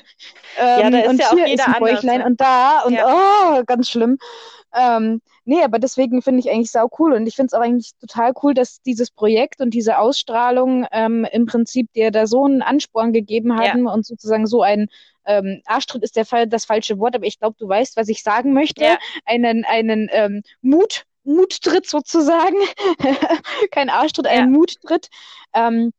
ja, 0.58 0.90
da 0.90 1.00
ist 1.00 1.10
und 1.10 1.20
ja 1.20 1.28
auch 1.28 1.38
jeder 1.38 1.54
ist 1.54 1.68
ein 1.68 1.74
Bäuchlein 1.80 2.22
anders, 2.22 2.24
ne? 2.24 2.26
und 2.26 2.42
da 2.42 2.82
und 2.82 2.94
ja. 2.94 3.58
oh, 3.58 3.64
ganz 3.66 3.90
schlimm. 3.90 4.18
Ähm, 4.76 5.22
nee, 5.46 5.64
aber 5.64 5.80
deswegen 5.80 6.22
finde 6.22 6.40
ich 6.40 6.50
eigentlich 6.50 6.72
sau 6.72 6.90
cool 7.00 7.14
und 7.14 7.28
ich 7.28 7.36
finde 7.36 7.48
es 7.48 7.54
auch 7.54 7.62
eigentlich 7.62 7.92
total 8.00 8.34
cool, 8.42 8.54
dass 8.54 8.82
dieses 8.82 9.12
Projekt 9.12 9.62
und 9.62 9.72
diese 9.72 9.98
Ausstrahlung 9.98 10.86
ähm, 10.92 11.26
im 11.32 11.46
Prinzip 11.46 11.92
dir 11.94 12.12
da 12.12 12.28
so 12.28 12.46
einen 12.46 12.62
Ansporn 12.62 13.14
gegeben 13.14 13.58
haben 13.58 13.86
ja. 13.86 13.94
und 13.94 14.06
sozusagen 14.06 14.48
so 14.48 14.62
ein 14.62 14.88
ähm, 15.26 15.62
Arschtritt 15.66 16.04
ist 16.04 16.16
der 16.16 16.26
Fall, 16.26 16.48
das 16.48 16.66
falsche 16.66 17.00
Wort, 17.00 17.16
aber 17.16 17.26
ich 17.26 17.40
glaube, 17.40 17.56
du 17.58 17.68
weißt, 17.68 17.98
was 17.98 18.10
ich 18.10 18.24
sagen 18.24 18.54
möchte. 18.54 18.84
Ja. 18.84 18.98
Einen, 19.26 19.66
einen 19.66 20.10
ähm, 20.12 20.44
Mut, 20.62 21.06
Muttritt 21.24 21.88
sozusagen. 21.88 22.58
Kein 23.72 23.90
Arschtritt, 23.90 24.28
ein 24.28 24.40
ja. 24.40 24.48
Muttritt. 24.48 25.10
Ähm, 25.54 25.94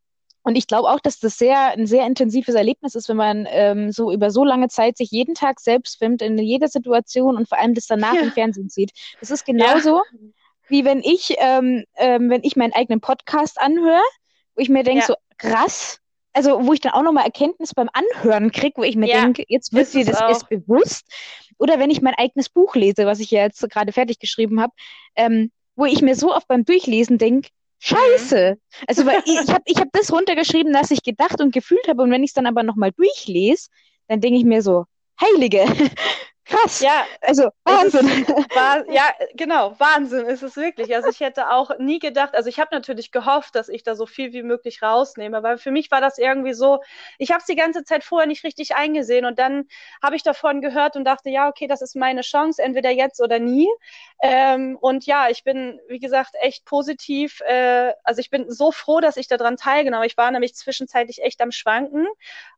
und 0.45 0.57
ich 0.57 0.67
glaube 0.67 0.91
auch, 0.91 1.01
dass 1.01 1.19
das 1.19 1.39
sehr 1.39 1.71
ein 1.71 1.87
sehr 1.87 2.07
intensives 2.07 2.55
Erlebnis 2.55 2.95
ist, 2.95 3.09
wenn 3.09 3.17
man 3.17 3.47
ähm, 3.49 3.93
so 3.93 4.13
über 4.13 4.31
so 4.31 4.45
lange 4.45 4.69
Zeit 4.69 4.99
sich 4.99 5.11
jeden 5.11 5.35
Tag 5.35 5.59
selbst 5.59 5.99
filmt, 5.99 6.21
in 6.21 6.39
jeder 6.39 6.69
Situation 6.69 7.37
und 7.37 7.49
vor 7.49 7.59
allem 7.59 7.75
das 7.75 7.87
danach 7.87 8.15
ja. 8.15 8.21
im 8.21 8.31
Fernsehen 8.31 8.69
sieht. 8.69 8.93
Das 9.21 9.31
ist 9.31 9.47
genauso, 9.47 9.97
ja. 9.97 10.19
wie 10.69 10.85
wenn 10.85 11.01
ich, 11.01 11.35
ähm, 11.39 11.85
ähm, 11.97 12.29
wenn 12.29 12.45
ich 12.45 12.57
meinen 12.57 12.75
eigenen 12.75 13.01
Podcast 13.01 13.59
anhöre, 13.59 14.03
wo 14.55 14.61
ich 14.61 14.69
mir 14.69 14.85
denke, 14.85 15.01
ja. 15.01 15.07
so 15.07 15.15
krass, 15.39 15.99
also 16.35 16.67
wo 16.67 16.75
ich 16.75 16.81
dann 16.81 16.93
auch 16.93 17.03
nochmal 17.03 17.25
Erkenntnis 17.25 17.73
beim 17.73 17.89
Anhören 17.95 18.53
kriege, 18.53 18.77
wo 18.77 18.83
ich 18.83 18.97
mir 18.97 19.07
denke, 19.07 19.45
jetzt 19.49 19.73
wird 19.73 19.95
dir 19.95 20.05
das 20.05 20.21
erst 20.21 20.51
bewusst. 20.51 21.07
Oder 21.59 21.79
wenn 21.79 21.91
ich 21.91 22.03
mein 22.03 22.15
eigenes 22.15 22.51
Buch 22.51 22.75
lese, 22.75 23.07
was 23.07 23.21
ich 23.21 23.31
ja 23.31 23.43
jetzt 23.45 23.67
gerade 23.71 23.93
fertig 23.93 24.19
geschrieben 24.19 24.61
habe, 24.61 24.75
ähm, 25.17 25.51
wo 25.75 25.87
ich 25.87 26.03
mir 26.03 26.17
so 26.17 26.35
oft 26.35 26.49
beim 26.49 26.67
Durchlesen 26.67 27.17
denke, 27.17 27.49
Scheiße. 27.81 28.57
Also 28.87 29.07
weil 29.07 29.21
ich, 29.25 29.41
ich 29.41 29.51
habe 29.51 29.63
ich 29.67 29.77
hab 29.79 29.89
das 29.93 30.13
runtergeschrieben, 30.13 30.73
was 30.75 30.91
ich 30.91 31.03
gedacht 31.03 31.41
und 31.41 31.53
gefühlt 31.53 31.87
habe. 31.89 32.03
Und 32.03 32.11
wenn 32.11 32.23
ich 32.23 32.31
es 32.31 32.35
dann 32.35 32.47
aber 32.47 32.63
nochmal 32.63 32.93
durchlese, 32.93 33.69
dann 34.09 34.21
denke 34.21 34.39
ich 34.39 34.45
mir 34.45 34.63
so, 34.63 34.85
Heilige, 35.21 35.65
Krass. 36.47 36.81
Ja, 36.81 37.07
also 37.23 37.51
Wahnsinn. 37.65 38.07
War, 38.55 38.89
ja, 38.91 39.11
genau, 39.35 39.75
Wahnsinn 39.79 40.27
ist 40.27 40.43
es 40.43 40.57
wirklich. 40.57 40.95
Also 40.95 41.09
ich 41.09 41.21
hätte 41.21 41.51
auch 41.51 41.79
nie 41.79 41.99
gedacht, 41.99 42.35
also 42.35 42.51
ich 42.51 42.61
habe 42.61 42.75
natürlich 42.75 43.13
gehofft, 43.13 43.55
dass 43.55 43.71
ich 43.71 43.83
da 43.83 43.95
so 43.95 44.05
viel 44.05 44.35
wie 44.35 44.43
möglich 44.43 44.83
rausnehme, 44.83 45.43
weil 45.43 45.57
für 45.57 45.71
mich 45.71 45.91
war 45.91 46.03
das 46.03 46.19
irgendwie 46.19 46.53
so, 46.53 46.81
ich 47.19 47.31
habe 47.31 47.41
es 47.41 47.47
die 47.47 47.57
ganze 47.57 47.83
Zeit 47.85 48.05
vorher 48.05 48.27
nicht 48.27 48.45
richtig 48.45 48.77
eingesehen 48.77 49.25
und 49.25 49.39
dann 49.39 49.65
habe 50.03 50.17
ich 50.17 50.23
davon 50.23 50.61
gehört 50.61 50.97
und 50.97 51.05
dachte, 51.05 51.31
ja, 51.31 51.49
okay, 51.49 51.67
das 51.67 51.81
ist 51.81 51.97
meine 51.97 52.21
Chance, 52.21 52.63
entweder 52.63 52.91
jetzt 52.91 53.23
oder 53.23 53.39
nie. 53.39 53.69
Ähm, 54.23 54.77
und 54.81 55.07
ja, 55.07 55.29
ich 55.31 55.45
bin, 55.45 55.81
wie 55.89 55.99
gesagt, 55.99 56.35
echt 56.43 56.67
positiv. 56.67 57.41
Äh, 57.47 57.93
also 58.05 58.21
ich 58.21 58.29
bin 58.31 58.51
so 58.51 58.71
froh, 58.71 59.01
dass 59.01 59.17
ich 59.17 59.29
daran 59.29 59.57
teilgenommen 59.57 60.07
Ich 60.07 60.17
war 60.19 60.31
nämlich 60.31 60.55
zwischenzeitlich 60.55 61.23
echt 61.23 61.41
am 61.41 61.53
Schwanken 61.53 62.07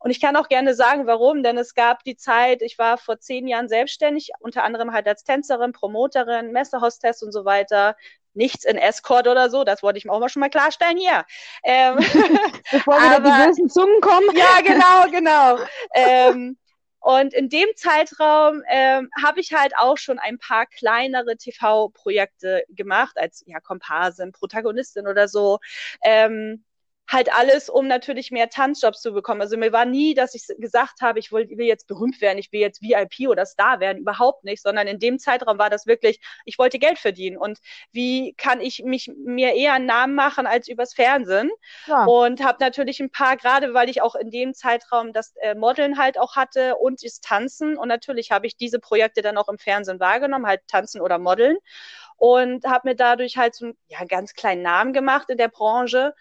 und 0.01 0.11
ich 0.11 0.20
kann 0.20 0.37
auch 0.37 0.49
gerne 0.49 0.75
sagen, 0.75 1.07
warum, 1.07 1.42
denn 1.42 1.57
es 1.59 1.75
gab 1.75 2.03
die 2.05 2.16
Zeit, 2.16 2.62
ich 2.62 2.79
war 2.79 2.99
vor 2.99 3.18
zehn 3.20 3.46
Jahren 3.49 3.68
selbstständig, 3.77 4.31
unter 4.41 4.65
anderem 4.65 4.93
halt 4.93 5.07
als 5.07 5.23
Tänzerin, 5.23 5.73
Promoterin, 5.73 6.51
Messehostess 6.51 7.23
und 7.23 7.33
so 7.33 7.45
weiter. 7.45 7.95
Nichts 8.33 8.65
in 8.65 8.79
Escort 8.79 9.29
oder 9.29 9.51
so, 9.51 9.65
das 9.65 9.83
wollte 9.83 9.99
ich 9.99 10.05
mir 10.07 10.12
auch 10.12 10.21
mal 10.21 10.29
schon 10.29 10.41
mal 10.41 10.51
klarstellen 10.51 10.97
hier. 10.97 11.25
Ähm, 11.62 11.97
Bevor 12.71 12.97
wieder 12.97 13.21
die 13.21 13.47
bösen 13.47 13.69
Zungen 13.69 14.01
kommen. 14.01 14.35
Ja, 14.35 14.61
genau, 14.65 15.11
genau. 15.11 15.59
ähm, 15.95 16.57
und 17.01 17.35
in 17.35 17.49
dem 17.49 17.69
Zeitraum 17.77 18.62
ähm, 18.69 19.11
habe 19.23 19.41
ich 19.41 19.53
halt 19.53 19.75
auch 19.79 19.97
schon 19.97 20.19
ein 20.19 20.39
paar 20.39 20.67
kleinere 20.67 21.37
TV-Projekte 21.37 22.65
gemacht, 22.71 23.17
als 23.17 23.45
ja, 23.47 23.61
Komparsin, 23.61 24.33
Protagonistin 24.33 25.07
oder 25.07 25.29
so. 25.29 25.59
Ähm, 26.03 26.65
halt 27.09 27.33
alles, 27.33 27.69
um 27.69 27.87
natürlich 27.87 28.31
mehr 28.31 28.49
Tanzjobs 28.49 29.01
zu 29.01 29.12
bekommen. 29.12 29.40
Also 29.40 29.57
mir 29.57 29.73
war 29.73 29.85
nie, 29.85 30.14
dass 30.14 30.35
ich 30.35 30.47
gesagt 30.59 31.01
habe, 31.03 31.19
ich 31.19 31.31
will, 31.33 31.49
will 31.51 31.66
jetzt 31.66 31.87
berühmt 31.87 32.21
werden, 32.21 32.38
ich 32.38 32.51
will 32.53 32.61
jetzt 32.61 32.83
VIP 32.83 33.29
oder 33.29 33.47
Star 33.47 33.81
werden, 33.81 33.99
überhaupt 33.99 34.45
nicht, 34.45 34.62
sondern 34.62 34.87
in 34.87 34.99
dem 34.99 35.19
Zeitraum 35.19 35.59
war 35.59 35.71
das 35.71 35.87
wirklich, 35.87 36.21
ich 36.45 36.59
wollte 36.59 36.79
Geld 36.79 36.99
verdienen. 36.99 37.37
Und 37.37 37.59
wie 37.92 38.35
kann 38.35 38.61
ich 38.61 38.83
mich 38.85 39.11
mir 39.16 39.55
eher 39.55 39.75
einen 39.75 39.87
Namen 39.87 40.14
machen 40.14 40.47
als 40.47 40.69
übers 40.69 40.95
Fernsehen? 40.95 41.51
Ja. 41.87 42.05
und 42.05 42.42
habe 42.42 42.59
natürlich 42.61 43.01
ein 43.01 43.11
paar, 43.11 43.37
gerade 43.37 43.75
weil 43.75 43.88
ich 43.88 44.03
auch 44.03 44.14
in 44.14 44.31
dem 44.31 44.55
Zeitraum 44.55 45.12
das 45.12 45.35
äh, 45.37 45.55
Modeln 45.55 45.99
halt 45.99 46.19
auch 46.19 46.37
hatte 46.37 46.77
und 46.77 47.05
das 47.05 47.21
Tanzen. 47.21 47.77
Und 47.77 47.88
natürlich 47.88 48.31
habe 48.31 48.47
ich 48.47 48.57
diese 48.57 48.79
Projekte 48.81 49.23
dann 49.23 49.37
auch 49.37 49.49
im 49.49 49.59
Fernsehen 49.59 50.01
wahrgenommen, 50.01 50.47
halt 50.47 50.62
Tanzen 50.69 51.01
oder 51.01 51.19
Modeln. 51.19 51.57
Und 52.16 52.64
habe 52.64 52.88
mir 52.88 52.97
dadurch 52.97 53.37
halt 53.37 53.55
so 53.55 53.66
einen 53.66 53.79
ja, 53.88 54.05
ganz 54.05 54.33
kleinen 54.35 54.62
Namen 54.62 54.92
gemacht 54.92 55.29
in 55.29 55.37
der 55.38 55.49
Branche 55.49 56.14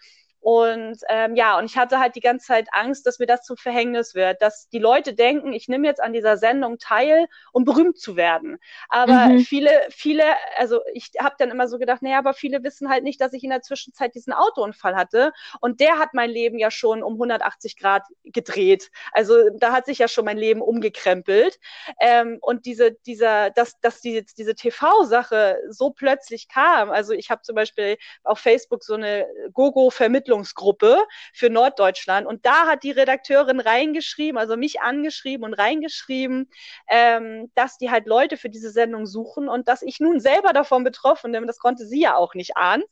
Und 0.46 0.98
ähm, 1.08 1.34
ja, 1.34 1.58
und 1.58 1.64
ich 1.64 1.76
hatte 1.76 1.98
halt 1.98 2.14
die 2.14 2.20
ganze 2.20 2.46
Zeit 2.46 2.68
Angst, 2.70 3.04
dass 3.04 3.18
mir 3.18 3.26
das 3.26 3.42
zum 3.42 3.56
Verhängnis 3.56 4.14
wird, 4.14 4.40
dass 4.40 4.68
die 4.68 4.78
Leute 4.78 5.12
denken, 5.12 5.52
ich 5.52 5.66
nehme 5.66 5.88
jetzt 5.88 6.00
an 6.00 6.12
dieser 6.12 6.36
Sendung 6.36 6.78
teil, 6.78 7.26
um 7.52 7.64
berühmt 7.64 7.98
zu 7.98 8.14
werden. 8.14 8.58
Aber 8.88 9.26
mhm. 9.26 9.40
viele, 9.40 9.72
viele, 9.90 10.22
also 10.56 10.82
ich 10.94 11.10
habe 11.18 11.34
dann 11.36 11.50
immer 11.50 11.66
so 11.66 11.78
gedacht, 11.80 12.00
naja, 12.00 12.18
aber 12.18 12.32
viele 12.32 12.62
wissen 12.62 12.88
halt 12.88 13.02
nicht, 13.02 13.20
dass 13.20 13.32
ich 13.32 13.42
in 13.42 13.50
der 13.50 13.62
Zwischenzeit 13.62 14.14
diesen 14.14 14.32
Autounfall 14.32 14.94
hatte. 14.94 15.32
Und 15.60 15.80
der 15.80 15.98
hat 15.98 16.14
mein 16.14 16.30
Leben 16.30 16.60
ja 16.60 16.70
schon 16.70 17.02
um 17.02 17.14
180 17.14 17.76
Grad 17.76 18.04
gedreht. 18.22 18.92
Also 19.10 19.50
da 19.58 19.72
hat 19.72 19.86
sich 19.86 19.98
ja 19.98 20.06
schon 20.06 20.26
mein 20.26 20.38
Leben 20.38 20.60
umgekrempelt. 20.60 21.58
Ähm, 21.98 22.38
und 22.40 22.66
diese, 22.66 22.92
dieser, 22.92 23.50
dass, 23.50 23.80
dass 23.80 24.00
die, 24.00 24.24
diese 24.38 24.54
TV-Sache 24.54 25.58
so 25.70 25.90
plötzlich 25.90 26.46
kam. 26.46 26.92
Also 26.92 27.14
ich 27.14 27.32
habe 27.32 27.42
zum 27.42 27.56
Beispiel 27.56 27.96
auf 28.22 28.38
Facebook 28.38 28.84
so 28.84 28.94
eine 28.94 29.26
Gogo-Vermittlung 29.52 30.35
Entwicklungsgruppe 30.36 31.04
für 31.32 31.50
Norddeutschland. 31.50 32.26
Und 32.26 32.44
da 32.46 32.66
hat 32.66 32.82
die 32.82 32.90
Redakteurin 32.90 33.60
reingeschrieben, 33.60 34.38
also 34.38 34.56
mich 34.56 34.80
angeschrieben 34.80 35.44
und 35.44 35.54
reingeschrieben, 35.54 36.50
ähm, 36.88 37.50
dass 37.54 37.78
die 37.78 37.90
halt 37.90 38.06
Leute 38.06 38.36
für 38.36 38.50
diese 38.50 38.70
Sendung 38.70 39.06
suchen 39.06 39.48
und 39.48 39.68
dass 39.68 39.82
ich 39.82 40.00
nun 40.00 40.20
selber 40.20 40.52
davon 40.52 40.84
betroffen 40.84 41.32
bin. 41.32 41.46
Das 41.46 41.58
konnte 41.58 41.86
sie 41.86 42.00
ja 42.00 42.16
auch 42.16 42.34
nicht 42.34 42.56
ahnen. 42.56 42.84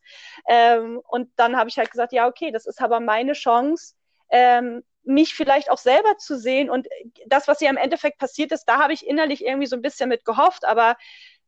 Ähm, 0.48 1.00
und 1.06 1.30
dann 1.36 1.56
habe 1.56 1.68
ich 1.68 1.78
halt 1.78 1.90
gesagt, 1.90 2.12
ja, 2.12 2.26
okay, 2.26 2.50
das 2.50 2.66
ist 2.66 2.80
aber 2.80 3.00
meine 3.00 3.32
Chance, 3.32 3.94
ähm, 4.30 4.82
mich 5.04 5.34
vielleicht 5.34 5.70
auch 5.70 5.78
selber 5.78 6.16
zu 6.16 6.38
sehen. 6.38 6.70
Und 6.70 6.88
das, 7.26 7.46
was 7.46 7.60
ja 7.60 7.70
im 7.70 7.76
Endeffekt 7.76 8.18
passiert 8.18 8.52
ist, 8.52 8.64
da 8.64 8.78
habe 8.78 8.94
ich 8.94 9.06
innerlich 9.06 9.44
irgendwie 9.44 9.66
so 9.66 9.76
ein 9.76 9.82
bisschen 9.82 10.08
mit 10.08 10.24
gehofft. 10.24 10.64
Aber 10.64 10.96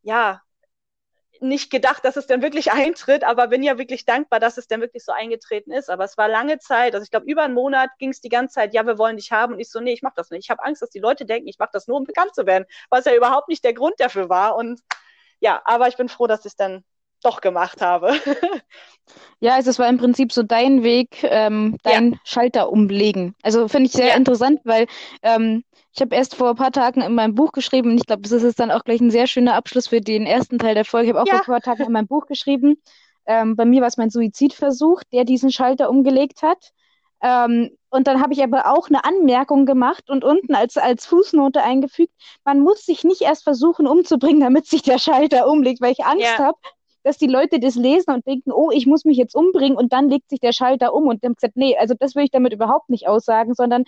ja, 0.03 0.43
nicht 1.41 1.71
gedacht, 1.71 2.05
dass 2.05 2.17
es 2.17 2.27
dann 2.27 2.43
wirklich 2.43 2.73
eintritt, 2.73 3.25
aber 3.25 3.49
bin 3.49 3.63
ja 3.63 3.79
wirklich 3.79 4.05
dankbar, 4.05 4.41
dass 4.41 4.59
es 4.59 4.69
dann 4.69 4.81
wirklich 4.81 5.05
so 5.05 5.13
eingetreten 5.13 5.73
ist. 5.73 5.91
Aber 5.91 6.05
es 6.05 6.17
war 6.17 6.29
lange 6.29 6.59
Zeit, 6.59 6.95
also 6.95 7.05
ich 7.05 7.11
glaube, 7.11 7.27
über 7.27 7.43
einen 7.43 7.55
Monat 7.55 7.91
ging 7.99 8.11
es 8.11 8.21
die 8.21 8.29
ganze 8.29 8.55
Zeit, 8.55 8.75
ja, 8.75 8.87
wir 8.87 8.99
wollen 8.99 9.17
dich 9.17 9.33
haben. 9.33 9.55
Und 9.55 9.61
ich 9.61 9.71
so, 9.71 9.81
nee, 9.81 9.93
ich 9.93 10.03
mach 10.03 10.15
das 10.15 10.31
nicht. 10.31 10.45
Ich 10.45 10.51
habe 10.51 10.65
Angst, 10.65 10.83
dass 10.83 10.91
die 10.91 11.01
Leute 11.01 11.27
denken, 11.27 11.49
ich 11.49 11.59
mache 11.59 11.71
das 11.73 11.87
nur, 11.87 11.97
um 11.99 12.05
bekannt 12.05 12.35
zu 12.35 12.47
werden, 12.47 12.67
was 12.91 13.05
ja 13.05 13.15
überhaupt 13.15 13.49
nicht 13.49 13.65
der 13.65 13.75
Grund 13.75 13.95
dafür 13.99 14.29
war. 14.29 14.57
Und 14.57 14.81
ja, 15.41 15.61
aber 15.65 15.89
ich 15.89 15.97
bin 15.97 16.09
froh, 16.09 16.27
dass 16.27 16.41
ich 16.41 16.47
es 16.53 16.57
dann 16.57 16.85
doch 17.23 17.41
gemacht 17.41 17.81
habe. 17.81 18.13
ja, 19.41 19.55
also 19.55 19.71
es 19.71 19.79
war 19.79 19.89
im 19.89 19.99
Prinzip 19.99 20.33
so 20.33 20.43
dein 20.43 20.83
Weg, 20.83 21.23
ähm, 21.23 21.77
dein 21.83 22.13
ja. 22.13 22.19
Schalter 22.25 22.71
umlegen. 22.71 23.35
Also 23.43 23.69
finde 23.69 23.87
ich 23.87 23.93
sehr 23.93 24.09
ja. 24.09 24.15
interessant, 24.17 24.61
weil 24.65 24.87
ähm, 25.23 25.65
ich 25.93 26.01
habe 26.01 26.15
erst 26.15 26.35
vor 26.35 26.51
ein 26.51 26.57
paar 26.57 26.73
Tagen 26.73 27.01
in 27.01 27.15
meinem 27.15 27.35
Buch 27.35 27.53
geschrieben, 27.53 27.93
und 27.93 27.99
ich 27.99 28.07
glaube, 28.07 28.23
das 28.23 28.43
ist 28.43 28.61
dann 28.61 28.71
auch 28.71 28.85
gleich 28.85 29.01
ein 29.01 29.11
sehr 29.11 29.27
schöner 29.27 29.55
Abschluss 29.55 29.89
für 29.89 30.01
den 30.01 30.27
ersten 30.27 30.59
Teil 30.59 30.75
der 30.75 30.85
Folge. 30.85 31.09
Ich 31.09 31.15
habe 31.15 31.23
auch 31.23 31.27
ja. 31.27 31.43
vor 31.43 31.55
ein 31.55 31.63
paar 31.63 31.75
Tagen 31.75 31.87
in 31.87 31.93
meinem 31.93 32.07
Buch 32.07 32.27
geschrieben. 32.27 32.77
Ähm, 33.27 33.57
bei 33.57 33.65
mir 33.65 33.81
war 33.81 33.89
es 33.89 33.97
mein 33.97 34.11
Suizidversuch, 34.11 35.03
der 35.13 35.25
diesen 35.25 35.51
Schalter 35.51 35.91
umgelegt 35.91 36.43
hat. 36.43 36.73
Ähm, 37.23 37.71
und 37.89 38.07
dann 38.07 38.21
habe 38.21 38.35
ich 38.35 38.43
aber 38.43 38.71
auch 38.71 38.89
eine 38.89 39.05
Anmerkung 39.05 39.65
gemacht 39.65 40.11
und 40.11 40.23
unten 40.23 40.55
als, 40.55 40.77
als 40.77 41.07
Fußnote 41.07 41.63
eingefügt, 41.63 42.13
man 42.45 42.61
muss 42.61 42.85
sich 42.85 43.05
nicht 43.05 43.23
erst 43.23 43.43
versuchen 43.43 43.87
umzubringen, 43.87 44.41
damit 44.41 44.67
sich 44.67 44.83
der 44.83 44.99
Schalter 44.99 45.49
umlegt, 45.49 45.81
weil 45.81 45.93
ich 45.93 46.05
Angst 46.05 46.25
ja. 46.25 46.39
habe, 46.39 46.59
dass 47.07 47.19
die 47.19 47.29
Leute 47.29 47.61
das 47.61 47.77
lesen 47.77 48.13
und 48.13 48.27
denken, 48.27 48.51
oh, 48.51 48.73
ich 48.73 48.85
muss 48.85 49.05
mich 49.05 49.17
jetzt 49.17 49.37
umbringen 49.37 49.79
und 49.79 49.93
dann 49.93 50.11
legt 50.11 50.29
sich 50.29 50.41
der 50.41 50.53
Schalter 50.53 50.93
um 50.93 51.07
und 51.07 51.23
dann 51.23 51.35
gesagt, 51.35 51.57
nee, 51.57 51.77
also 51.79 51.95
das 51.97 52.17
will 52.17 52.25
ich 52.25 52.33
damit 52.33 52.53
überhaupt 52.53 52.91
nicht 52.91 53.07
aussagen, 53.07 53.55
sondern 53.55 53.85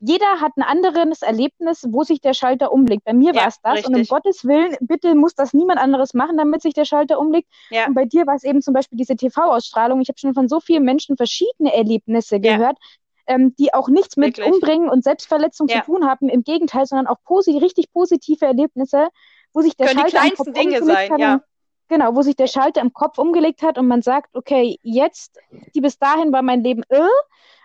jeder 0.00 0.40
hat 0.40 0.52
ein 0.56 0.62
anderes 0.62 1.20
Erlebnis, 1.20 1.86
wo 1.90 2.02
sich 2.02 2.22
der 2.22 2.32
Schalter 2.32 2.72
umlegt. 2.72 3.04
Bei 3.04 3.12
mir 3.12 3.34
ja, 3.34 3.42
war 3.42 3.48
es 3.48 3.60
das. 3.62 3.74
Richtig. 3.74 3.94
Und 3.94 4.00
um 4.00 4.06
Gottes 4.06 4.44
Willen, 4.46 4.74
bitte 4.80 5.14
muss 5.14 5.34
das 5.34 5.52
niemand 5.52 5.80
anderes 5.80 6.14
machen, 6.14 6.38
damit 6.38 6.62
sich 6.62 6.72
der 6.72 6.86
Schalter 6.86 7.20
umlegt. 7.20 7.46
Ja. 7.68 7.86
Und 7.86 7.94
bei 7.94 8.06
dir 8.06 8.26
war 8.26 8.36
es 8.36 8.42
eben 8.42 8.62
zum 8.62 8.72
Beispiel 8.72 8.96
diese 8.96 9.16
TV-Ausstrahlung. 9.16 10.00
Ich 10.00 10.08
habe 10.08 10.18
schon 10.18 10.32
von 10.32 10.48
so 10.48 10.58
vielen 10.58 10.82
Menschen 10.82 11.18
verschiedene 11.18 11.74
Erlebnisse 11.74 12.36
ja. 12.36 12.56
gehört, 12.56 12.78
ähm, 13.26 13.54
die 13.58 13.74
auch 13.74 13.90
nichts 13.90 14.16
mit 14.16 14.38
Wirklich? 14.38 14.54
Umbringen 14.54 14.88
und 14.88 15.04
Selbstverletzung 15.04 15.68
zu 15.68 15.78
tun 15.82 16.08
haben. 16.08 16.30
Im 16.30 16.42
Gegenteil, 16.42 16.86
sondern 16.86 17.06
auch 17.06 17.22
posi 17.22 17.58
richtig 17.58 17.92
positive 17.92 18.46
Erlebnisse, 18.46 19.08
wo 19.52 19.60
sich 19.60 19.76
der 19.76 19.88
Können 19.88 20.00
Schalter 20.00 20.22
die 20.22 20.30
kleinsten 20.32 20.54
Dinge 20.54 20.82
sein, 20.82 21.18
ja. 21.18 21.42
Genau, 21.88 22.14
wo 22.14 22.22
sich 22.22 22.36
der 22.36 22.46
Schalter 22.46 22.80
im 22.80 22.92
Kopf 22.92 23.18
umgelegt 23.18 23.62
hat 23.62 23.78
und 23.78 23.86
man 23.86 24.02
sagt, 24.02 24.34
okay, 24.34 24.78
jetzt, 24.82 25.38
die 25.74 25.80
bis 25.80 25.98
dahin 25.98 26.32
war 26.32 26.42
mein 26.42 26.62
Leben 26.62 26.82
irr, 26.88 27.10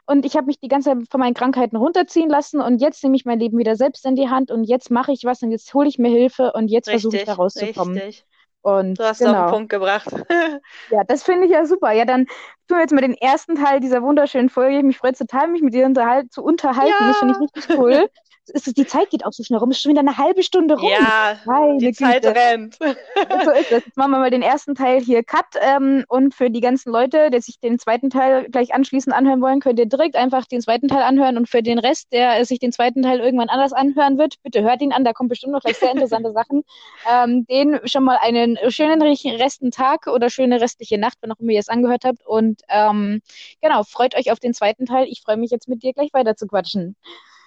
und 0.10 0.26
ich 0.26 0.36
habe 0.38 0.46
mich 0.48 0.60
die 0.60 0.70
ganze 0.70 0.92
Zeit 0.92 1.10
von 1.12 1.20
meinen 1.20 1.34
Krankheiten 1.34 1.76
runterziehen 1.76 2.30
lassen 2.30 2.62
und 2.62 2.82
jetzt 2.82 3.04
nehme 3.04 3.18
ich 3.18 3.26
mein 3.26 3.40
Leben 3.40 3.58
wieder 3.58 3.76
selbst 3.76 4.06
in 4.06 4.16
die 4.16 4.30
Hand 4.30 4.52
und 4.52 4.64
jetzt 4.64 4.90
mache 4.90 5.12
ich 5.12 5.26
was 5.26 5.42
und 5.42 5.52
jetzt 5.52 5.74
hole 5.74 5.90
ich 5.90 6.00
mir 6.00 6.10
Hilfe 6.10 6.54
und 6.54 6.70
jetzt 6.70 6.90
versuche 6.90 7.18
ich 7.18 7.24
da 7.26 7.34
rauszukommen. 7.34 7.98
Richtig. 7.98 8.26
Und, 8.62 9.00
du 9.00 9.04
hast 9.04 9.20
genau. 9.20 9.32
auf 9.32 9.36
den 9.36 9.42
genau. 9.44 9.52
Punkt 9.52 9.70
gebracht. 9.70 10.10
ja, 10.92 11.04
das 11.06 11.24
finde 11.24 11.46
ich 11.46 11.52
ja 11.52 11.66
super. 11.66 11.92
Ja, 11.92 12.06
dann 12.06 12.26
tun 12.68 12.78
wir 12.78 12.82
jetzt 12.82 12.94
mal 12.94 13.02
den 13.02 13.14
ersten 13.14 13.56
Teil 13.56 13.80
dieser 13.82 14.02
wunderschönen 14.02 14.50
Folge. 14.50 14.78
Ich 14.78 14.84
mich 14.84 14.98
freue 14.98 15.14
total, 15.14 15.50
mich 15.50 15.62
mit 15.62 15.74
dir 15.74 15.86
unterhal 15.86 16.28
zu 16.30 16.42
unterhalten. 16.42 16.94
Ja. 17.00 17.08
Das 17.08 17.18
finde 17.18 17.34
ich 17.36 17.56
richtig 17.56 17.78
cool. 17.78 18.10
ist, 18.50 18.78
die 18.78 18.86
Zeit 18.86 19.10
geht 19.10 19.26
auch 19.26 19.32
so 19.32 19.44
schnell 19.44 19.60
rum. 19.60 19.72
Es 19.72 19.78
ist 19.78 19.84
schon 19.84 19.92
wieder 19.92 20.02
eine 20.02 20.18
halbe 20.18 20.44
Stunde 20.44 20.80
rum. 20.80 20.90
Ja, 20.90 21.40
Meine 21.46 21.78
die 21.78 21.88
Güte. 21.88 21.98
Zeit 21.98 22.26
rennt. 22.26 22.76
so 22.80 23.52
ist 23.52 23.72
es. 23.72 23.86
Jetzt 23.86 23.98
machen 23.98 24.12
wir 24.12 24.20
mal 24.20 24.30
den 24.30 24.42
ersten 24.42 24.76
Teil 24.76 25.02
hier 25.02 25.24
Cut. 25.24 25.46
Ähm, 25.62 26.06
und 26.08 26.34
für 26.34 26.50
die 26.50 26.62
ganzen 26.62 26.92
Leute, 26.92 27.30
die 27.30 27.42
sich 27.42 27.60
den 27.60 27.80
zweiten 27.80 28.10
Teil 28.10 28.48
gleich 28.50 28.74
anschließend 28.74 29.16
anhören 29.16 29.42
wollen, 29.42 29.60
könnt 29.60 29.80
ihr 29.80 29.86
direkt 29.86 30.16
einfach 30.16 30.46
den 30.46 30.62
zweiten 30.62 30.88
Teil 30.88 31.04
anhören. 31.04 31.38
Und 31.38 31.50
für 31.50 31.64
den 31.64 31.80
Rest, 31.80 32.12
der 32.14 32.44
sich 32.46 32.60
den 32.60 32.72
zweiten 32.72 33.02
Teil 33.02 33.20
irgendwann 33.20 33.50
anders 33.50 33.74
anhören 33.74 34.18
wird, 34.18 34.36
bitte 34.44 34.64
hört 34.64 34.82
ihn 34.82 34.94
an. 34.94 35.04
Da 35.04 35.14
kommen 35.14 35.30
bestimmt 35.30 35.54
noch 35.54 35.62
gleich 35.62 35.78
sehr 35.78 35.92
interessante 35.92 36.32
Sachen. 36.34 36.64
Ähm, 37.10 37.46
den 37.48 37.80
schon 37.86 38.04
mal 38.04 38.18
einen 38.22 38.58
schönen 38.70 39.02
resten 39.02 39.72
Tag 39.72 40.08
oder 40.08 40.30
schöne 40.30 40.62
restliche 40.62 40.98
Nacht, 40.98 41.18
wenn 41.22 41.32
auch 41.32 41.40
immer 41.40 41.52
ihr 41.52 41.60
es 41.60 41.70
angehört 41.70 42.04
habt. 42.06 42.26
Und 42.26 42.62
ähm, 42.70 43.22
genau, 43.62 43.84
freut 43.84 44.16
euch 44.16 44.32
auf 44.32 44.40
den 44.40 44.54
zweiten 44.54 44.86
Teil. 44.86 45.08
Ich 45.10 45.22
freue 45.22 45.38
mich 45.38 45.52
jetzt 45.52 45.68
mit 45.68 45.84
dir 45.84 45.94
gleich 45.94 46.14
weiter 46.14 46.36
zu 46.36 46.48
quatschen. 46.48 46.96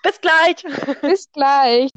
Bis 0.03 0.21
gleich. 0.21 1.01
Bis 1.03 1.31
gleich. 1.33 1.91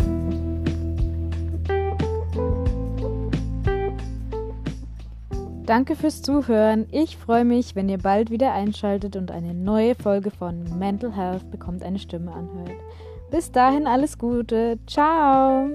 Danke 5.66 5.96
fürs 5.96 6.22
Zuhören. 6.22 6.88
Ich 6.92 7.16
freue 7.16 7.46
mich, 7.46 7.76
wenn 7.76 7.88
ihr 7.88 7.98
bald 7.98 8.30
wieder 8.30 8.52
einschaltet 8.54 9.16
und 9.16 9.32
eine 9.32 9.54
neue 9.54 9.96
Folge 9.96 10.30
von 10.30 10.78
Mental 10.78 11.16
Health 11.16 11.50
bekommt 11.52 11.84
eine 11.84 12.00
Stimme 12.00 12.34
anhört. 12.34 12.78
Bis 13.32 13.52
dahin 13.52 13.88
alles 13.88 14.18
Gute. 14.18 14.78
Ciao. 14.88 15.70